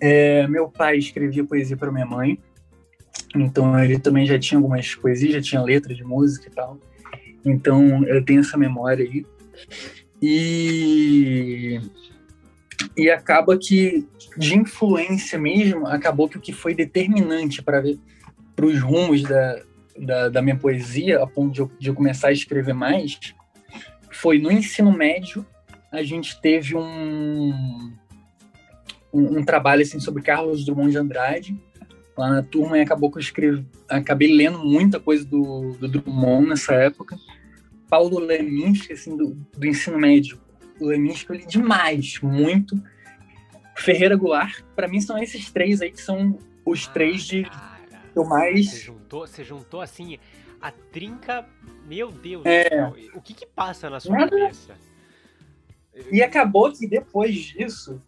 É, 0.00 0.46
meu 0.46 0.68
pai 0.68 0.98
escrevia 0.98 1.44
poesia 1.44 1.76
para 1.76 1.92
minha 1.92 2.06
mãe. 2.06 2.38
Então 3.34 3.78
ele 3.82 3.98
também 3.98 4.26
já 4.26 4.38
tinha 4.38 4.58
algumas 4.58 4.94
poesias, 4.94 5.32
já 5.34 5.40
tinha 5.40 5.62
letra 5.62 5.94
de 5.94 6.04
música 6.04 6.48
e 6.48 6.50
tal. 6.50 6.78
Então 7.44 8.04
eu 8.04 8.24
tenho 8.24 8.40
essa 8.40 8.56
memória 8.56 9.04
aí. 9.04 9.26
E 10.20 11.80
e 12.96 13.10
acaba 13.10 13.58
que 13.58 14.06
de 14.36 14.56
influência 14.56 15.38
mesmo, 15.38 15.86
acabou 15.86 16.28
que 16.28 16.36
o 16.36 16.40
que 16.40 16.52
foi 16.52 16.74
determinante 16.74 17.62
para 17.62 17.82
os 18.60 18.80
rumos 18.80 19.22
da, 19.22 19.62
da, 19.98 20.28
da 20.28 20.42
minha 20.42 20.56
poesia, 20.56 21.22
a 21.22 21.26
ponto 21.26 21.52
de 21.52 21.60
eu, 21.60 21.70
de 21.78 21.88
eu 21.88 21.94
começar 21.94 22.28
a 22.28 22.32
escrever 22.32 22.74
mais, 22.74 23.18
foi 24.12 24.38
no 24.38 24.50
ensino 24.50 24.92
médio 24.92 25.44
a 25.90 26.02
gente 26.02 26.40
teve 26.40 26.76
um 26.76 27.92
um, 29.12 29.38
um 29.38 29.44
trabalho 29.44 29.82
assim 29.82 30.00
sobre 30.00 30.22
Carlos 30.22 30.64
Drummond 30.64 30.90
de 30.92 30.98
Andrade 30.98 31.60
lá 32.16 32.30
na 32.30 32.42
turma 32.42 32.78
e 32.78 32.80
acabou 32.80 33.10
que 33.10 33.18
eu 33.18 33.22
escrevi, 33.22 33.66
acabei 33.88 34.34
lendo 34.34 34.58
muita 34.58 34.98
coisa 35.00 35.24
do, 35.24 35.72
do 35.72 35.88
Drummond 35.88 36.48
nessa 36.48 36.74
época. 36.74 37.16
Paulo 37.88 38.18
Leminski, 38.18 38.92
assim, 38.94 39.16
do, 39.16 39.36
do 39.56 39.66
ensino 39.66 39.98
médio. 39.98 40.40
O 40.80 40.86
Leminski 40.86 41.30
eu 41.30 41.36
li 41.36 41.46
demais, 41.46 42.18
muito. 42.22 42.80
Ferreira 43.76 44.16
Goulart, 44.16 44.62
para 44.74 44.88
mim 44.88 45.00
são 45.00 45.18
esses 45.18 45.50
três 45.50 45.80
aí 45.80 45.90
que 45.90 46.00
são 46.00 46.38
os 46.64 46.86
três 46.86 47.24
de 47.24 47.46
eu 48.14 48.24
mais- 48.24 48.70
Você 48.70 48.80
juntou, 48.80 49.26
você 49.26 49.44
juntou, 49.44 49.80
assim, 49.80 50.18
a 50.62 50.70
trinca... 50.70 51.46
Meu 51.86 52.10
Deus 52.12 52.46
É. 52.46 52.62
do 52.64 52.68
céu. 52.70 52.94
O 53.16 53.20
que 53.20 53.34
que 53.34 53.44
passa 53.44 53.90
na 53.90 53.98
sua 53.98 54.16
Nada. 54.16 54.30
cabeça? 54.30 54.74
E 56.10 56.22
acabou 56.22 56.72
que 56.72 56.86
depois 56.86 57.34
disso, 57.34 58.00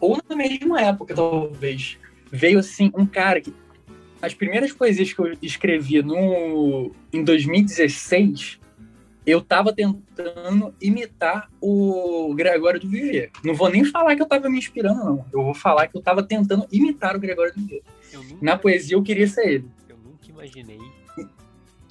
ou 0.00 0.18
na 0.28 0.34
mesma 0.34 0.80
época, 0.80 1.14
talvez, 1.14 1.98
veio 2.32 2.58
assim 2.58 2.90
um 2.96 3.06
cara 3.06 3.40
que. 3.40 3.54
As 4.20 4.32
primeiras 4.32 4.72
poesias 4.72 5.12
que 5.12 5.20
eu 5.20 5.36
escrevi 5.42 6.02
no, 6.02 6.90
em 7.12 7.22
2016, 7.22 8.58
eu 9.26 9.42
tava 9.42 9.70
tentando 9.72 10.74
imitar 10.80 11.50
o 11.60 12.34
Gregório 12.34 12.80
do 12.80 12.88
Viver. 12.88 13.30
Não 13.44 13.54
vou 13.54 13.68
nem 13.68 13.84
falar 13.84 14.16
que 14.16 14.22
eu 14.22 14.26
tava 14.26 14.48
me 14.48 14.58
inspirando, 14.58 15.04
não. 15.04 15.26
Eu 15.30 15.42
vou 15.44 15.54
falar 15.54 15.88
que 15.88 15.96
eu 15.96 16.00
tava 16.02 16.22
tentando 16.22 16.66
imitar 16.72 17.14
o 17.14 17.20
Gregório 17.20 17.52
do 17.54 17.60
nunca, 17.60 17.82
Na 18.40 18.56
poesia 18.56 18.96
eu 18.96 19.02
queria 19.02 19.28
ser 19.28 19.46
ele. 19.46 19.70
eu 19.90 19.98
nunca 19.98 20.26
imaginei 20.30 20.80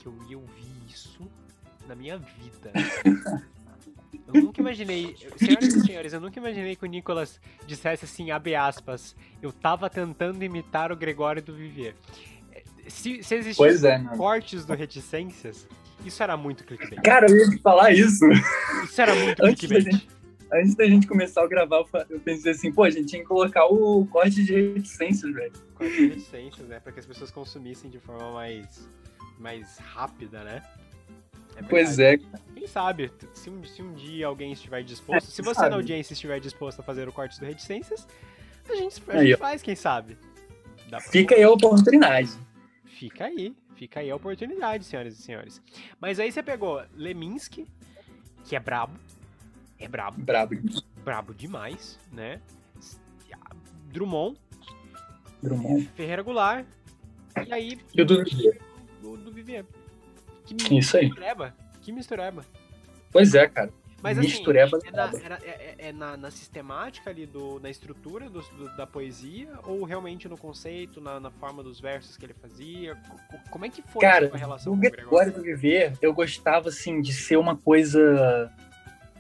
que 0.04 0.08
eu 0.08 0.14
ia 0.30 0.38
ouvir 0.38 0.84
isso 0.88 1.26
na 1.88 1.96
minha 1.96 2.18
vida. 2.18 2.72
Eu 4.28 4.42
nunca 4.42 4.62
imaginei, 4.62 5.16
senhoras 5.38 5.76
e 5.76 5.82
senhores, 5.82 6.14
eu 6.14 6.22
nunca 6.22 6.40
imaginei 6.40 6.76
que 6.76 6.84
o 6.84 6.88
Nicolas 6.88 7.42
dissesse 7.68 8.06
assim, 8.06 8.32
abre 8.32 8.56
aspas, 8.56 9.16
eu 9.42 9.52
tava 9.52 9.90
tentando 9.90 10.42
imitar 10.44 10.92
o 10.92 10.96
Gregório 10.96 11.42
do 11.42 11.54
Vivier. 11.54 11.94
Se, 12.88 13.22
se 13.22 13.36
existissem 13.36 13.92
é, 13.92 14.16
cortes 14.16 14.66
do 14.66 14.74
Reticências, 14.74 15.68
isso 16.06 16.24
era 16.24 16.38
muito 16.38 16.64
clickbait. 16.64 17.02
Cara, 17.02 17.28
eu 17.30 17.36
ia 17.36 17.60
falar 17.60 17.92
isso. 17.92 18.26
Isso 18.84 19.02
era 19.02 19.14
muito 19.16 19.44
Antes 19.44 19.68
da 19.68 19.76
clickbait. 19.76 20.08
Antes 20.54 20.76
da 20.76 20.86
gente 20.86 21.08
começar 21.08 21.44
a 21.44 21.48
gravar, 21.48 21.84
eu 22.10 22.20
pensei 22.20 22.52
assim, 22.52 22.72
pô, 22.72 22.84
a 22.84 22.90
gente 22.90 23.08
tinha 23.08 23.22
que 23.22 23.28
colocar 23.28 23.66
o 23.66 24.06
corte 24.06 24.44
de 24.44 24.74
reticências, 24.74 25.34
velho. 25.34 25.54
Cortes 25.74 25.96
de 25.96 26.08
reticências, 26.08 26.68
né? 26.68 26.80
Pra 26.80 26.92
que 26.92 27.00
as 27.00 27.06
pessoas 27.06 27.32
consumissem 27.32 27.90
de 27.90 27.98
forma 27.98 28.32
mais, 28.32 28.88
mais 29.40 29.78
rápida, 29.78 30.44
né? 30.44 30.64
É 31.56 31.62
Pois 31.62 32.00
é, 32.00 32.18
Quem 32.18 32.66
sabe, 32.68 33.12
se 33.34 33.50
um, 33.50 33.64
se 33.64 33.82
um 33.82 33.94
dia 33.94 34.26
alguém 34.28 34.52
estiver 34.54 34.82
disposto, 34.84 35.28
É, 35.28 35.32
se 35.32 35.42
você 35.42 35.56
sabe? 35.60 35.70
na 35.70 35.76
audiência 35.76 36.14
estiver 36.14 36.40
disposto 36.40 36.80
a 36.80 36.84
fazer 36.84 37.08
o 37.08 37.12
corte 37.14 37.40
do 37.40 37.46
Reticências, 37.46 38.08
a 38.68 38.76
gente, 38.76 39.04
a 39.08 39.14
Aí, 39.14 39.28
gente 39.28 39.38
faz, 39.38 39.62
quem 39.62 39.76
sabe. 39.76 40.18
Pra- 40.90 41.00
fica 41.00 41.36
aí 41.36 41.44
a 41.44 41.50
oportunidade. 41.52 42.32
Fica 42.86 43.26
aí, 43.26 43.56
fica 43.76 44.00
aí 44.00 44.10
a 44.10 44.16
oportunidade, 44.16 44.84
senhoras 44.86 45.18
e 45.18 45.22
senhores. 45.22 45.62
Mas 46.00 46.20
aí 46.20 46.32
você 46.32 46.42
pegou 46.42 46.82
Leminski, 46.96 47.68
que 48.46 48.56
é 48.56 48.60
brabo, 48.60 48.98
é 49.78 49.88
brabo, 49.88 50.20
Brabo. 50.22 50.56
brabo 51.04 51.34
demais, 51.36 52.00
né? 52.12 52.40
Drummond, 53.92 54.40
Drummond. 55.42 55.88
Ferreira 55.96 56.24
Goulart, 56.24 56.66
e 57.48 57.54
aí 57.54 57.80
E 57.94 58.02
o. 58.02 58.06
o 59.12 59.18
do 59.18 59.32
Vivier. 59.32 59.66
Que 60.46 60.54
Isso 60.78 60.98
aí. 60.98 61.06
mistureba, 61.06 61.56
que 61.82 61.92
mistureba. 61.92 62.46
Pois 63.12 63.34
é, 63.36 63.48
cara. 63.48 63.72
Mas 64.02 64.18
assim, 64.18 64.28
Mistureba 64.28 64.78
é, 64.84 64.92
na, 64.92 64.98
nada. 65.06 65.22
era- 65.24 65.40
é- 65.46 65.76
é- 65.80 65.88
é 65.88 65.92
na, 65.94 66.18
na 66.18 66.30
sistemática 66.30 67.10
ali, 67.10 67.26
do, 67.26 67.58
na 67.62 67.70
estrutura 67.70 68.30
do- 68.30 68.42
do- 68.42 68.76
da 68.76 68.86
poesia, 68.86 69.48
ou 69.64 69.86
realmente 69.86 70.28
no 70.28 70.38
conceito, 70.38 71.00
na, 71.00 71.22
na 71.22 71.32
forma 71.32 71.64
dos 71.64 71.80
versos 71.80 72.18
que 72.18 72.26
ele 72.26 72.34
fazia? 72.34 72.96
Co- 72.96 73.16
co- 73.30 73.50
Como 73.50 73.64
é 73.66 73.70
que 73.70 73.82
foi 73.82 74.02
Cara, 74.02 74.30
a 74.34 74.38
relação 74.38 74.74
o 74.74 74.76
com 74.78 74.86
o 74.86 74.92
Gregório 74.92 75.32
do 75.32 75.42
Viver, 75.42 75.94
eu 76.02 76.14
gostava, 76.14 76.68
assim, 76.68 77.00
de 77.02 77.14
ser 77.14 77.38
uma 77.38 77.56
coisa... 77.56 78.52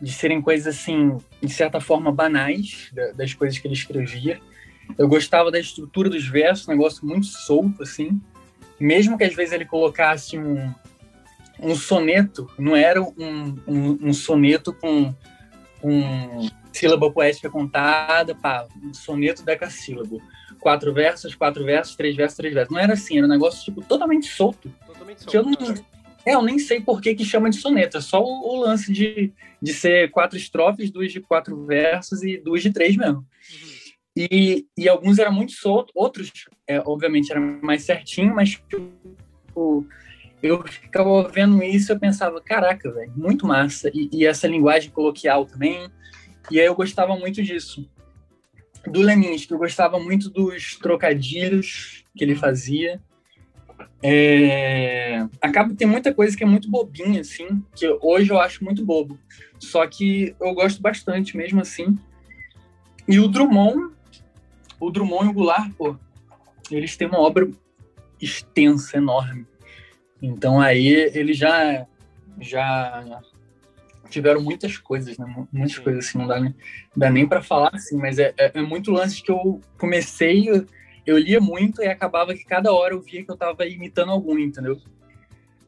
De 0.02 0.12
serem 0.12 0.42
coisas, 0.42 0.76
assim, 0.76 1.16
de 1.42 1.54
certa 1.54 1.80
forma, 1.80 2.12
banais, 2.12 2.90
da- 2.92 3.14
das 3.14 3.34
coisas 3.34 3.58
que 3.58 3.66
ele 3.66 3.76
escrevia. 3.76 4.42
Eu 4.98 5.08
gostava 5.08 5.50
da 5.50 5.60
estrutura 5.60 6.10
dos 6.10 6.28
versos, 6.28 6.68
um 6.68 6.72
negócio 6.72 7.06
muito 7.08 7.28
solto, 7.28 7.82
assim. 7.84 8.20
Mesmo 8.84 9.18
que 9.18 9.24
às 9.24 9.34
vezes 9.34 9.54
ele 9.54 9.64
colocasse 9.64 10.38
um, 10.38 10.74
um 11.58 11.74
soneto, 11.74 12.50
não 12.60 12.76
era 12.76 13.02
um, 13.02 13.58
um, 13.66 14.10
um 14.10 14.14
soneto 14.14 14.74
com, 14.74 15.16
com 15.80 16.50
sílaba 16.74 17.10
poética 17.10 17.50
contada, 17.50 18.36
pá, 18.36 18.68
um 18.84 18.94
soneto 18.94 19.42
decassílabo. 19.42 20.22
Quatro 20.60 20.94
versos, 20.94 21.34
quatro 21.34 21.64
versos, 21.64 21.96
três 21.96 22.14
versos, 22.14 22.36
três 22.36 22.54
versos. 22.54 22.74
Não 22.74 22.82
era 22.82 22.92
assim, 22.92 23.18
era 23.18 23.26
um 23.26 23.30
negócio, 23.30 23.64
tipo, 23.64 23.82
totalmente 23.82 24.28
solto. 24.28 24.70
Totalmente 24.86 25.26
Que 25.26 25.38
eu 25.38 25.44
solto, 25.46 25.64
não- 25.64 25.70
né? 25.76 25.82
É, 26.26 26.36
eu 26.36 26.42
nem 26.42 26.60
sei 26.60 26.82
por 26.82 27.02
que, 27.02 27.16
que 27.16 27.24
chama 27.24 27.50
de 27.50 27.58
soneto. 27.58 27.98
É 27.98 28.02
só 28.02 28.22
o, 28.22 28.26
o 28.54 28.60
lance 28.60 28.92
de, 28.92 29.32
de 29.62 29.74
ser 29.74 30.12
quatro 30.12 30.38
estrofes, 30.38 30.92
duas 30.92 31.12
de 31.12 31.22
quatro 31.22 31.66
versos 31.66 32.22
e 32.22 32.38
duas 32.38 32.62
de 32.62 32.72
três 32.72 32.98
mesmo. 32.98 33.20
Uhum. 33.20 33.73
E, 34.16 34.68
e 34.78 34.88
alguns 34.88 35.18
eram 35.18 35.34
muito 35.34 35.54
soltos, 35.54 35.92
outros, 35.96 36.32
é, 36.68 36.80
obviamente, 36.86 37.32
eram 37.32 37.60
mais 37.62 37.84
certinho, 37.84 38.36
mas 38.36 38.52
tipo, 38.52 39.88
eu 40.44 40.62
ficava 40.68 41.28
vendo 41.30 41.64
isso 41.64 41.92
eu 41.92 42.00
pensava, 42.00 42.42
caraca, 42.42 42.92
velho, 42.92 43.14
muito 43.16 43.48
massa. 43.48 43.90
E, 43.94 44.10
e 44.12 44.26
essa 44.26 44.48
linguagem 44.48 44.92
coloquial 44.92 45.46
também. 45.46 45.88
E 46.52 46.60
aí 46.60 46.66
eu 46.66 46.76
gostava 46.76 47.16
muito 47.16 47.42
disso. 47.42 47.90
Do 48.86 49.02
Leminski, 49.02 49.54
eu 49.54 49.58
gostava 49.58 49.98
muito 49.98 50.30
dos 50.30 50.76
trocadilhos 50.76 52.04
que 52.16 52.24
ele 52.24 52.36
fazia. 52.36 53.02
É... 54.02 55.26
Acaba 55.42 55.70
que 55.70 55.76
tem 55.76 55.88
muita 55.88 56.14
coisa 56.14 56.36
que 56.36 56.44
é 56.44 56.48
muito 56.48 56.70
bobinha, 56.70 57.22
assim, 57.22 57.64
que 57.74 57.88
hoje 58.02 58.30
eu 58.30 58.40
acho 58.40 58.64
muito 58.66 58.86
bobo. 58.86 59.18
Só 59.58 59.88
que 59.88 60.36
eu 60.42 60.54
gosto 60.54 60.82
bastante 60.82 61.38
mesmo 61.38 61.62
assim. 61.62 61.98
E 63.08 63.18
o 63.20 63.30
Drummond, 63.30 63.94
o 64.86 64.92
Drummond 64.92 65.28
e 65.28 65.30
o 65.30 65.34
Goulart, 65.34 65.72
pô, 65.74 65.96
eles 66.70 66.98
têm 66.98 67.08
uma 67.08 67.20
obra 67.20 67.50
extensa, 68.22 68.98
enorme. 68.98 69.46
Então 70.22 70.60
aí 70.60 70.88
eles 70.88 71.38
já 71.38 71.86
já 72.40 73.22
tiveram 74.10 74.42
muitas 74.42 74.78
coisas, 74.78 75.18
né? 75.18 75.48
Muitas 75.52 75.76
Sim. 75.76 75.84
coisas 75.84 76.06
assim, 76.06 76.18
não 76.18 76.28
dá 76.28 76.40
nem, 76.40 76.56
dá 76.96 77.10
nem 77.10 77.28
para 77.28 77.42
falar 77.42 77.72
assim, 77.74 77.98
mas 77.98 78.20
é, 78.20 78.34
é, 78.38 78.52
é 78.54 78.62
muito 78.62 78.92
lance 78.92 79.22
que 79.22 79.32
eu 79.32 79.60
comecei, 79.78 80.50
eu, 80.50 80.66
eu 81.06 81.18
lia 81.18 81.40
muito 81.40 81.82
e 81.82 81.88
acabava 81.88 82.34
que 82.34 82.46
cada 82.46 82.72
hora 82.72 82.94
eu 82.94 83.02
via 83.02 83.24
que 83.24 83.32
eu 83.32 83.38
tava 83.38 83.66
imitando 83.66 84.12
algum, 84.12 84.38
entendeu? 84.38 84.80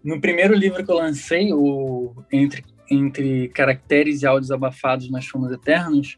No 0.04 0.22
primeiro 0.22 0.54
livro 0.54 0.86
que 0.86 0.92
eu 0.92 0.96
lancei, 0.96 1.52
o 1.52 2.14
Entre, 2.32 2.64
Entre 2.90 3.48
Caracteres 3.50 4.22
e 4.22 4.28
Áudios 4.28 4.52
Abafados 4.52 5.10
nas 5.10 5.26
Chumas 5.26 5.52
Eternas, 5.52 6.18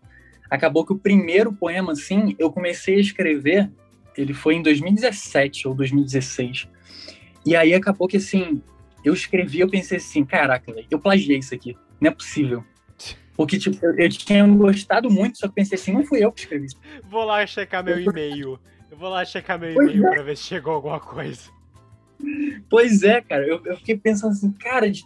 acabou 0.49 0.85
que 0.85 0.93
o 0.93 0.97
primeiro 0.97 1.51
poema, 1.53 1.91
assim, 1.91 2.35
eu 2.37 2.51
comecei 2.51 2.95
a 2.95 2.99
escrever, 2.99 3.69
ele 4.17 4.33
foi 4.33 4.55
em 4.55 4.61
2017 4.61 5.67
ou 5.67 5.73
2016. 5.75 6.67
E 7.45 7.55
aí 7.55 7.73
acabou 7.73 8.07
que, 8.07 8.17
assim, 8.17 8.61
eu 9.03 9.13
escrevi, 9.13 9.59
eu 9.59 9.69
pensei 9.69 9.97
assim, 9.97 10.25
caraca, 10.25 10.73
velho, 10.73 10.87
eu 10.89 10.99
plagiei 10.99 11.37
isso 11.37 11.53
aqui, 11.53 11.75
não 11.99 12.09
é 12.09 12.13
possível. 12.13 12.63
Porque, 13.35 13.59
tipo, 13.59 13.77
eu, 13.85 13.95
eu 13.95 14.09
tinha 14.09 14.45
gostado 14.47 15.11
muito, 15.11 15.37
só 15.37 15.47
que 15.47 15.53
pensei 15.53 15.77
assim, 15.77 15.93
não 15.93 16.03
fui 16.03 16.23
eu 16.23 16.31
que 16.31 16.41
escrevi 16.41 16.65
isso. 16.65 16.77
Vou 17.03 17.23
lá 17.23 17.45
checar 17.45 17.83
meu 17.83 17.99
e-mail. 17.99 18.59
Eu 18.89 18.97
vou 18.97 19.09
lá 19.09 19.23
checar 19.23 19.59
meu 19.59 19.71
e-mail 19.71 20.07
é. 20.07 20.09
pra 20.09 20.23
ver 20.23 20.35
se 20.35 20.43
chegou 20.43 20.73
alguma 20.73 20.99
coisa. 20.99 21.51
Pois 22.67 23.03
é, 23.03 23.21
cara, 23.21 23.45
eu, 23.45 23.61
eu 23.63 23.77
fiquei 23.77 23.95
pensando 23.95 24.31
assim, 24.31 24.51
cara, 24.51 24.89
de, 24.89 25.03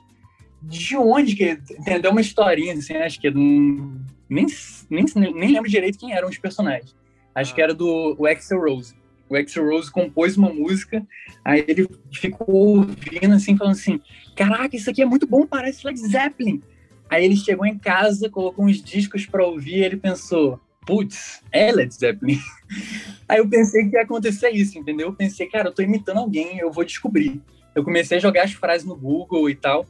de 0.62 0.96
onde 0.96 1.36
que. 1.36 1.60
Entendeu 1.72 2.12
uma 2.12 2.22
historinha, 2.22 2.74
assim, 2.74 2.96
acho 2.96 3.20
que 3.20 3.28
é 3.28 3.32
de 3.32 3.38
um. 3.38 4.00
Nem, 4.32 4.46
nem, 4.90 5.06
nem 5.34 5.52
lembro 5.52 5.70
direito 5.70 6.00
quem 6.00 6.14
eram 6.14 6.30
os 6.30 6.38
personagens. 6.38 6.96
Acho 7.36 7.52
Ah. 7.52 7.56
que 7.56 7.62
era 7.62 7.74
do 7.74 8.16
o 8.18 8.26
Axel 8.26 8.60
Rose. 8.62 8.96
O 9.30 9.36
Axel 9.36 9.66
Rose 9.66 9.92
compôs 9.92 10.38
uma 10.38 10.52
música, 10.52 11.06
aí 11.44 11.64
ele 11.68 11.88
ficou 12.12 12.54
ouvindo 12.54 13.34
assim, 13.34 13.58
falando 13.58 13.74
assim: 13.74 14.00
Caraca, 14.36 14.76
isso 14.76 14.90
aqui 14.90 15.02
é 15.02 15.06
muito 15.06 15.28
bom, 15.28 15.46
parece 15.46 15.86
Led 15.86 16.00
Zeppelin. 16.00 16.62
Aí 17.10 17.26
ele 17.26 17.36
chegou 17.36 17.66
em 17.66 17.78
casa, 17.78 18.30
colocou 18.30 18.66
uns 18.66 18.82
discos 18.82 19.26
pra 19.26 19.46
ouvir 19.46 19.78
e 19.80 19.84
ele 19.84 19.98
pensou: 19.98 20.60
Putz, 20.86 21.42
é 21.52 21.72
Led 21.72 21.94
Zeppelin. 21.94 22.40
Aí 23.28 23.38
eu 23.40 23.48
pensei 23.48 23.90
que 23.90 23.96
ia 23.96 24.02
acontecer 24.04 24.50
isso, 24.50 24.78
entendeu? 24.78 25.08
Eu 25.08 25.14
pensei, 25.14 25.48
cara, 25.48 25.70
eu 25.70 25.74
tô 25.74 25.82
imitando 25.82 26.18
alguém, 26.18 26.58
eu 26.58 26.72
vou 26.72 26.84
descobrir. 26.84 27.42
Eu 27.74 27.84
comecei 27.84 28.18
a 28.18 28.22
jogar 28.22 28.44
as 28.44 28.52
frases 28.54 28.86
no 28.86 28.96
Google 28.96 29.50
e 29.50 29.56
tal. 29.56 29.86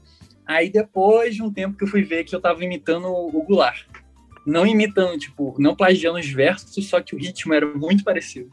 Aí 0.46 0.70
depois 0.70 1.34
de 1.36 1.42
um 1.42 1.52
tempo 1.52 1.78
que 1.78 1.84
eu 1.84 1.88
fui 1.88 2.04
ver 2.04 2.24
que 2.24 2.36
eu 2.36 2.42
tava 2.42 2.64
imitando 2.64 3.08
o 3.08 3.42
Goulart. 3.44 3.86
Não 4.46 4.66
imitando, 4.66 5.18
tipo, 5.18 5.56
não 5.60 5.76
plagiando 5.76 6.20
os 6.20 6.30
versos, 6.30 6.88
só 6.88 7.02
que 7.02 7.16
o 7.16 7.20
ritmo 7.20 7.54
era 7.54 7.66
muito 7.66 8.04
parecido. 8.04 8.50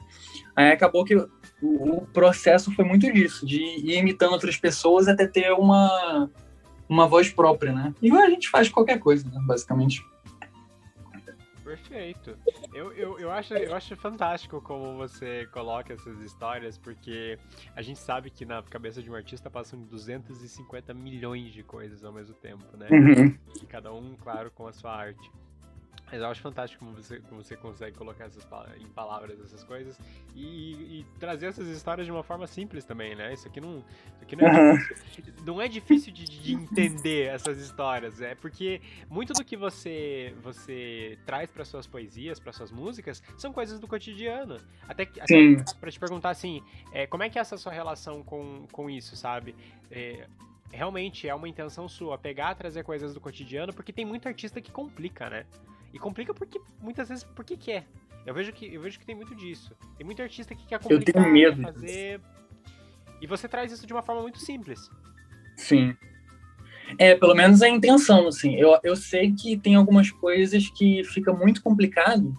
Aí 0.55 0.71
acabou 0.71 1.05
que 1.05 1.15
o, 1.15 1.29
o 1.63 2.07
processo 2.07 2.75
foi 2.75 2.85
muito 2.85 3.11
disso, 3.13 3.47
de 3.47 3.61
ir 3.61 3.99
imitando 3.99 4.33
outras 4.33 4.57
pessoas 4.57 5.09
até 5.09 5.27
ter 5.27 5.53
uma, 5.53 6.31
uma 6.89 7.07
voz 7.07 7.31
própria, 7.31 7.73
né? 7.73 7.95
Igual 8.03 8.23
a 8.23 8.31
gente 8.31 8.49
faz 8.49 8.69
qualquer 8.69 8.99
coisa, 8.99 9.29
né? 9.29 9.39
Basicamente. 9.47 10.05
Perfeito. 11.69 12.35
Eu, 12.73 12.93
eu, 12.95 13.19
eu, 13.19 13.31
acho, 13.31 13.53
eu 13.53 13.75
acho 13.75 13.95
fantástico 13.95 14.59
como 14.63 14.97
você 14.97 15.47
coloca 15.53 15.93
essas 15.93 16.19
histórias, 16.23 16.79
porque 16.79 17.39
a 17.77 17.83
gente 17.83 17.99
sabe 17.99 18.31
que 18.31 18.47
na 18.47 18.63
cabeça 18.63 19.03
de 19.03 19.11
um 19.11 19.15
artista 19.15 19.51
passam 19.51 19.79
250 19.83 20.95
milhões 20.95 21.53
de 21.53 21.63
coisas 21.63 22.03
ao 22.05 22.13
mesmo 22.13 22.35
tempo, 22.35 22.65
né? 22.75 22.89
Uhum. 22.91 23.39
E 23.63 23.67
cada 23.67 23.93
um, 23.93 24.17
claro, 24.17 24.51
com 24.51 24.67
a 24.67 24.73
sua 24.73 24.95
arte. 24.95 25.31
Mas 26.11 26.21
eu 26.23 26.27
acho 26.29 26.41
fantástico 26.41 26.85
como 26.85 26.97
você, 26.97 27.21
como 27.21 27.43
você 27.43 27.57
consegue 27.57 27.97
colocar 27.97 28.25
essas, 28.25 28.47
em 28.81 28.87
palavras 28.89 29.39
essas 29.41 29.63
coisas 29.63 29.99
e, 30.35 31.01
e 31.01 31.07
trazer 31.19 31.47
essas 31.47 31.69
histórias 31.69 32.07
de 32.07 32.13
uma 32.13 32.23
forma 32.23 32.47
simples 32.47 32.85
também, 32.85 33.15
né? 33.15 33.35
Isso 33.35 33.47
aqui 33.47 33.61
não, 33.61 33.79
isso 33.79 34.23
aqui 34.23 34.35
não 34.35 34.47
é 34.47 34.51
difícil, 34.73 34.97
não 35.45 35.63
é 35.63 35.69
difícil 35.69 36.13
de, 36.13 36.25
de 36.27 36.53
entender 36.55 37.27
essas 37.27 37.59
histórias, 37.59 38.21
é 38.23 38.35
porque 38.35 38.81
muito 39.11 39.35
do 39.35 39.45
que 39.45 39.57
você 39.57 40.35
você 40.43 41.19
traz 41.27 41.51
para 41.51 41.65
suas 41.65 41.87
poesias, 41.87 42.41
para 42.41 42.53
suas 42.53 42.71
músicas, 42.73 43.23
são 43.37 43.53
coisas 43.53 43.79
do 43.79 43.87
cotidiano. 43.87 44.59
Até, 44.89 45.05
que- 45.05 45.21
até 45.21 45.35
para 45.79 45.91
te 45.91 46.01
perguntar 46.01 46.31
assim, 46.31 46.63
é, 46.91 47.07
como 47.07 47.23
é 47.23 47.29
que 47.29 47.39
é 47.39 47.41
essa 47.43 47.57
sua 47.59 47.73
relação 47.73 48.23
com, 48.23 48.67
com 48.73 48.89
isso, 48.89 49.15
sabe? 49.15 49.55
É, 49.91 50.27
realmente 50.73 51.29
é 51.29 51.35
uma 51.35 51.49
intenção 51.49 51.89
sua 51.89 52.17
pegar, 52.19 52.55
trazer 52.55 52.83
coisas 52.83 53.13
do 53.15 53.21
cotidiano, 53.21 53.73
porque 53.73 53.93
tem 53.93 54.05
muito 54.05 54.27
artista 54.27 54.61
que 54.61 54.71
complica, 54.73 55.29
né? 55.29 55.47
E 55.93 55.99
complica 55.99 56.35
porque 56.35 56.61
muitas 56.81 57.09
vezes 57.09 57.25
porque 57.25 57.57
quer. 57.57 57.87
Eu 58.27 58.35
vejo 58.35 58.53
que 58.53 58.73
eu 58.73 58.81
vejo 58.81 58.99
que 58.99 59.07
tem 59.07 59.15
muito 59.15 59.35
disso. 59.35 59.75
Tem 59.97 60.05
muito 60.05 60.21
artista 60.21 60.55
que 60.55 60.67
quer 60.67 60.79
tenho 60.79 60.99
complicar, 60.99 61.31
medo 61.31 61.57
quer 61.57 61.73
fazer 61.73 62.21
e 63.21 63.27
você 63.27 63.49
traz 63.49 63.73
isso 63.73 63.87
de 63.87 63.93
uma 63.93 64.03
forma 64.03 64.23
muito 64.23 64.39
simples. 64.39 64.91
Sim. 65.57 65.97
É, 66.99 67.15
pelo 67.15 67.35
menos 67.35 67.63
a 67.63 67.69
intenção, 67.69 68.29
assim. 68.29 68.55
Eu, 68.55 68.79
eu 68.83 68.97
sei 68.97 69.33
que 69.33 69.57
tem 69.57 69.75
algumas 69.75 70.11
coisas 70.11 70.69
que 70.71 71.03
fica 71.05 71.33
muito 71.33 71.63
complicado 71.63 72.33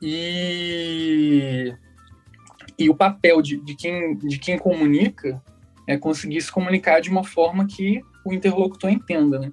e, 0.00 1.74
e 2.78 2.88
o 2.88 2.94
papel 2.94 3.42
de, 3.42 3.56
de, 3.56 3.74
quem, 3.74 4.16
de 4.16 4.38
quem 4.38 4.58
comunica 4.58 5.42
é 5.86 5.96
conseguir 5.96 6.40
se 6.40 6.52
comunicar 6.52 7.00
de 7.00 7.10
uma 7.10 7.24
forma 7.24 7.66
que 7.66 8.00
o 8.24 8.32
interlocutor 8.32 8.90
entenda, 8.90 9.38
né? 9.38 9.52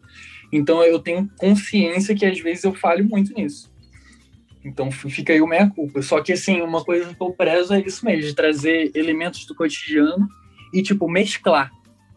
Então 0.52 0.84
eu 0.84 1.00
tenho 1.00 1.30
consciência 1.38 2.16
que 2.16 2.26
às 2.26 2.40
vezes 2.40 2.64
eu 2.64 2.74
falho 2.74 3.08
muito 3.08 3.34
nisso. 3.34 3.74
Então 4.64 4.90
fica 4.92 5.32
aí 5.32 5.42
o 5.42 5.48
meia 5.48 5.70
culpa. 5.70 6.02
Só 6.02 6.22
que 6.22 6.34
assim, 6.34 6.62
uma 6.62 6.84
coisa 6.84 7.14
que 7.14 7.22
eu 7.22 7.32
prezo 7.32 7.74
é 7.74 7.82
isso 7.82 8.06
mesmo, 8.06 8.24
de 8.24 8.34
trazer 8.34 8.92
elementos 8.96 9.46
do 9.46 9.54
cotidiano 9.54 10.28
e 10.74 10.82
tipo 10.82 11.08
mesclar. 11.10 11.72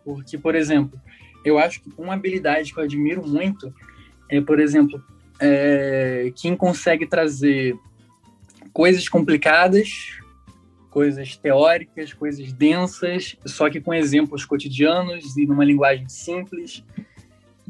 Porque, 0.04 0.38
por 0.38 0.54
exemplo, 0.54 0.98
eu 1.44 1.58
acho 1.58 1.82
que 1.82 1.90
uma 1.98 2.14
habilidade 2.14 2.72
que 2.72 2.80
eu 2.80 2.84
admiro 2.84 3.26
muito 3.26 3.72
é, 4.30 4.40
por 4.40 4.60
exemplo, 4.60 5.02
é, 5.40 6.32
quem 6.36 6.56
consegue 6.56 7.06
trazer 7.06 7.76
coisas 8.72 9.08
complicadas, 9.08 10.18
coisas 10.90 11.36
teóricas, 11.36 12.12
coisas 12.12 12.52
densas, 12.52 13.36
só 13.46 13.70
que 13.70 13.80
com 13.80 13.94
exemplos 13.94 14.44
cotidianos 14.44 15.36
e 15.36 15.46
numa 15.46 15.64
linguagem 15.64 16.08
simples. 16.08 16.84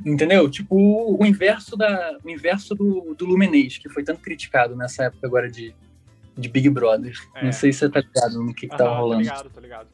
Entendeu? 0.05 0.49
Tipo 0.49 0.77
o 0.77 1.25
inverso, 1.27 1.77
da, 1.77 2.19
o 2.25 2.31
inverso 2.31 2.75
do, 2.75 3.15
do 3.15 3.27
Lumenês, 3.27 3.79
que 3.79 3.89
foi 3.89 4.05
tanto 4.05 4.21
criticado 4.21 4.77
nessa 4.77 5.05
época 5.05 5.27
agora 5.27 5.51
de, 5.51 5.75
de 6.37 6.49
Big 6.49 6.69
Brother. 6.71 7.15
É. 7.35 7.45
Não 7.45 7.53
sei 7.53 7.73
se 7.73 7.81
você 7.81 7.89
tá 7.89 8.01
ligado 8.01 8.43
no 8.43 8.55
que, 8.55 8.69
que 8.69 8.77
tava 8.77 8.91
Tô 8.91 9.01
rolando. 9.01 9.23
ligado, 9.23 9.51
tô 9.51 9.61
ligado. 9.61 9.89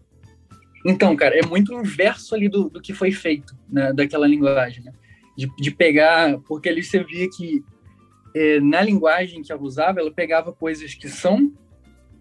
Então, 0.86 1.16
cara, 1.16 1.38
é 1.38 1.46
muito 1.46 1.74
o 1.74 1.80
inverso 1.80 2.34
ali 2.34 2.48
do, 2.48 2.68
do 2.68 2.80
que 2.80 2.92
foi 2.92 3.10
feito, 3.10 3.56
né, 3.70 3.92
daquela 3.92 4.26
linguagem, 4.26 4.84
né? 4.84 4.92
de, 5.36 5.50
de 5.56 5.70
pegar, 5.70 6.38
porque 6.40 6.68
ali 6.68 6.82
você 6.82 7.02
via 7.02 7.28
que 7.28 7.64
é, 8.34 8.60
na 8.60 8.80
linguagem 8.80 9.42
que 9.42 9.52
ela 9.52 9.62
usava, 9.62 10.00
ela 10.00 10.10
pegava 10.10 10.52
coisas 10.52 10.94
que 10.94 11.08
são 11.08 11.52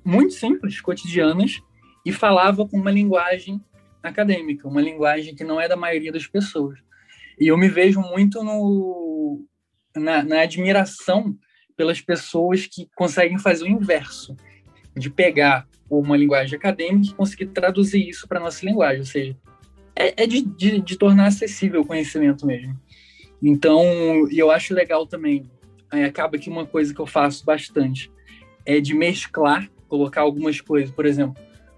muito 0.03 0.33
simples, 0.33 0.81
cotidianas, 0.81 1.61
e 2.05 2.11
falava 2.11 2.67
com 2.67 2.77
uma 2.77 2.91
linguagem 2.91 3.63
acadêmica, 4.01 4.67
uma 4.67 4.81
linguagem 4.81 5.33
que 5.33 5.43
não 5.43 5.61
é 5.61 5.67
da 5.67 5.77
maioria 5.77 6.11
das 6.11 6.27
pessoas. 6.27 6.79
E 7.39 7.47
eu 7.47 7.57
me 7.57 7.67
vejo 7.67 7.99
muito 7.99 8.43
no, 8.43 9.45
na, 9.95 10.23
na 10.23 10.41
admiração 10.41 11.35
pelas 11.75 12.01
pessoas 12.01 12.67
que 12.67 12.87
conseguem 12.95 13.37
fazer 13.39 13.65
o 13.65 13.67
inverso, 13.67 14.35
de 14.95 15.09
pegar 15.09 15.67
uma 15.89 16.17
linguagem 16.17 16.57
acadêmica 16.57 17.11
e 17.11 17.15
conseguir 17.15 17.47
traduzir 17.47 18.07
isso 18.07 18.27
para 18.27 18.39
nossa 18.39 18.65
linguagem, 18.65 18.99
ou 18.99 19.05
seja, 19.05 19.35
é, 19.95 20.23
é 20.23 20.27
de, 20.27 20.41
de, 20.41 20.81
de, 20.81 20.97
tornar 20.97 21.27
acessível 21.27 21.81
o 21.81 21.85
conhecimento 21.85 22.45
mesmo. 22.45 22.79
Então, 23.41 23.83
eu 24.31 24.49
acho 24.49 24.73
legal 24.73 25.05
também, 25.05 25.49
acaba 25.91 26.37
que 26.37 26.49
uma 26.49 26.65
coisa 26.65 26.93
que 26.93 26.99
eu 26.99 27.05
faço 27.05 27.45
bastante 27.45 28.11
é 28.65 28.79
de 28.79 28.93
mesclar, 28.93 29.69
colocar 29.87 30.21
algumas 30.21 30.61
coisas, 30.61 30.89
por 30.89 31.05
exemplo, 31.05 31.35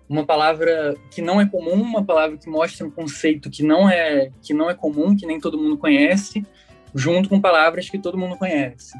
uma 0.07 0.25
palavra 0.25 0.95
que 1.11 1.21
não 1.21 1.41
é 1.41 1.45
comum, 1.45 1.81
uma 1.81 2.03
palavra 2.03 2.37
que 2.37 2.49
mostra 2.49 2.85
um 2.85 2.91
conceito 2.91 3.49
que 3.49 3.63
não 3.63 3.89
é 3.89 4.31
que 4.41 4.53
não 4.53 4.69
é 4.69 4.73
comum, 4.73 5.15
que 5.15 5.25
nem 5.25 5.39
todo 5.39 5.57
mundo 5.57 5.77
conhece, 5.77 6.45
junto 6.93 7.27
com 7.27 7.41
palavras 7.41 7.89
que 7.89 7.97
todo 7.97 8.17
mundo 8.17 8.37
conhece. 8.37 8.97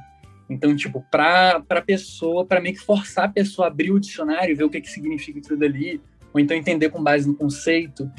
Então, 0.49 0.76
tipo, 0.76 1.03
para 1.10 1.64
a 1.70 1.82
pessoa, 1.82 2.45
para 2.45 2.62
meio 2.62 2.76
que 2.76 2.82
forçar 2.82 3.26
a 3.26 3.30
pessoa 3.30 3.68
a 3.68 3.72
abrir 3.72 3.91
o 3.91 3.99
dicionário 3.99 4.56
ver 4.56 4.64
o 4.64 4.70
que, 4.70 4.82
que 4.82 4.89
significa 4.89 5.41
tudo 5.41 5.64
ali, 5.64 6.01
ou 6.34 6.39
então 6.39 6.56
entender 6.56 6.89
com 6.89 7.01
base 7.01 7.28
no 7.28 7.36
conceito. 7.36 8.10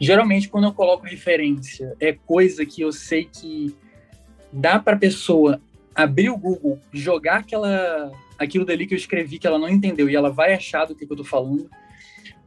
Geralmente, 0.00 0.48
quando 0.48 0.64
eu 0.64 0.72
coloco 0.72 1.06
referência, 1.06 1.94
é 2.00 2.12
coisa 2.12 2.64
que 2.66 2.82
eu 2.82 2.92
sei 2.92 3.24
que 3.24 3.74
dá 4.52 4.78
para 4.78 4.96
pessoa 4.96 5.60
abrir 5.94 6.30
o 6.30 6.36
Google, 6.36 6.78
jogar 6.92 7.38
aquela, 7.38 8.12
aquilo 8.38 8.64
dali 8.64 8.86
que 8.86 8.94
eu 8.94 8.98
escrevi 8.98 9.38
que 9.38 9.46
ela 9.46 9.58
não 9.58 9.68
entendeu 9.68 10.08
e 10.08 10.16
ela 10.16 10.30
vai 10.30 10.54
achar 10.54 10.86
do 10.86 10.94
que, 10.94 11.06
que 11.06 11.12
eu 11.12 11.16
tô 11.16 11.24
falando 11.24 11.68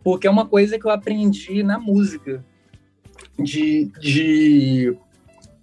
porque 0.05 0.27
é 0.27 0.29
uma 0.29 0.45
coisa 0.45 0.77
que 0.77 0.85
eu 0.85 0.91
aprendi 0.91 1.63
na 1.63 1.79
música, 1.79 2.45
de, 3.39 3.91
de 3.99 4.95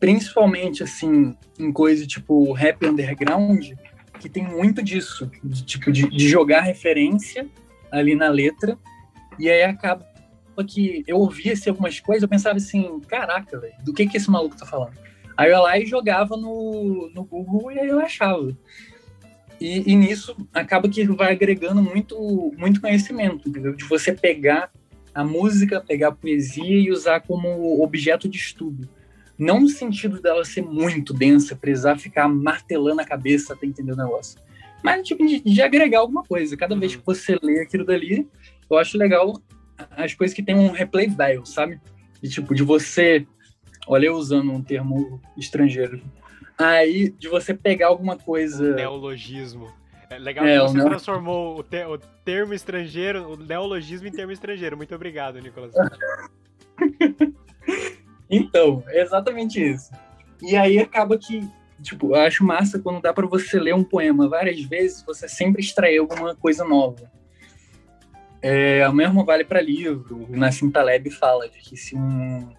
principalmente 0.00 0.82
assim 0.82 1.36
em 1.56 1.72
coisa 1.72 2.04
tipo 2.04 2.52
rap 2.52 2.84
underground, 2.84 3.70
que 4.18 4.28
tem 4.28 4.42
muito 4.42 4.82
disso, 4.82 5.30
de, 5.44 5.64
tipo 5.64 5.92
de, 5.92 6.08
de 6.08 6.28
jogar 6.28 6.62
referência 6.62 7.48
ali 7.88 8.16
na 8.16 8.28
letra 8.28 8.76
e 9.38 9.48
aí 9.48 9.62
acaba 9.62 10.04
que 10.66 11.04
eu 11.06 11.18
ouvia 11.18 11.52
assim, 11.52 11.70
algumas 11.70 12.00
coisas, 12.00 12.24
eu 12.24 12.28
pensava 12.28 12.56
assim, 12.56 13.00
caraca, 13.06 13.62
do 13.84 13.94
que 13.94 14.08
que 14.08 14.16
esse 14.16 14.30
maluco 14.30 14.56
tá 14.56 14.66
falando? 14.66 14.98
Aí 15.36 15.48
eu 15.48 15.52
ia 15.52 15.60
lá 15.60 15.78
e 15.78 15.86
jogava 15.86 16.36
no, 16.36 17.10
no 17.14 17.24
Google 17.24 17.70
e 17.70 17.78
aí 17.78 17.88
eu 17.88 18.00
achava. 18.00 18.56
E, 19.62 19.92
e, 19.92 19.94
nisso 19.94 20.36
acaba 20.52 20.88
que 20.88 21.06
vai 21.06 21.30
agregando 21.30 21.80
muito, 21.80 22.52
muito 22.58 22.80
conhecimento, 22.80 23.48
entendeu? 23.48 23.72
De 23.76 23.84
você 23.84 24.12
pegar 24.12 24.72
a 25.14 25.22
música, 25.22 25.80
pegar 25.80 26.08
a 26.08 26.12
poesia 26.12 26.80
e 26.80 26.90
usar 26.90 27.20
como 27.20 27.80
objeto 27.80 28.28
de 28.28 28.36
estudo. 28.38 28.88
Não 29.38 29.60
no 29.60 29.68
sentido 29.68 30.20
dela 30.20 30.44
ser 30.44 30.62
muito 30.62 31.14
densa, 31.14 31.54
precisar 31.54 31.96
ficar 31.96 32.28
martelando 32.28 33.02
a 33.02 33.04
cabeça 33.04 33.52
até 33.52 33.64
entender 33.64 33.92
o 33.92 33.96
negócio. 33.96 34.36
Mas 34.82 35.06
tipo, 35.06 35.24
de, 35.24 35.38
de 35.38 35.62
agregar 35.62 36.00
alguma 36.00 36.24
coisa. 36.24 36.56
Cada 36.56 36.74
vez 36.74 36.94
uhum. 36.94 36.98
que 36.98 37.06
você 37.06 37.38
lê 37.40 37.60
aquilo 37.60 37.84
dali, 37.84 38.28
eu 38.68 38.76
acho 38.76 38.98
legal 38.98 39.40
as 39.92 40.12
coisas 40.12 40.34
que 40.34 40.42
tem 40.42 40.56
um 40.56 40.72
replay 40.72 41.06
value, 41.06 41.46
sabe? 41.46 41.80
De 42.20 42.28
tipo, 42.28 42.52
de 42.52 42.64
você. 42.64 43.24
Olha, 43.86 44.06
eu 44.06 44.16
usando 44.16 44.50
um 44.50 44.60
termo 44.60 45.20
estrangeiro 45.36 46.02
Aí, 46.58 47.10
de 47.10 47.28
você 47.28 47.54
pegar 47.54 47.88
alguma 47.88 48.16
coisa. 48.16 48.74
Neologismo. 48.74 49.72
É 50.10 50.18
legal 50.18 50.44
é, 50.44 50.58
que 50.58 50.62
você 50.62 50.84
transformou 50.84 51.58
o, 51.58 51.62
te, 51.62 51.84
o, 51.84 51.98
termo 52.24 52.52
estrangeiro, 52.52 53.32
o 53.32 53.36
neologismo 53.36 54.06
em 54.06 54.12
termo 54.12 54.32
estrangeiro. 54.32 54.76
Muito 54.76 54.94
obrigado, 54.94 55.40
Nicolas. 55.40 55.72
então, 58.28 58.84
é 58.88 59.00
exatamente 59.02 59.62
isso. 59.62 59.90
E 60.42 60.54
aí 60.56 60.78
acaba 60.78 61.16
que, 61.16 61.48
tipo, 61.80 62.14
eu 62.14 62.16
acho 62.16 62.44
massa 62.44 62.78
quando 62.78 63.00
dá 63.00 63.12
para 63.12 63.26
você 63.26 63.58
ler 63.58 63.74
um 63.74 63.84
poema 63.84 64.28
várias 64.28 64.60
vezes, 64.62 65.02
você 65.02 65.28
sempre 65.28 65.62
extrair 65.62 65.98
alguma 65.98 66.34
coisa 66.34 66.64
nova. 66.64 67.10
É, 68.42 68.86
o 68.88 68.92
mesmo 68.92 69.24
vale 69.24 69.44
para 69.44 69.60
livro. 69.60 70.26
O 70.28 70.36
Nassim 70.36 70.68
Taleb 70.68 71.08
fala 71.10 71.48
de 71.48 71.58
que 71.58 71.76
se 71.76 71.96
um 71.96 72.50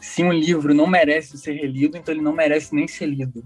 se 0.00 0.22
um 0.22 0.32
livro 0.32 0.72
não 0.72 0.86
merece 0.86 1.36
ser 1.36 1.52
relido, 1.52 1.96
então 1.96 2.14
ele 2.14 2.22
não 2.22 2.32
merece 2.32 2.74
nem 2.74 2.86
ser 2.86 3.06
lido. 3.06 3.44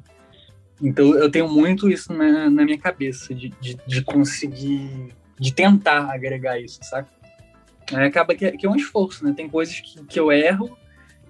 Então 0.80 1.14
eu 1.14 1.30
tenho 1.30 1.48
muito 1.48 1.88
isso 1.88 2.12
na, 2.12 2.50
na 2.50 2.64
minha 2.64 2.78
cabeça, 2.78 3.34
de, 3.34 3.48
de, 3.60 3.76
de, 3.86 4.02
conseguir, 4.02 5.08
de 5.38 5.54
tentar 5.54 6.12
agregar 6.12 6.60
isso, 6.60 6.80
sabe? 6.82 7.08
Aí 7.92 8.04
acaba 8.04 8.34
que, 8.34 8.50
que, 8.52 8.66
é 8.66 8.70
um 8.70 8.76
esforço, 8.76 9.24
né? 9.24 9.32
Tem 9.34 9.48
coisas 9.48 9.80
que, 9.80 10.04
que 10.04 10.20
eu 10.20 10.30
erro, 10.30 10.76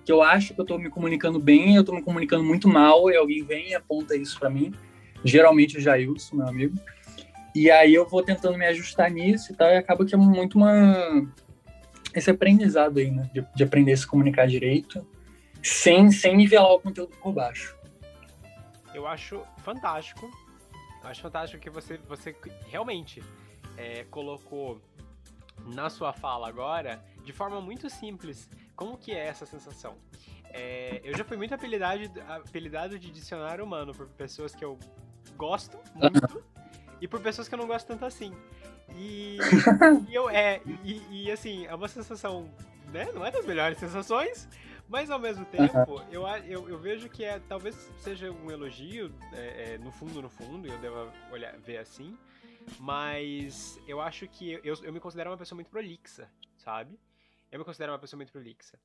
que 0.04 0.10
eu 0.10 0.22
acho 0.22 0.54
que 0.54 0.60
eu 0.60 0.64
tô 0.64 0.78
me 0.78 0.90
comunicando 0.90 1.38
bem, 1.38 1.76
eu 1.76 1.84
tô 1.84 1.92
me 1.92 2.02
comunicando 2.02 2.42
muito 2.42 2.68
mal, 2.68 3.10
e 3.10 3.16
alguém 3.16 3.44
vem 3.44 3.70
e 3.70 3.74
aponta 3.74 4.16
isso 4.16 4.38
para 4.38 4.50
mim. 4.50 4.72
Geralmente 5.24 5.76
o 5.76 5.80
Jailson, 5.80 6.36
meu 6.36 6.48
amigo. 6.48 6.76
E 7.54 7.70
aí 7.70 7.94
eu 7.94 8.08
vou 8.08 8.22
tentando 8.22 8.58
me 8.58 8.66
ajustar 8.66 9.10
nisso 9.10 9.52
e 9.52 9.56
tal, 9.56 9.68
e 9.68 9.76
acaba 9.76 10.04
que 10.04 10.14
é 10.14 10.18
muito 10.18 10.56
uma... 10.56 11.28
Esse 12.14 12.30
aprendizado 12.30 12.98
aí, 12.98 13.10
né? 13.10 13.30
De, 13.32 13.44
de 13.54 13.64
aprender 13.64 13.92
a 13.92 13.96
se 13.96 14.06
comunicar 14.06 14.46
direito 14.46 15.06
sem, 15.62 16.10
sem 16.10 16.36
nivelar 16.36 16.72
o 16.72 16.80
conteúdo 16.80 17.16
por 17.16 17.32
baixo. 17.32 17.76
Eu 18.94 19.06
acho 19.06 19.42
fantástico. 19.58 20.30
Eu 21.02 21.08
acho 21.08 21.22
fantástico 21.22 21.62
que 21.62 21.70
você, 21.70 21.98
você 22.08 22.36
realmente 22.68 23.22
é, 23.76 24.04
colocou 24.04 24.80
na 25.66 25.88
sua 25.88 26.12
fala 26.12 26.48
agora 26.48 27.02
de 27.24 27.32
forma 27.32 27.60
muito 27.60 27.88
simples 27.88 28.48
como 28.74 28.98
que 28.98 29.12
é 29.12 29.26
essa 29.26 29.46
sensação. 29.46 29.96
É, 30.44 31.00
eu 31.04 31.16
já 31.16 31.24
fui 31.24 31.36
muito 31.36 31.54
apelidado, 31.54 32.02
apelidado 32.28 32.98
de 32.98 33.10
dicionário 33.10 33.64
humano 33.64 33.94
por 33.94 34.06
pessoas 34.08 34.54
que 34.54 34.64
eu 34.64 34.78
gosto 35.36 35.78
muito 35.94 36.44
e 37.00 37.08
por 37.08 37.20
pessoas 37.20 37.48
que 37.48 37.54
eu 37.54 37.58
não 37.58 37.66
gosto 37.66 37.86
tanto 37.86 38.04
assim. 38.04 38.34
E, 38.94 39.38
e 40.08 40.14
eu 40.14 40.28
é 40.28 40.60
e, 40.84 41.24
e, 41.24 41.30
assim 41.30 41.66
é 41.66 41.74
uma 41.74 41.88
sensação, 41.88 42.50
né? 42.92 43.08
Não 43.14 43.24
é 43.24 43.30
das 43.30 43.46
melhores 43.46 43.78
sensações, 43.78 44.48
mas 44.92 45.10
ao 45.10 45.18
mesmo 45.18 45.46
tempo, 45.46 45.92
uhum. 45.92 46.08
eu, 46.10 46.28
eu, 46.44 46.68
eu, 46.68 46.78
vejo 46.78 47.08
que 47.08 47.24
é 47.24 47.40
talvez 47.40 47.74
seja 47.96 48.30
um 48.30 48.50
elogio, 48.50 49.10
é, 49.32 49.72
é, 49.72 49.78
no 49.78 49.90
fundo, 49.90 50.20
no 50.20 50.28
fundo, 50.28 50.68
eu 50.68 50.78
devo 50.80 51.10
olhar, 51.32 51.58
ver 51.60 51.78
assim. 51.78 52.14
Mas 52.78 53.80
eu 53.88 54.02
acho 54.02 54.28
que 54.28 54.60
eu, 54.62 54.74
eu 54.82 54.92
me 54.92 55.00
considero 55.00 55.30
uma 55.30 55.38
pessoa 55.38 55.56
muito 55.56 55.70
prolixa, 55.70 56.30
sabe? 56.58 57.00
Eu 57.50 57.58
me 57.58 57.64
considero 57.64 57.90
uma 57.90 57.98
pessoa 57.98 58.18
muito 58.18 58.30
prolixa. 58.30 58.78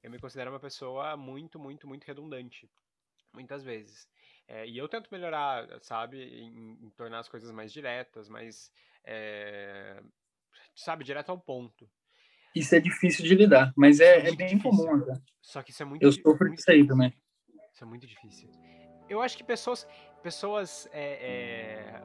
Eu 0.00 0.12
me 0.12 0.20
considero 0.20 0.52
uma 0.52 0.60
pessoa 0.60 1.16
muito, 1.16 1.58
muito, 1.58 1.88
muito 1.88 2.04
redundante. 2.04 2.70
Muitas 3.32 3.64
vezes. 3.64 4.08
É, 4.46 4.64
e 4.64 4.78
eu 4.78 4.88
tento 4.88 5.10
melhorar, 5.10 5.66
sabe? 5.80 6.22
Em, 6.22 6.84
em, 6.84 6.90
tornar 6.90 7.18
as 7.18 7.28
coisas 7.28 7.50
mais 7.50 7.72
diretas, 7.72 8.28
mais. 8.28 8.70
É, 9.02 10.00
sabe, 10.76 11.02
direto 11.02 11.30
ao 11.30 11.38
ponto 11.38 11.90
isso 12.58 12.74
é 12.74 12.80
difícil 12.80 13.24
de 13.24 13.34
lidar, 13.34 13.72
mas 13.76 14.00
é, 14.00 14.20
é, 14.20 14.28
é 14.28 14.34
bem 14.34 14.56
difícil. 14.56 14.70
comum. 14.70 14.96
Né? 14.96 15.20
Só 15.40 15.62
que 15.62 15.70
isso 15.70 15.82
é 15.82 15.86
muito 15.86 16.02
Eu 16.02 16.12
sofro 16.12 16.50
disso 16.50 16.70
aí 16.70 16.86
também. 16.86 17.12
Isso 17.72 17.84
é 17.84 17.86
muito 17.86 18.06
difícil. 18.06 18.50
Eu 19.08 19.22
acho 19.22 19.36
que 19.36 19.44
pessoas, 19.44 19.86
pessoas 20.22 20.88
é, 20.92 22.00
é 22.00 22.02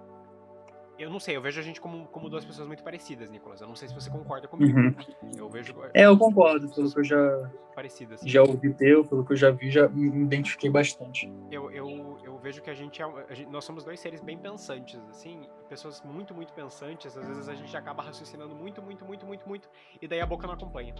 eu 1.03 1.09
não 1.09 1.19
sei, 1.19 1.35
eu 1.35 1.41
vejo 1.41 1.59
a 1.59 1.63
gente 1.63 1.81
como, 1.81 2.07
como 2.07 2.29
duas 2.29 2.45
pessoas 2.45 2.67
muito 2.67 2.83
parecidas, 2.83 3.29
Nicolas. 3.29 3.59
Eu 3.61 3.67
não 3.67 3.75
sei 3.75 3.87
se 3.87 3.93
você 3.93 4.09
concorda 4.09 4.47
comigo. 4.47 4.79
Uhum. 4.79 4.95
Eu 5.37 5.49
vejo. 5.49 5.75
É, 5.93 6.05
eu 6.05 6.17
concordo, 6.17 6.69
pelo 6.69 6.91
que 6.91 6.99
eu 6.99 7.03
já. 7.03 7.51
Parecidas. 7.75 8.21
Já 8.25 8.41
ouvi 8.41 8.73
teu, 8.73 9.03
pelo 9.03 9.25
que 9.25 9.33
eu 9.33 9.37
já 9.37 9.51
vi, 9.51 9.69
já 9.69 9.87
me 9.89 10.23
identifiquei 10.23 10.69
bastante. 10.69 11.31
Eu, 11.51 11.71
eu, 11.71 12.17
eu 12.23 12.37
vejo 12.37 12.61
que 12.61 12.69
a 12.69 12.73
gente, 12.73 13.01
é, 13.01 13.05
a 13.29 13.33
gente, 13.33 13.49
Nós 13.49 13.65
somos 13.65 13.83
dois 13.83 13.99
seres 13.99 14.21
bem 14.21 14.37
pensantes, 14.37 14.99
assim. 15.09 15.41
Pessoas 15.67 16.01
muito, 16.03 16.33
muito 16.33 16.53
pensantes. 16.53 17.17
Às 17.17 17.27
vezes 17.27 17.49
a 17.49 17.53
gente 17.53 17.75
acaba 17.75 18.01
raciocinando 18.03 18.55
muito, 18.55 18.81
muito, 18.81 19.03
muito, 19.05 19.25
muito, 19.25 19.47
muito. 19.47 19.69
E 20.01 20.07
daí 20.07 20.21
a 20.21 20.25
boca 20.25 20.47
não 20.47 20.53
acompanha. 20.53 20.93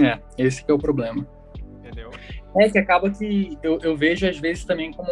É, 0.00 0.20
esse 0.38 0.64
que 0.64 0.70
é 0.70 0.74
o 0.74 0.78
problema. 0.78 1.26
Entendeu? 1.78 2.10
É 2.58 2.68
que 2.68 2.78
acaba 2.78 3.10
que 3.10 3.58
eu, 3.62 3.78
eu 3.80 3.96
vejo 3.96 4.28
às 4.28 4.38
vezes 4.38 4.64
também 4.64 4.92
como 4.92 5.10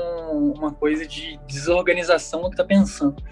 uma 0.52 0.72
coisa 0.72 1.06
de 1.06 1.38
desorganização 1.46 2.42
do 2.42 2.50
que 2.50 2.56
tá 2.56 2.64
pensando 2.64 3.22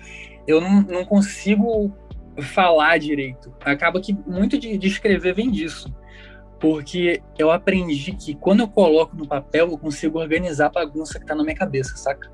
eu 0.47 0.61
não, 0.61 0.83
não 0.83 1.05
consigo 1.05 1.93
falar 2.41 2.99
direito. 2.99 3.55
Acaba 3.65 4.01
que 4.01 4.13
muito 4.27 4.59
de, 4.59 4.77
de 4.79 4.89
escrever 4.89 5.35
vem 5.35 5.51
disso. 5.51 5.95
Porque 6.59 7.21
eu 7.39 7.51
aprendi 7.51 8.13
que 8.13 8.35
quando 8.35 8.61
eu 8.61 8.69
coloco 8.69 9.17
no 9.17 9.27
papel, 9.27 9.71
eu 9.71 9.79
consigo 9.79 10.19
organizar 10.19 10.67
a 10.67 10.71
bagunça 10.71 11.19
que 11.19 11.27
tá 11.27 11.35
na 11.35 11.43
minha 11.43 11.57
cabeça, 11.57 11.97
saca? 11.97 12.31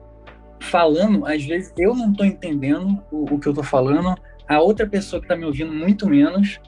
Falando, 0.61 1.27
às 1.27 1.45
vezes 1.45 1.73
eu 1.79 1.95
não 1.95 2.13
tô 2.13 2.25
entendendo 2.25 3.03
o, 3.11 3.35
o 3.35 3.39
que 3.39 3.49
eu 3.49 3.55
tô 3.55 3.63
falando, 3.63 4.15
a 4.47 4.61
outra 4.61 4.87
pessoa 4.87 5.23
que 5.23 5.29
tá 5.29 5.37
me 5.37 5.45
ouvindo 5.45 5.73
muito 5.73 6.09
menos, 6.09 6.61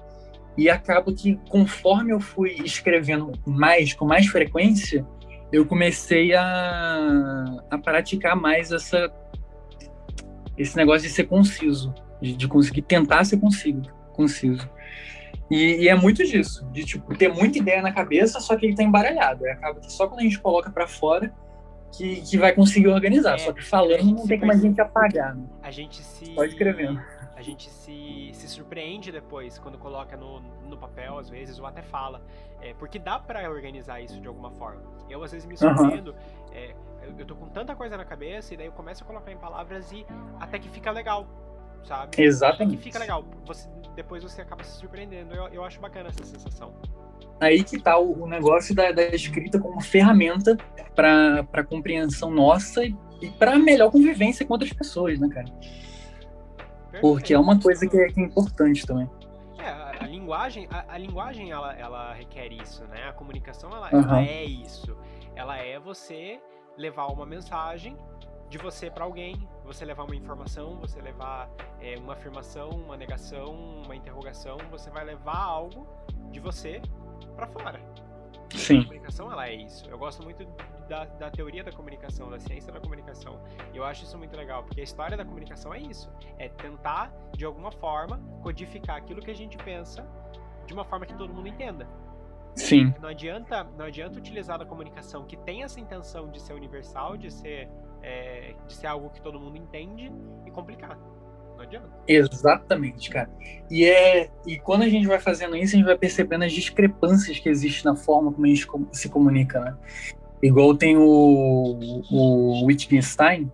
e 0.56 0.68
acaba 0.68 1.12
que 1.12 1.38
conforme 1.48 2.12
eu 2.12 2.20
fui 2.20 2.56
escrevendo 2.64 3.32
mais, 3.46 3.92
com 3.94 4.04
mais 4.04 4.26
frequência, 4.26 5.06
eu 5.52 5.66
comecei 5.66 6.34
a, 6.34 7.62
a 7.70 7.78
praticar 7.78 8.36
mais 8.36 8.70
essa, 8.70 9.12
esse 10.56 10.76
negócio 10.76 11.08
de 11.08 11.14
ser 11.14 11.24
conciso, 11.24 11.94
de, 12.20 12.36
de 12.36 12.48
conseguir 12.48 12.82
tentar 12.82 13.24
ser 13.24 13.38
consigo, 13.38 13.82
conciso. 14.12 14.68
E, 15.50 15.82
e, 15.84 15.88
é 15.88 15.94
muito 15.94 16.24
disso, 16.24 16.64
de 16.70 16.84
tipo, 16.84 17.16
ter 17.16 17.28
muita 17.28 17.58
ideia 17.58 17.82
na 17.82 17.92
cabeça, 17.92 18.38
só 18.40 18.56
que 18.56 18.66
ele 18.66 18.74
tá 18.74 18.82
embaralhado. 18.82 19.44
Aí 19.44 19.50
acaba 19.50 19.80
que 19.80 19.92
só 19.92 20.06
quando 20.06 20.20
a 20.20 20.22
gente 20.22 20.38
coloca 20.38 20.70
para 20.70 20.86
fora 20.86 21.32
que, 21.92 22.20
que 22.22 22.38
vai 22.38 22.52
conseguir 22.52 22.88
organizar. 22.88 23.34
É, 23.34 23.38
só 23.38 23.52
que 23.52 23.64
falando 23.64 24.04
não 24.04 24.26
tem 24.26 24.38
como 24.38 24.52
a 24.52 24.56
gente 24.56 24.80
apagar. 24.80 25.34
Né? 25.34 25.44
A 25.62 25.70
gente 25.70 26.02
se. 26.02 26.34
Só 26.34 26.44
escrevendo. 26.44 27.00
A 27.34 27.42
gente 27.42 27.70
se, 27.70 28.30
se 28.34 28.48
surpreende 28.48 29.10
depois 29.10 29.58
quando 29.58 29.78
coloca 29.78 30.14
no, 30.14 30.40
no 30.68 30.76
papel, 30.76 31.18
às 31.18 31.30
vezes, 31.30 31.58
ou 31.58 31.66
até 31.66 31.82
fala. 31.82 32.22
É, 32.60 32.74
porque 32.74 32.98
dá 32.98 33.18
para 33.18 33.50
organizar 33.50 34.00
isso 34.00 34.20
de 34.20 34.28
alguma 34.28 34.50
forma. 34.50 34.82
Eu, 35.08 35.22
às 35.24 35.32
vezes, 35.32 35.48
me 35.48 35.56
surpreendo. 35.56 36.10
Uhum. 36.10 36.52
É, 36.52 36.74
eu, 37.02 37.18
eu 37.18 37.26
tô 37.26 37.34
com 37.34 37.48
tanta 37.48 37.74
coisa 37.74 37.96
na 37.96 38.04
cabeça, 38.04 38.54
e 38.54 38.56
daí 38.56 38.66
eu 38.66 38.72
começo 38.72 39.02
a 39.02 39.06
colocar 39.06 39.32
em 39.32 39.38
palavras 39.38 39.90
e 39.92 40.06
até 40.38 40.58
que 40.58 40.68
fica 40.68 40.90
legal 40.90 41.26
sabe? 41.84 42.22
Exatamente. 42.22 42.76
Que 42.76 42.82
fica 42.82 42.98
legal. 42.98 43.24
Você, 43.46 43.68
depois 43.94 44.22
você 44.22 44.42
acaba 44.42 44.62
se 44.64 44.78
surpreendendo. 44.78 45.34
Eu, 45.34 45.48
eu 45.48 45.64
acho 45.64 45.80
bacana 45.80 46.08
essa 46.08 46.24
sensação. 46.24 46.72
Aí 47.40 47.64
que 47.64 47.78
tá 47.78 47.98
o, 47.98 48.24
o 48.24 48.26
negócio 48.26 48.74
da, 48.74 48.92
da, 48.92 49.02
escrita 49.08 49.58
como 49.58 49.80
ferramenta 49.80 50.56
para 50.94 51.64
compreensão 51.64 52.30
nossa 52.30 52.84
e, 52.84 52.94
e 53.22 53.30
para 53.30 53.58
melhor 53.58 53.90
convivência 53.90 54.44
com 54.44 54.52
outras 54.52 54.72
pessoas, 54.72 55.18
né, 55.18 55.28
cara? 55.28 55.46
Perfeito. 55.46 57.00
Porque 57.00 57.32
é 57.32 57.38
uma 57.38 57.58
coisa 57.58 57.86
que 57.86 57.96
é, 57.96 58.08
que 58.08 58.20
é 58.20 58.24
importante 58.24 58.86
também. 58.86 59.08
É, 59.58 59.68
a, 59.68 60.04
a 60.04 60.06
linguagem, 60.06 60.68
a, 60.70 60.84
a, 60.92 60.98
linguagem 60.98 61.50
ela, 61.50 61.72
ela 61.74 62.12
requer 62.12 62.52
isso, 62.52 62.84
né? 62.88 63.08
A 63.08 63.12
comunicação 63.12 63.70
ela, 63.70 63.88
uhum. 63.90 64.02
ela 64.02 64.22
é 64.22 64.44
isso. 64.44 64.96
Ela 65.34 65.56
é 65.56 65.78
você 65.78 66.40
levar 66.80 67.06
uma 67.08 67.26
mensagem 67.26 67.96
de 68.48 68.58
você 68.58 68.90
para 68.90 69.04
alguém, 69.04 69.48
você 69.64 69.84
levar 69.84 70.04
uma 70.04 70.16
informação, 70.16 70.76
você 70.80 71.00
levar 71.00 71.48
é, 71.80 71.96
uma 71.98 72.14
afirmação, 72.14 72.70
uma 72.70 72.96
negação, 72.96 73.54
uma 73.84 73.94
interrogação, 73.94 74.58
você 74.70 74.90
vai 74.90 75.04
levar 75.04 75.36
algo 75.36 75.86
de 76.30 76.40
você 76.40 76.82
para 77.36 77.46
fora. 77.46 77.80
Sim. 78.50 78.80
A 78.80 78.84
comunicação 78.84 79.30
ela 79.30 79.48
é 79.48 79.54
isso. 79.54 79.88
Eu 79.88 79.96
gosto 79.96 80.24
muito 80.24 80.44
da, 80.88 81.04
da 81.04 81.30
teoria 81.30 81.62
da 81.62 81.70
comunicação, 81.70 82.28
da 82.28 82.40
ciência 82.40 82.72
da 82.72 82.80
comunicação. 82.80 83.40
E 83.72 83.76
eu 83.76 83.84
acho 83.84 84.02
isso 84.02 84.18
muito 84.18 84.36
legal, 84.36 84.64
porque 84.64 84.80
a 84.80 84.84
história 84.84 85.16
da 85.16 85.24
comunicação 85.24 85.72
é 85.72 85.78
isso. 85.78 86.10
É 86.36 86.48
tentar, 86.48 87.12
de 87.36 87.44
alguma 87.44 87.70
forma, 87.70 88.18
codificar 88.42 88.96
aquilo 88.96 89.20
que 89.20 89.30
a 89.30 89.34
gente 89.34 89.56
pensa 89.58 90.04
de 90.66 90.72
uma 90.72 90.84
forma 90.84 91.06
que 91.06 91.14
todo 91.14 91.32
mundo 91.32 91.46
entenda. 91.46 91.86
Sim. 92.54 92.94
Não 93.00 93.08
adianta, 93.08 93.64
não 93.78 93.86
adianta 93.86 94.18
utilizar 94.18 94.60
a 94.60 94.64
comunicação 94.64 95.24
que 95.24 95.36
tem 95.36 95.62
essa 95.62 95.80
intenção 95.80 96.30
de 96.30 96.40
ser 96.40 96.52
universal, 96.52 97.16
de 97.16 97.30
ser 97.30 97.68
é, 98.02 98.54
de 98.66 98.74
ser 98.74 98.86
algo 98.86 99.10
que 99.10 99.20
todo 99.20 99.38
mundo 99.38 99.56
entende 99.56 100.10
e 100.46 100.50
complicar. 100.50 100.98
Não 101.54 101.60
adianta. 101.60 101.90
Exatamente, 102.08 103.10
cara. 103.10 103.30
E, 103.70 103.84
é, 103.84 104.30
e 104.46 104.58
quando 104.58 104.82
a 104.82 104.88
gente 104.88 105.06
vai 105.06 105.18
fazendo 105.18 105.54
isso, 105.56 105.74
a 105.74 105.78
gente 105.78 105.86
vai 105.86 105.98
percebendo 105.98 106.44
as 106.44 106.52
discrepâncias 106.52 107.38
que 107.38 107.48
existem 107.48 107.84
na 107.84 107.96
forma 107.96 108.32
como 108.32 108.46
a 108.46 108.48
gente 108.48 108.66
se 108.92 109.08
comunica, 109.08 109.60
né? 109.60 109.76
Igual 110.42 110.74
tem 110.74 110.96
o, 110.96 111.78
o 112.10 112.64
Wittgenstein, 112.64 113.52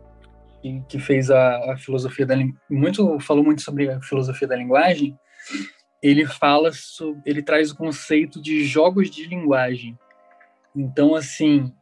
que, 0.62 0.82
que 0.88 0.99
fez 1.01 1.30
a, 1.30 1.72
a 1.72 1.76
filosofia 1.76 2.24
da 2.24 2.36
muito 2.70 3.18
falou 3.18 3.42
muito 3.42 3.62
sobre 3.62 3.90
a 3.90 4.01
filosofia 4.01 4.47
da 4.47 4.55
linguagem. 4.55 5.18
Ele 6.03 6.26
fala 6.26 6.72
sobre, 6.72 7.22
ele 7.24 7.42
traz 7.42 7.70
o 7.70 7.76
conceito 7.76 8.40
de 8.40 8.64
jogos 8.64 9.11
de 9.11 9.26
linguagem. 9.26 9.99
Então, 10.74 11.14
assim, 11.14 11.72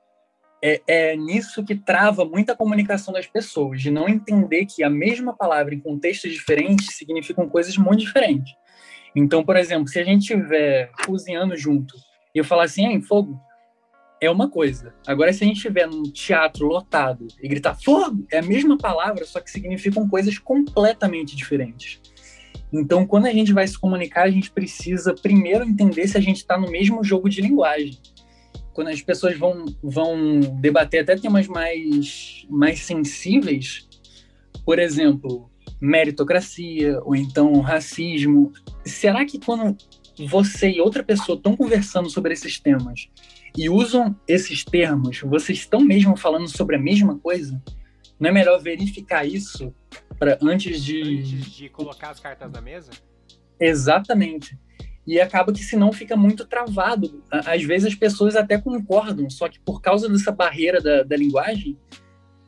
é, 0.63 0.81
é 0.87 1.17
nisso 1.17 1.65
que 1.65 1.75
trava 1.75 2.25
muita 2.25 2.57
comunicação 2.57 3.13
das 3.13 3.27
pessoas, 3.27 3.83
de 3.83 3.91
não 3.91 4.09
entender 4.09 4.65
que 4.65 4.83
a 4.83 4.89
mesma 4.89 5.37
palavra 5.37 5.75
em 5.75 5.81
contextos 5.81 6.33
diferentes 6.33 6.97
significam 6.97 7.49
coisas 7.49 7.77
muito 7.77 8.01
diferentes. 8.01 8.55
Então, 9.15 9.45
por 9.45 9.57
exemplo, 9.57 9.89
se 9.89 9.99
a 9.99 10.05
gente 10.05 10.23
estiver 10.23 10.91
cozinhando 11.07 11.57
junto 11.57 11.95
e 12.35 12.39
eu 12.39 12.45
falar 12.45 12.65
assim, 12.65 12.87
em 12.87 13.03
fogo, 13.03 13.39
é 14.21 14.31
uma 14.31 14.49
coisa. 14.49 14.95
Agora, 15.07 15.33
se 15.33 15.45
a 15.45 15.47
gente 15.47 15.57
estiver 15.57 15.87
num 15.87 16.05
teatro 16.05 16.67
lotado 16.67 17.27
e 17.43 17.47
gritar 17.47 17.75
fogo, 17.75 18.27
é 18.33 18.39
a 18.39 18.43
mesma 18.43 18.79
palavra, 18.79 19.25
só 19.25 19.41
que 19.41 19.51
significam 19.51 20.09
coisas 20.09 20.39
completamente 20.39 21.37
diferentes. 21.37 22.01
Então, 22.73 23.07
quando 23.07 23.27
a 23.27 23.33
gente 23.33 23.53
vai 23.53 23.67
se 23.67 23.79
comunicar, 23.79 24.25
a 24.25 24.31
gente 24.31 24.51
precisa 24.51 25.15
primeiro 25.15 25.65
entender 25.65 26.09
se 26.09 26.19
a 26.19 26.21
gente 26.21 26.39
está 26.39 26.59
no 26.59 26.71
mesmo 26.71 27.03
jogo 27.05 27.29
de 27.29 27.41
linguagem 27.41 27.99
quando 28.75 28.89
as 28.89 29.01
pessoas 29.01 29.39
vão, 29.39 29.65
vão 29.83 30.41
debater 30.61 31.03
até 31.03 31.17
temas 31.17 31.47
mais, 31.47 32.45
mais 32.51 32.81
sensíveis, 32.81 33.89
por 34.67 34.81
exemplo, 34.81 35.49
meritocracia 35.81 37.01
ou 37.05 37.15
então 37.15 37.61
racismo, 37.61 38.53
será 38.85 39.25
que 39.25 39.39
quando 39.39 39.77
você 40.27 40.71
e 40.71 40.81
outra 40.81 41.05
pessoa 41.05 41.37
estão 41.37 41.57
conversando 41.57 42.11
sobre 42.11 42.33
esses 42.33 42.59
temas 42.59 43.09
e 43.57 43.71
usam 43.71 44.15
esses 44.27 44.65
termos, 44.65 45.21
vocês 45.21 45.59
estão 45.59 45.81
mesmo 45.81 46.17
falando 46.17 46.49
sobre 46.49 46.75
a 46.75 46.81
mesma 46.81 47.17
coisa? 47.19 47.63
Não 48.19 48.31
é 48.31 48.33
melhor 48.33 48.61
verificar 48.61 49.25
isso 49.25 49.73
para 50.19 50.39
antes 50.43 50.83
de 50.83 51.03
antes 51.03 51.51
de 51.51 51.69
colocar 51.69 52.11
as 52.11 52.21
cartas 52.21 52.51
na 52.51 52.61
mesa? 52.61 52.91
Exatamente. 53.59 54.59
E 55.07 55.21
acaba 55.21 55.53
que 55.53 55.63
senão 55.63 55.93
fica 55.93 56.17
muito 56.17 56.47
travado. 56.47 57.23
Às 57.31 57.63
vezes 57.63 57.89
as 57.89 57.95
pessoas 57.95 58.37
até 58.37 58.59
concordam, 58.59 59.29
só 59.29 59.49
que 59.49 59.61
por 59.61 59.83
causa 59.83 60.09
dessa 60.09 60.33
barreira 60.33 60.81
da, 60.81 61.03
da 61.03 61.17
linguagem, 61.17 61.79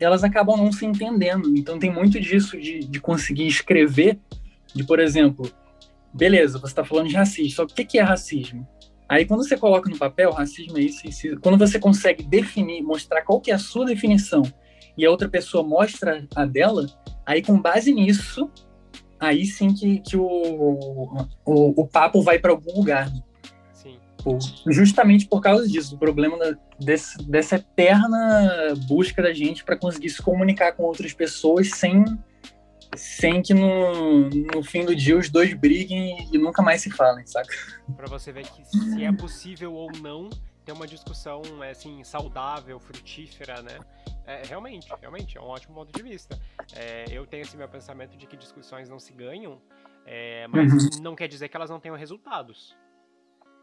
elas 0.00 0.24
acabam 0.24 0.56
não 0.56 0.72
se 0.72 0.86
entendendo. 0.86 1.56
Então 1.56 1.78
tem 1.78 1.92
muito 1.92 2.18
disso 2.20 2.58
de, 2.58 2.80
de 2.80 3.00
conseguir 3.00 3.46
escrever, 3.46 4.18
de 4.74 4.84
por 4.84 4.98
exemplo, 4.98 5.50
beleza, 6.12 6.58
você 6.58 6.72
está 6.72 6.84
falando 6.84 7.08
de 7.08 7.14
racismo, 7.14 7.50
só 7.50 7.66
que 7.66 7.82
o 7.82 7.86
que 7.86 7.98
é 7.98 8.02
racismo? 8.02 8.66
Aí 9.08 9.24
quando 9.24 9.46
você 9.46 9.56
coloca 9.56 9.88
no 9.88 9.96
papel, 9.96 10.32
racismo 10.32 10.78
é 10.78 10.82
isso, 10.82 11.06
isso, 11.06 11.40
quando 11.40 11.58
você 11.58 11.78
consegue 11.78 12.24
definir, 12.24 12.82
mostrar 12.82 13.22
qual 13.22 13.40
que 13.40 13.50
é 13.50 13.54
a 13.54 13.58
sua 13.58 13.86
definição 13.86 14.42
e 14.96 15.04
a 15.04 15.10
outra 15.10 15.28
pessoa 15.28 15.62
mostra 15.62 16.26
a 16.34 16.44
dela, 16.44 16.86
aí 17.26 17.42
com 17.42 17.60
base 17.60 17.92
nisso 17.92 18.50
aí 19.18 19.44
sim 19.46 19.72
que, 19.72 20.00
que 20.00 20.16
o, 20.16 20.26
o, 21.44 21.82
o 21.82 21.86
papo 21.86 22.22
vai 22.22 22.38
para 22.38 22.52
algum 22.52 22.74
lugar. 22.76 23.10
Sim. 23.72 23.98
Justamente 24.68 25.26
por 25.26 25.40
causa 25.40 25.68
disso, 25.68 25.94
o 25.94 25.98
problema 25.98 26.38
da, 26.38 26.56
desse, 26.78 27.18
dessa 27.28 27.56
eterna 27.56 28.74
busca 28.86 29.22
da 29.22 29.32
gente 29.32 29.64
para 29.64 29.76
conseguir 29.76 30.10
se 30.10 30.22
comunicar 30.22 30.72
com 30.72 30.82
outras 30.84 31.12
pessoas 31.12 31.70
sem, 31.70 32.04
sem 32.96 33.42
que 33.42 33.54
no, 33.54 34.28
no 34.28 34.62
fim 34.62 34.84
do 34.84 34.94
dia 34.94 35.16
os 35.16 35.30
dois 35.30 35.54
briguem 35.54 36.28
e 36.32 36.38
nunca 36.38 36.62
mais 36.62 36.82
se 36.82 36.90
falem, 36.90 37.26
saca? 37.26 37.48
Para 37.96 38.06
você 38.06 38.32
ver 38.32 38.46
que 38.48 38.64
se 38.64 39.04
é 39.04 39.12
possível 39.12 39.72
ou 39.72 39.90
não 40.02 40.28
ter 40.66 40.72
uma 40.72 40.86
discussão 40.86 41.40
assim 41.70 42.02
saudável, 42.02 42.80
frutífera, 42.80 43.62
né? 43.62 43.78
É, 44.26 44.42
realmente, 44.44 44.92
realmente, 45.00 45.38
é 45.38 45.40
um 45.40 45.44
ótimo 45.44 45.76
ponto 45.76 45.92
de 45.96 46.02
vista. 46.02 46.36
É, 46.74 47.04
eu 47.08 47.24
tenho 47.24 47.42
esse 47.42 47.56
meu 47.56 47.68
pensamento 47.68 48.16
de 48.16 48.26
que 48.26 48.36
discussões 48.36 48.88
não 48.88 48.98
se 48.98 49.12
ganham, 49.12 49.62
é, 50.04 50.48
mas 50.48 50.72
uhum. 50.72 51.02
não 51.02 51.14
quer 51.14 51.28
dizer 51.28 51.48
que 51.48 51.56
elas 51.56 51.70
não 51.70 51.78
tenham 51.78 51.96
resultados. 51.96 52.76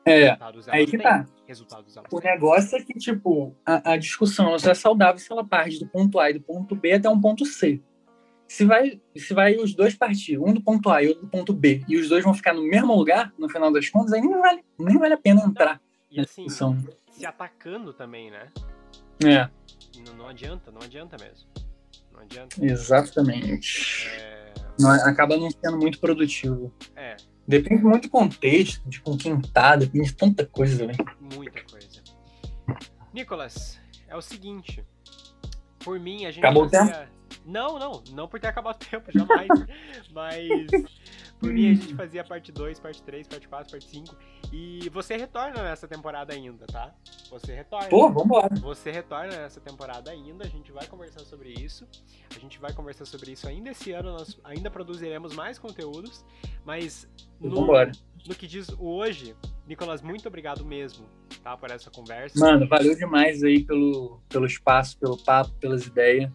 É, 0.06 0.28
resultados 0.28 0.70
aí 0.70 0.86
que 0.86 0.98
têm. 0.98 1.02
tá. 1.02 1.26
Resultados 1.46 1.98
o 2.10 2.22
têm. 2.22 2.32
negócio 2.32 2.78
é 2.78 2.82
que, 2.82 2.94
tipo, 2.94 3.54
a, 3.66 3.92
a 3.92 3.98
discussão 3.98 4.58
só 4.58 4.72
é 4.72 4.74
saudável 4.74 5.20
se 5.20 5.30
ela 5.30 5.44
parte 5.46 5.80
do 5.80 5.88
ponto 5.88 6.20
A 6.20 6.30
e 6.30 6.34
do 6.34 6.42
ponto 6.42 6.74
B 6.74 6.94
até 6.94 7.10
um 7.10 7.20
ponto 7.20 7.46
C. 7.46 7.82
Se 8.48 8.64
vai, 8.64 9.02
se 9.16 9.34
vai 9.34 9.56
os 9.58 9.74
dois 9.74 9.94
partir, 9.96 10.38
um 10.38 10.54
do 10.54 10.62
ponto 10.62 10.90
A 10.90 11.04
e 11.04 11.10
outro 11.10 11.24
do 11.24 11.30
ponto 11.30 11.52
B, 11.52 11.84
e 11.88 11.98
os 11.98 12.08
dois 12.08 12.24
vão 12.24 12.34
ficar 12.34 12.54
no 12.54 12.64
mesmo 12.64 12.96
lugar, 12.96 13.34
no 13.38 13.50
final 13.50 13.72
das 13.74 13.90
contas, 13.90 14.14
aí 14.14 14.22
nem 14.22 14.40
vale, 14.40 14.64
nem 14.80 14.98
vale 14.98 15.14
a 15.16 15.18
pena 15.18 15.42
entrar. 15.42 15.82
E 16.14 16.22
assim, 16.22 16.46
discussão. 16.46 16.78
se 17.12 17.26
atacando 17.26 17.92
também, 17.92 18.30
né? 18.30 18.52
É. 19.26 19.50
Não, 20.06 20.14
não 20.14 20.28
adianta, 20.28 20.72
não 20.72 20.82
adianta 20.82 21.18
mesmo. 21.20 21.50
Não 22.12 22.22
adianta. 22.22 22.64
Exatamente. 22.64 24.08
É... 24.08 24.54
Não, 24.80 24.92
acaba 24.92 25.36
não 25.38 25.50
sendo 25.50 25.78
muito 25.78 26.00
produtivo. 26.00 26.72
É. 26.96 27.18
Depende 27.48 27.84
muito 27.84 28.04
do 28.04 28.10
contexto, 28.12 28.88
de 28.88 29.02
com 29.02 29.18
quem 29.18 29.42
tá, 29.42 29.76
depende 29.76 30.08
de 30.08 30.16
tanta 30.16 30.46
coisa, 30.46 30.86
velho. 30.86 30.98
Muita 31.36 31.64
coisa. 31.64 32.02
Nicolas, 33.12 33.80
é 34.08 34.16
o 34.16 34.22
seguinte. 34.22 34.86
Por 35.80 36.00
mim, 36.00 36.26
a 36.26 36.32
gente. 36.32 36.46
Acabou 36.46 36.70
fazia... 36.70 36.84
o 36.84 36.88
tempo? 36.88 37.12
Não, 37.46 37.78
não, 37.78 38.04
não 38.12 38.28
por 38.28 38.40
ter 38.40 38.48
acabado 38.48 38.76
o 38.76 38.80
tempo, 38.80 39.12
jamais. 39.12 39.48
Mas 40.12 40.48
por 41.40 41.52
mim 41.52 41.72
a 41.72 41.74
gente 41.74 41.96
fazia 41.96 42.24
parte 42.24 42.52
2, 42.52 42.80
parte 42.80 43.02
3, 43.04 43.28
parte 43.28 43.48
4, 43.48 43.72
parte 43.72 43.86
5. 43.90 44.16
E 44.52 44.90
você 44.90 45.18
retorna 45.18 45.62
nessa 45.64 45.88
temporada 45.88 46.34
ainda, 46.34 46.66
tá? 46.66 46.94
Você 47.30 47.54
retorna. 47.54 47.90
Pô, 47.90 48.10
vambora. 48.10 48.54
Você 48.62 48.92
retorna 48.92 49.36
nessa 49.36 49.60
temporada 49.60 50.12
ainda, 50.12 50.46
a 50.46 50.50
gente 50.50 50.72
vai 50.72 50.86
conversar 50.88 51.22
sobre 51.22 51.50
isso. 51.50 51.88
A 52.36 52.40
gente 52.40 52.60
vai 52.60 52.72
conversar 52.74 53.06
sobre 53.06 53.32
isso 53.32 53.48
ainda 53.48 53.72
esse 53.72 53.92
ano, 53.92 54.14
nós 54.14 54.40
ainda 54.44 54.70
produziremos 54.70 55.36
mais 55.36 55.60
conteúdos. 55.60 56.24
Mas 56.64 57.08
no, 57.40 57.56
vambora. 57.56 57.92
no 58.26 58.36
que 58.36 58.48
diz 58.48 58.70
hoje, 58.80 59.36
Nicolas, 59.68 60.02
muito 60.02 60.28
obrigado 60.28 60.64
mesmo 60.64 61.06
tá? 61.44 61.58
Por 61.58 61.70
essa 61.70 61.92
conversa. 61.92 62.40
Mano, 62.40 62.68
valeu 62.68 62.96
demais 62.96 63.44
aí 63.44 63.64
pelo, 63.64 64.20
pelo 64.30 64.46
espaço, 64.46 64.98
pelo 64.98 65.18
papo, 65.18 65.52
pelas 65.60 65.86
ideias. 65.86 66.32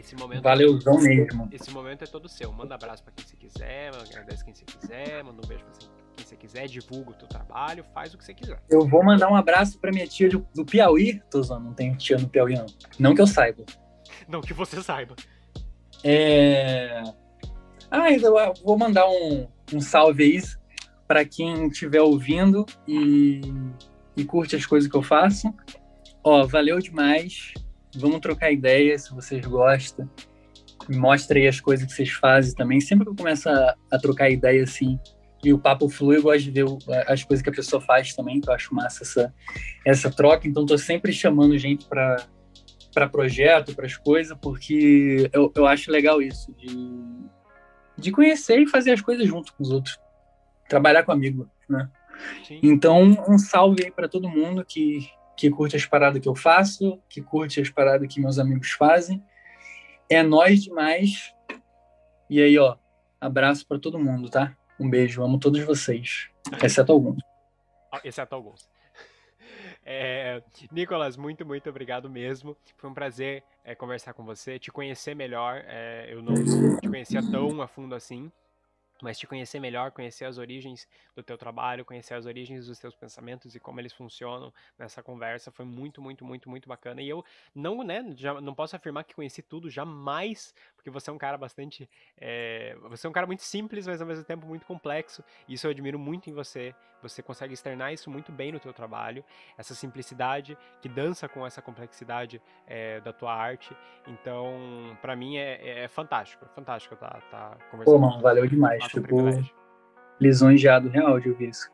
Esse 0.00 0.16
momento, 0.16 0.42
Valeuzão 0.42 0.98
mesmo. 0.98 1.46
esse 1.52 1.70
momento 1.70 2.02
é 2.04 2.06
todo 2.06 2.26
seu. 2.26 2.50
Manda 2.50 2.74
abraço 2.74 3.04
pra 3.04 3.12
quem 3.12 3.22
você 3.22 3.36
quiser, 3.36 3.90
agradece 3.94 4.42
quem 4.42 4.54
você 4.54 4.64
quiser, 4.64 5.22
manda 5.22 5.42
um 5.44 5.46
beijo 5.46 5.62
pra 5.62 5.74
quem 6.16 6.24
você 6.24 6.36
quiser, 6.36 6.66
divulga 6.68 7.10
o 7.10 7.14
teu 7.14 7.28
trabalho, 7.28 7.84
faz 7.92 8.14
o 8.14 8.18
que 8.18 8.24
você 8.24 8.32
quiser. 8.32 8.62
Eu 8.70 8.88
vou 8.88 9.04
mandar 9.04 9.30
um 9.30 9.36
abraço 9.36 9.78
pra 9.78 9.92
minha 9.92 10.06
tia 10.06 10.30
do, 10.30 10.46
do 10.54 10.64
Piauí. 10.64 11.20
Tô 11.30 11.42
zoando, 11.42 11.66
não 11.66 11.74
tenho 11.74 11.94
tia 11.98 12.16
no 12.16 12.26
Piauí, 12.30 12.54
não. 12.54 12.64
Não 12.98 13.14
que 13.14 13.20
eu 13.20 13.26
saiba. 13.26 13.62
Não 14.28 14.40
que 14.40 14.52
você 14.52 14.82
saiba. 14.82 15.14
É... 16.04 17.02
Ah, 17.90 18.10
eu 18.10 18.54
vou 18.64 18.76
mandar 18.76 19.08
um, 19.08 19.46
um 19.72 19.80
salve 19.80 20.24
aí 20.24 20.42
para 21.06 21.24
quem 21.24 21.68
estiver 21.68 22.00
ouvindo 22.00 22.66
e, 22.86 23.40
e 24.16 24.24
curte 24.24 24.56
as 24.56 24.66
coisas 24.66 24.90
que 24.90 24.96
eu 24.96 25.02
faço. 25.02 25.52
Ó, 26.22 26.46
valeu 26.46 26.78
demais. 26.78 27.54
Vamos 27.96 28.20
trocar 28.20 28.52
ideias 28.52 29.04
se 29.04 29.14
vocês 29.14 29.44
gostam. 29.44 30.08
Me 30.88 30.96
mostra 30.96 31.38
aí 31.38 31.46
as 31.46 31.60
coisas 31.60 31.86
que 31.86 31.92
vocês 31.92 32.10
fazem 32.10 32.54
também. 32.54 32.80
Sempre 32.80 33.04
que 33.04 33.10
eu 33.10 33.16
começo 33.16 33.48
a, 33.48 33.74
a 33.90 33.98
trocar 33.98 34.30
ideia 34.30 34.62
assim 34.62 34.98
e 35.42 35.52
o 35.52 35.58
papo 35.58 35.88
flui, 35.88 36.18
eu 36.18 36.22
gosto 36.22 36.42
de 36.42 36.50
ver 36.50 36.64
o, 36.64 36.78
as 37.06 37.24
coisas 37.24 37.42
que 37.42 37.48
a 37.48 37.52
pessoa 37.52 37.80
faz 37.80 38.14
também, 38.14 38.40
que 38.40 38.48
eu 38.48 38.52
acho 38.52 38.74
massa 38.74 39.02
essa, 39.02 39.34
essa 39.86 40.10
troca. 40.10 40.46
Então, 40.46 40.66
tô 40.66 40.76
sempre 40.76 41.12
chamando 41.12 41.56
gente 41.56 41.86
para 41.86 42.26
para 42.92 43.08
projeto, 43.08 43.74
para 43.74 43.86
as 43.86 43.96
coisas, 43.96 44.36
porque 44.42 45.30
eu, 45.32 45.52
eu 45.54 45.64
acho 45.64 45.92
legal 45.92 46.20
isso, 46.20 46.52
de, 46.58 46.76
de 47.96 48.10
conhecer 48.10 48.58
e 48.58 48.66
fazer 48.66 48.90
as 48.90 49.00
coisas 49.00 49.28
junto 49.28 49.54
com 49.54 49.62
os 49.62 49.70
outros. 49.70 49.96
Trabalhar 50.68 51.04
com 51.04 51.12
amigo, 51.12 51.48
né? 51.68 51.88
Sim. 52.44 52.58
Então, 52.62 53.16
um 53.28 53.38
salve 53.38 53.84
aí 53.84 53.90
para 53.90 54.08
todo 54.08 54.28
mundo 54.28 54.64
que, 54.64 55.08
que 55.40 55.50
curte 55.50 55.74
as 55.74 55.86
paradas 55.86 56.20
que 56.20 56.28
eu 56.28 56.34
faço, 56.34 57.00
que 57.08 57.22
curte 57.22 57.62
as 57.62 57.70
paradas 57.70 58.12
que 58.12 58.20
meus 58.20 58.38
amigos 58.38 58.72
fazem. 58.72 59.24
É 60.06 60.22
nós 60.22 60.64
demais. 60.64 61.34
E 62.28 62.42
aí, 62.42 62.58
ó, 62.58 62.76
abraço 63.18 63.66
para 63.66 63.78
todo 63.78 63.98
mundo, 63.98 64.28
tá? 64.28 64.54
Um 64.78 64.90
beijo, 64.90 65.22
amo 65.22 65.38
todos 65.38 65.62
vocês, 65.62 66.28
exceto 66.62 66.92
alguns. 66.92 67.22
Ah, 67.90 68.00
Exceto 68.04 68.34
alguns. 68.34 68.68
É, 69.82 70.42
Nicolas, 70.70 71.16
muito, 71.16 71.44
muito 71.44 71.68
obrigado 71.68 72.08
mesmo. 72.08 72.54
Foi 72.76 72.90
um 72.90 72.94
prazer 72.94 73.42
é, 73.64 73.74
conversar 73.74 74.12
com 74.12 74.24
você, 74.24 74.58
te 74.58 74.70
conhecer 74.70 75.16
melhor. 75.16 75.64
É, 75.66 76.06
eu 76.12 76.22
não 76.22 76.34
te 76.34 76.86
conhecia 76.86 77.22
tão 77.28 77.60
a 77.62 77.66
fundo 77.66 77.94
assim, 77.94 78.30
mas 79.02 79.18
te 79.18 79.26
conhecer 79.26 79.60
melhor, 79.60 79.90
conhecer 79.90 80.24
as 80.24 80.38
origens 80.38 80.88
do 81.14 81.22
teu 81.22 81.36
trabalho, 81.36 81.84
conhecer 81.84 82.14
as 82.14 82.26
origens 82.26 82.66
dos 82.66 82.78
teus 82.78 82.94
pensamentos 82.94 83.54
e 83.54 83.60
como 83.60 83.80
eles 83.80 83.92
funcionam 83.92 84.52
nessa 84.78 85.02
conversa 85.02 85.50
foi 85.50 85.64
muito, 85.64 86.00
muito, 86.00 86.24
muito, 86.24 86.48
muito 86.48 86.68
bacana. 86.68 87.02
E 87.02 87.08
eu 87.08 87.24
não, 87.54 87.82
né, 87.82 88.04
já 88.16 88.40
não 88.40 88.54
posso 88.54 88.76
afirmar 88.76 89.04
que 89.04 89.14
conheci 89.14 89.42
tudo 89.42 89.70
jamais, 89.70 90.54
porque 90.76 90.90
você 90.90 91.10
é 91.10 91.12
um 91.12 91.18
cara 91.18 91.36
bastante, 91.36 91.88
é, 92.16 92.76
você 92.82 93.06
é 93.06 93.10
um 93.10 93.12
cara 93.12 93.26
muito 93.26 93.42
simples, 93.42 93.86
mas 93.86 94.00
ao 94.00 94.06
mesmo 94.06 94.24
tempo 94.24 94.46
muito 94.46 94.66
complexo. 94.66 95.24
E 95.48 95.54
isso 95.54 95.66
eu 95.66 95.70
admiro 95.70 95.98
muito 95.98 96.28
em 96.30 96.32
você. 96.32 96.74
Você 97.02 97.22
consegue 97.22 97.54
externar 97.54 97.92
isso 97.92 98.10
muito 98.10 98.30
bem 98.32 98.52
no 98.52 98.60
teu 98.60 98.72
trabalho, 98.72 99.24
essa 99.56 99.74
simplicidade 99.74 100.56
que 100.80 100.88
dança 100.88 101.28
com 101.28 101.46
essa 101.46 101.62
complexidade 101.62 102.40
é, 102.66 103.00
da 103.00 103.12
tua 103.12 103.34
arte. 103.34 103.74
Então, 104.06 104.96
para 105.00 105.14
mim 105.16 105.36
é, 105.36 105.84
é, 105.84 105.88
fantástico, 105.88 106.44
é 106.44 106.48
fantástico 106.54 106.96
tá, 106.96 107.20
tá 107.30 107.56
conversando. 107.70 107.94
Pô, 107.94 107.98
mano, 107.98 108.20
valeu 108.20 108.46
demais. 108.46 108.84
Um 108.84 108.88
Tipo, 108.88 109.16
lisonjeado 110.20 110.88
real 110.88 111.18
de 111.20 111.30
ouvir 111.30 111.50
isso. 111.50 111.70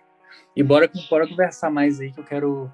E 0.54 0.62
bora, 0.62 0.90
bora 1.10 1.26
conversar 1.28 1.70
mais 1.70 2.00
aí 2.00 2.12
que 2.12 2.20
eu 2.20 2.24
quero. 2.24 2.72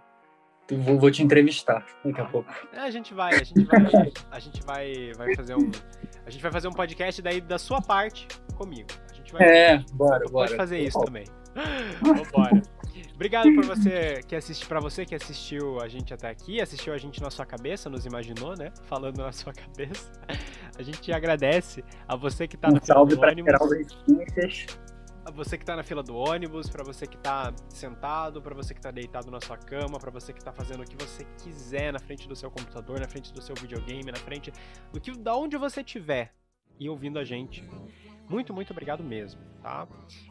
Vou, 0.71 0.99
vou 0.99 1.11
te 1.11 1.23
entrevistar 1.23 1.85
daqui 2.05 2.21
a 2.21 2.25
pouco. 2.25 2.51
É, 2.73 2.81
a 2.81 2.91
gente 2.91 3.13
vai, 3.13 3.35
a 3.35 3.45
gente 3.45 3.65
vai, 3.65 4.13
a 4.31 4.39
gente 4.39 4.63
vai, 4.63 5.13
vai 5.17 5.35
fazer 5.35 5.55
um, 5.55 5.71
a 6.25 6.31
gente 6.31 6.41
vai 6.41 6.53
fazer 6.53 6.69
um 6.69 6.73
podcast 6.73 7.21
daí 7.21 7.41
da 7.41 7.59
sua 7.59 7.83
parte 7.83 8.27
comigo. 8.57 8.89
A 9.11 9.15
gente 9.15 9.33
vai, 9.33 9.43
É, 9.43 9.79
bora, 9.93 10.21
pode 10.21 10.33
bora. 10.33 10.57
fazer 10.57 10.79
isso 10.79 10.99
também. 11.05 11.25
Vambora. 12.01 12.63
Obrigado 13.15 13.55
por 13.55 13.65
você 13.65 14.21
que 14.27 14.35
assiste, 14.35 14.67
para 14.67 14.81
você 14.81 15.07
que 15.07 15.15
assistiu 15.15 15.81
a 15.81 15.89
gente 15.89 16.13
até 16.13 16.29
aqui, 16.29 16.61
assistiu 16.61 16.93
a 16.93 16.99
gente 16.99 17.21
na 17.23 17.31
sua 17.31 17.47
cabeça, 17.47 17.89
nos 17.89 18.05
imaginou, 18.05 18.57
né? 18.57 18.73
Falando 18.85 19.19
na 19.19 19.33
sua 19.33 19.53
cabeça. 19.55 20.11
A 20.77 20.83
gente 20.83 21.13
agradece 21.13 21.85
a 22.09 22.17
você 22.17 22.49
que 22.49 22.57
tá 22.57 22.69
Um 22.69 22.73
na 22.73 22.81
fila 22.81 22.95
salve 22.95 23.15
do 23.15 23.23
ônibus. 23.23 24.67
Pra 25.25 25.33
você 25.33 25.57
que 25.57 25.65
tá 25.65 25.77
na 25.77 25.85
fila 25.85 26.03
do 26.03 26.17
ônibus, 26.17 26.69
pra 26.69 26.83
você 26.83 27.07
que 27.07 27.17
tá 27.17 27.55
sentado, 27.69 28.43
pra 28.43 28.55
você 28.55 28.75
que 28.75 28.81
tá 28.81 28.91
deitado 28.91 29.31
na 29.31 29.41
sua 29.41 29.57
cama, 29.57 29.99
pra 30.01 30.11
você 30.11 30.33
que 30.33 30.43
tá 30.43 30.53
fazendo 30.53 30.83
o 30.83 30.85
que 30.85 30.97
você 30.97 31.25
quiser 31.45 31.93
na 31.93 32.01
frente 32.01 32.27
do 32.27 32.35
seu 32.35 32.51
computador, 32.51 32.99
na 32.99 33.07
frente 33.07 33.33
do 33.33 33.41
seu 33.41 33.55
videogame, 33.55 34.11
na 34.11 34.19
frente 34.19 34.53
do 34.93 35.01
que 35.01 35.13
da 35.13 35.37
onde 35.37 35.57
você 35.57 35.81
estiver 35.81 36.35
e 36.79 36.89
ouvindo 36.89 37.21
a 37.21 37.25
gente. 37.25 37.65
Muito, 38.33 38.55
muito 38.55 38.71
obrigado 38.71 39.05
mesmo, 39.05 39.41
tá? 39.63 39.87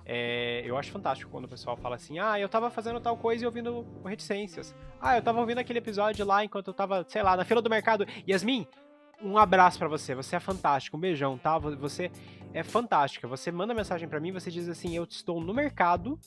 É, 0.06 0.64
eu 0.66 0.76
acho 0.78 0.92
fantástico 0.92 1.30
quando 1.30 1.46
o 1.46 1.48
pessoal 1.48 1.78
fala 1.78 1.96
assim: 1.96 2.18
ah, 2.20 2.40
eu 2.40 2.50
tava 2.50 2.70
fazendo 2.72 3.00
tal 3.00 3.16
coisa 3.16 3.44
e 3.44 3.46
ouvindo 3.46 3.86
Reticências. 4.04 4.76
Ah, 5.00 5.18
eu 5.18 5.22
tava 5.22 5.40
ouvindo 5.40 5.60
aquele 5.60 5.80
episódio 5.80 6.26
lá 6.26 6.44
enquanto 6.44 6.68
eu 6.70 6.74
tava, 6.74 7.06
sei 7.08 7.22
lá, 7.22 7.38
na 7.38 7.46
fila 7.46 7.62
do 7.62 7.70
mercado. 7.70 8.06
Yasmin, 8.28 8.66
um 9.22 9.38
abraço 9.38 9.78
pra 9.78 9.88
você. 9.88 10.16
Você 10.16 10.36
é 10.36 10.40
fantástico. 10.40 10.98
Um 10.98 11.00
beijão, 11.00 11.38
tá? 11.38 11.58
Vo- 11.60 11.78
Você 11.78 12.12
é 12.54 12.64
fantástica. 12.64 13.28
Você 13.28 13.52
manda 13.52 13.74
mensagem 13.74 14.10
pra 14.10 14.20
mim, 14.20 14.32
você 14.32 14.50
diz 14.50 14.68
assim: 14.68 14.96
eu 14.96 15.04
estou 15.04 15.40
no 15.40 15.54
mercado 15.54 16.20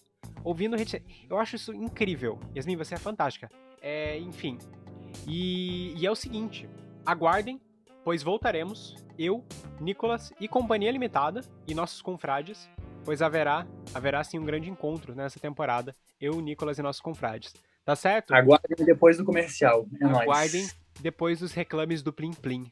ouvindo 0.45 0.77
Reticências. 0.77 1.27
Eu 1.29 1.39
acho 1.39 1.57
isso 1.57 1.73
incrível. 1.75 2.39
Yasmin, 2.57 2.77
você 2.77 2.95
é 2.95 2.99
fantástica. 2.99 3.51
É, 3.83 4.17
enfim. 4.19 4.59
E, 5.27 5.95
e 6.01 6.07
é 6.07 6.11
o 6.11 6.15
seguinte: 6.15 6.69
aguardem, 7.05 7.61
pois 8.05 8.23
voltaremos, 8.23 8.95
eu, 9.19 9.45
Nicolas 9.81 10.33
e 10.41 10.47
Companhia 10.47 10.91
Limitada 10.93 11.41
e 11.67 11.75
nossos 11.75 12.03
confrades, 12.03 12.69
pois 13.05 13.23
haverá, 13.23 13.67
haverá 13.95 14.23
sim 14.23 14.39
um 14.39 14.45
grande 14.45 14.71
encontro 14.71 15.15
nessa 15.15 15.41
temporada, 15.41 15.95
eu, 16.21 16.41
Nicolas 16.41 16.79
e 16.79 16.83
nossos 16.83 17.01
confrades. 17.01 17.55
Tá 17.85 17.95
certo? 17.97 18.33
Aguardem 18.35 18.85
depois 18.87 19.19
do 19.19 19.25
comercial. 19.25 19.87
É 20.01 20.05
nóis. 20.07 20.21
Aguardem 20.23 20.69
depois 21.01 21.41
dos 21.41 21.53
reclames 21.53 22.03
do 22.03 22.13
Plim 22.13 22.33
Plim. 22.33 22.71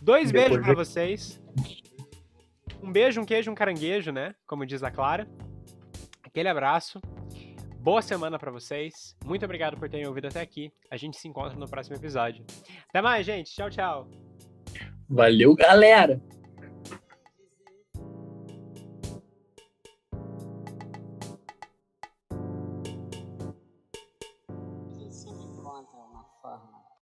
Dois 0.00 0.30
Depois 0.32 0.48
beijos 0.48 0.64
pra 0.64 0.72
de- 0.74 0.78
vocês. 0.78 1.42
Um 2.82 2.90
beijo, 2.92 3.20
um 3.20 3.24
queijo, 3.24 3.50
um 3.50 3.54
caranguejo, 3.54 4.10
né? 4.12 4.34
Como 4.46 4.64
diz 4.66 4.82
a 4.82 4.90
Clara. 4.90 5.26
Aquele 6.22 6.48
abraço. 6.48 7.00
Boa 7.78 8.00
semana 8.00 8.38
pra 8.38 8.50
vocês. 8.50 9.14
Muito 9.24 9.44
obrigado 9.44 9.76
por 9.76 9.88
terem 9.88 10.06
ouvido 10.06 10.28
até 10.28 10.40
aqui. 10.40 10.72
A 10.90 10.96
gente 10.96 11.18
se 11.18 11.28
encontra 11.28 11.58
no 11.58 11.68
próximo 11.68 11.96
episódio. 11.96 12.44
Até 12.88 13.02
mais, 13.02 13.24
gente. 13.26 13.54
Tchau, 13.54 13.68
tchau. 13.70 14.08
Valeu, 15.08 15.54
galera! 15.54 16.20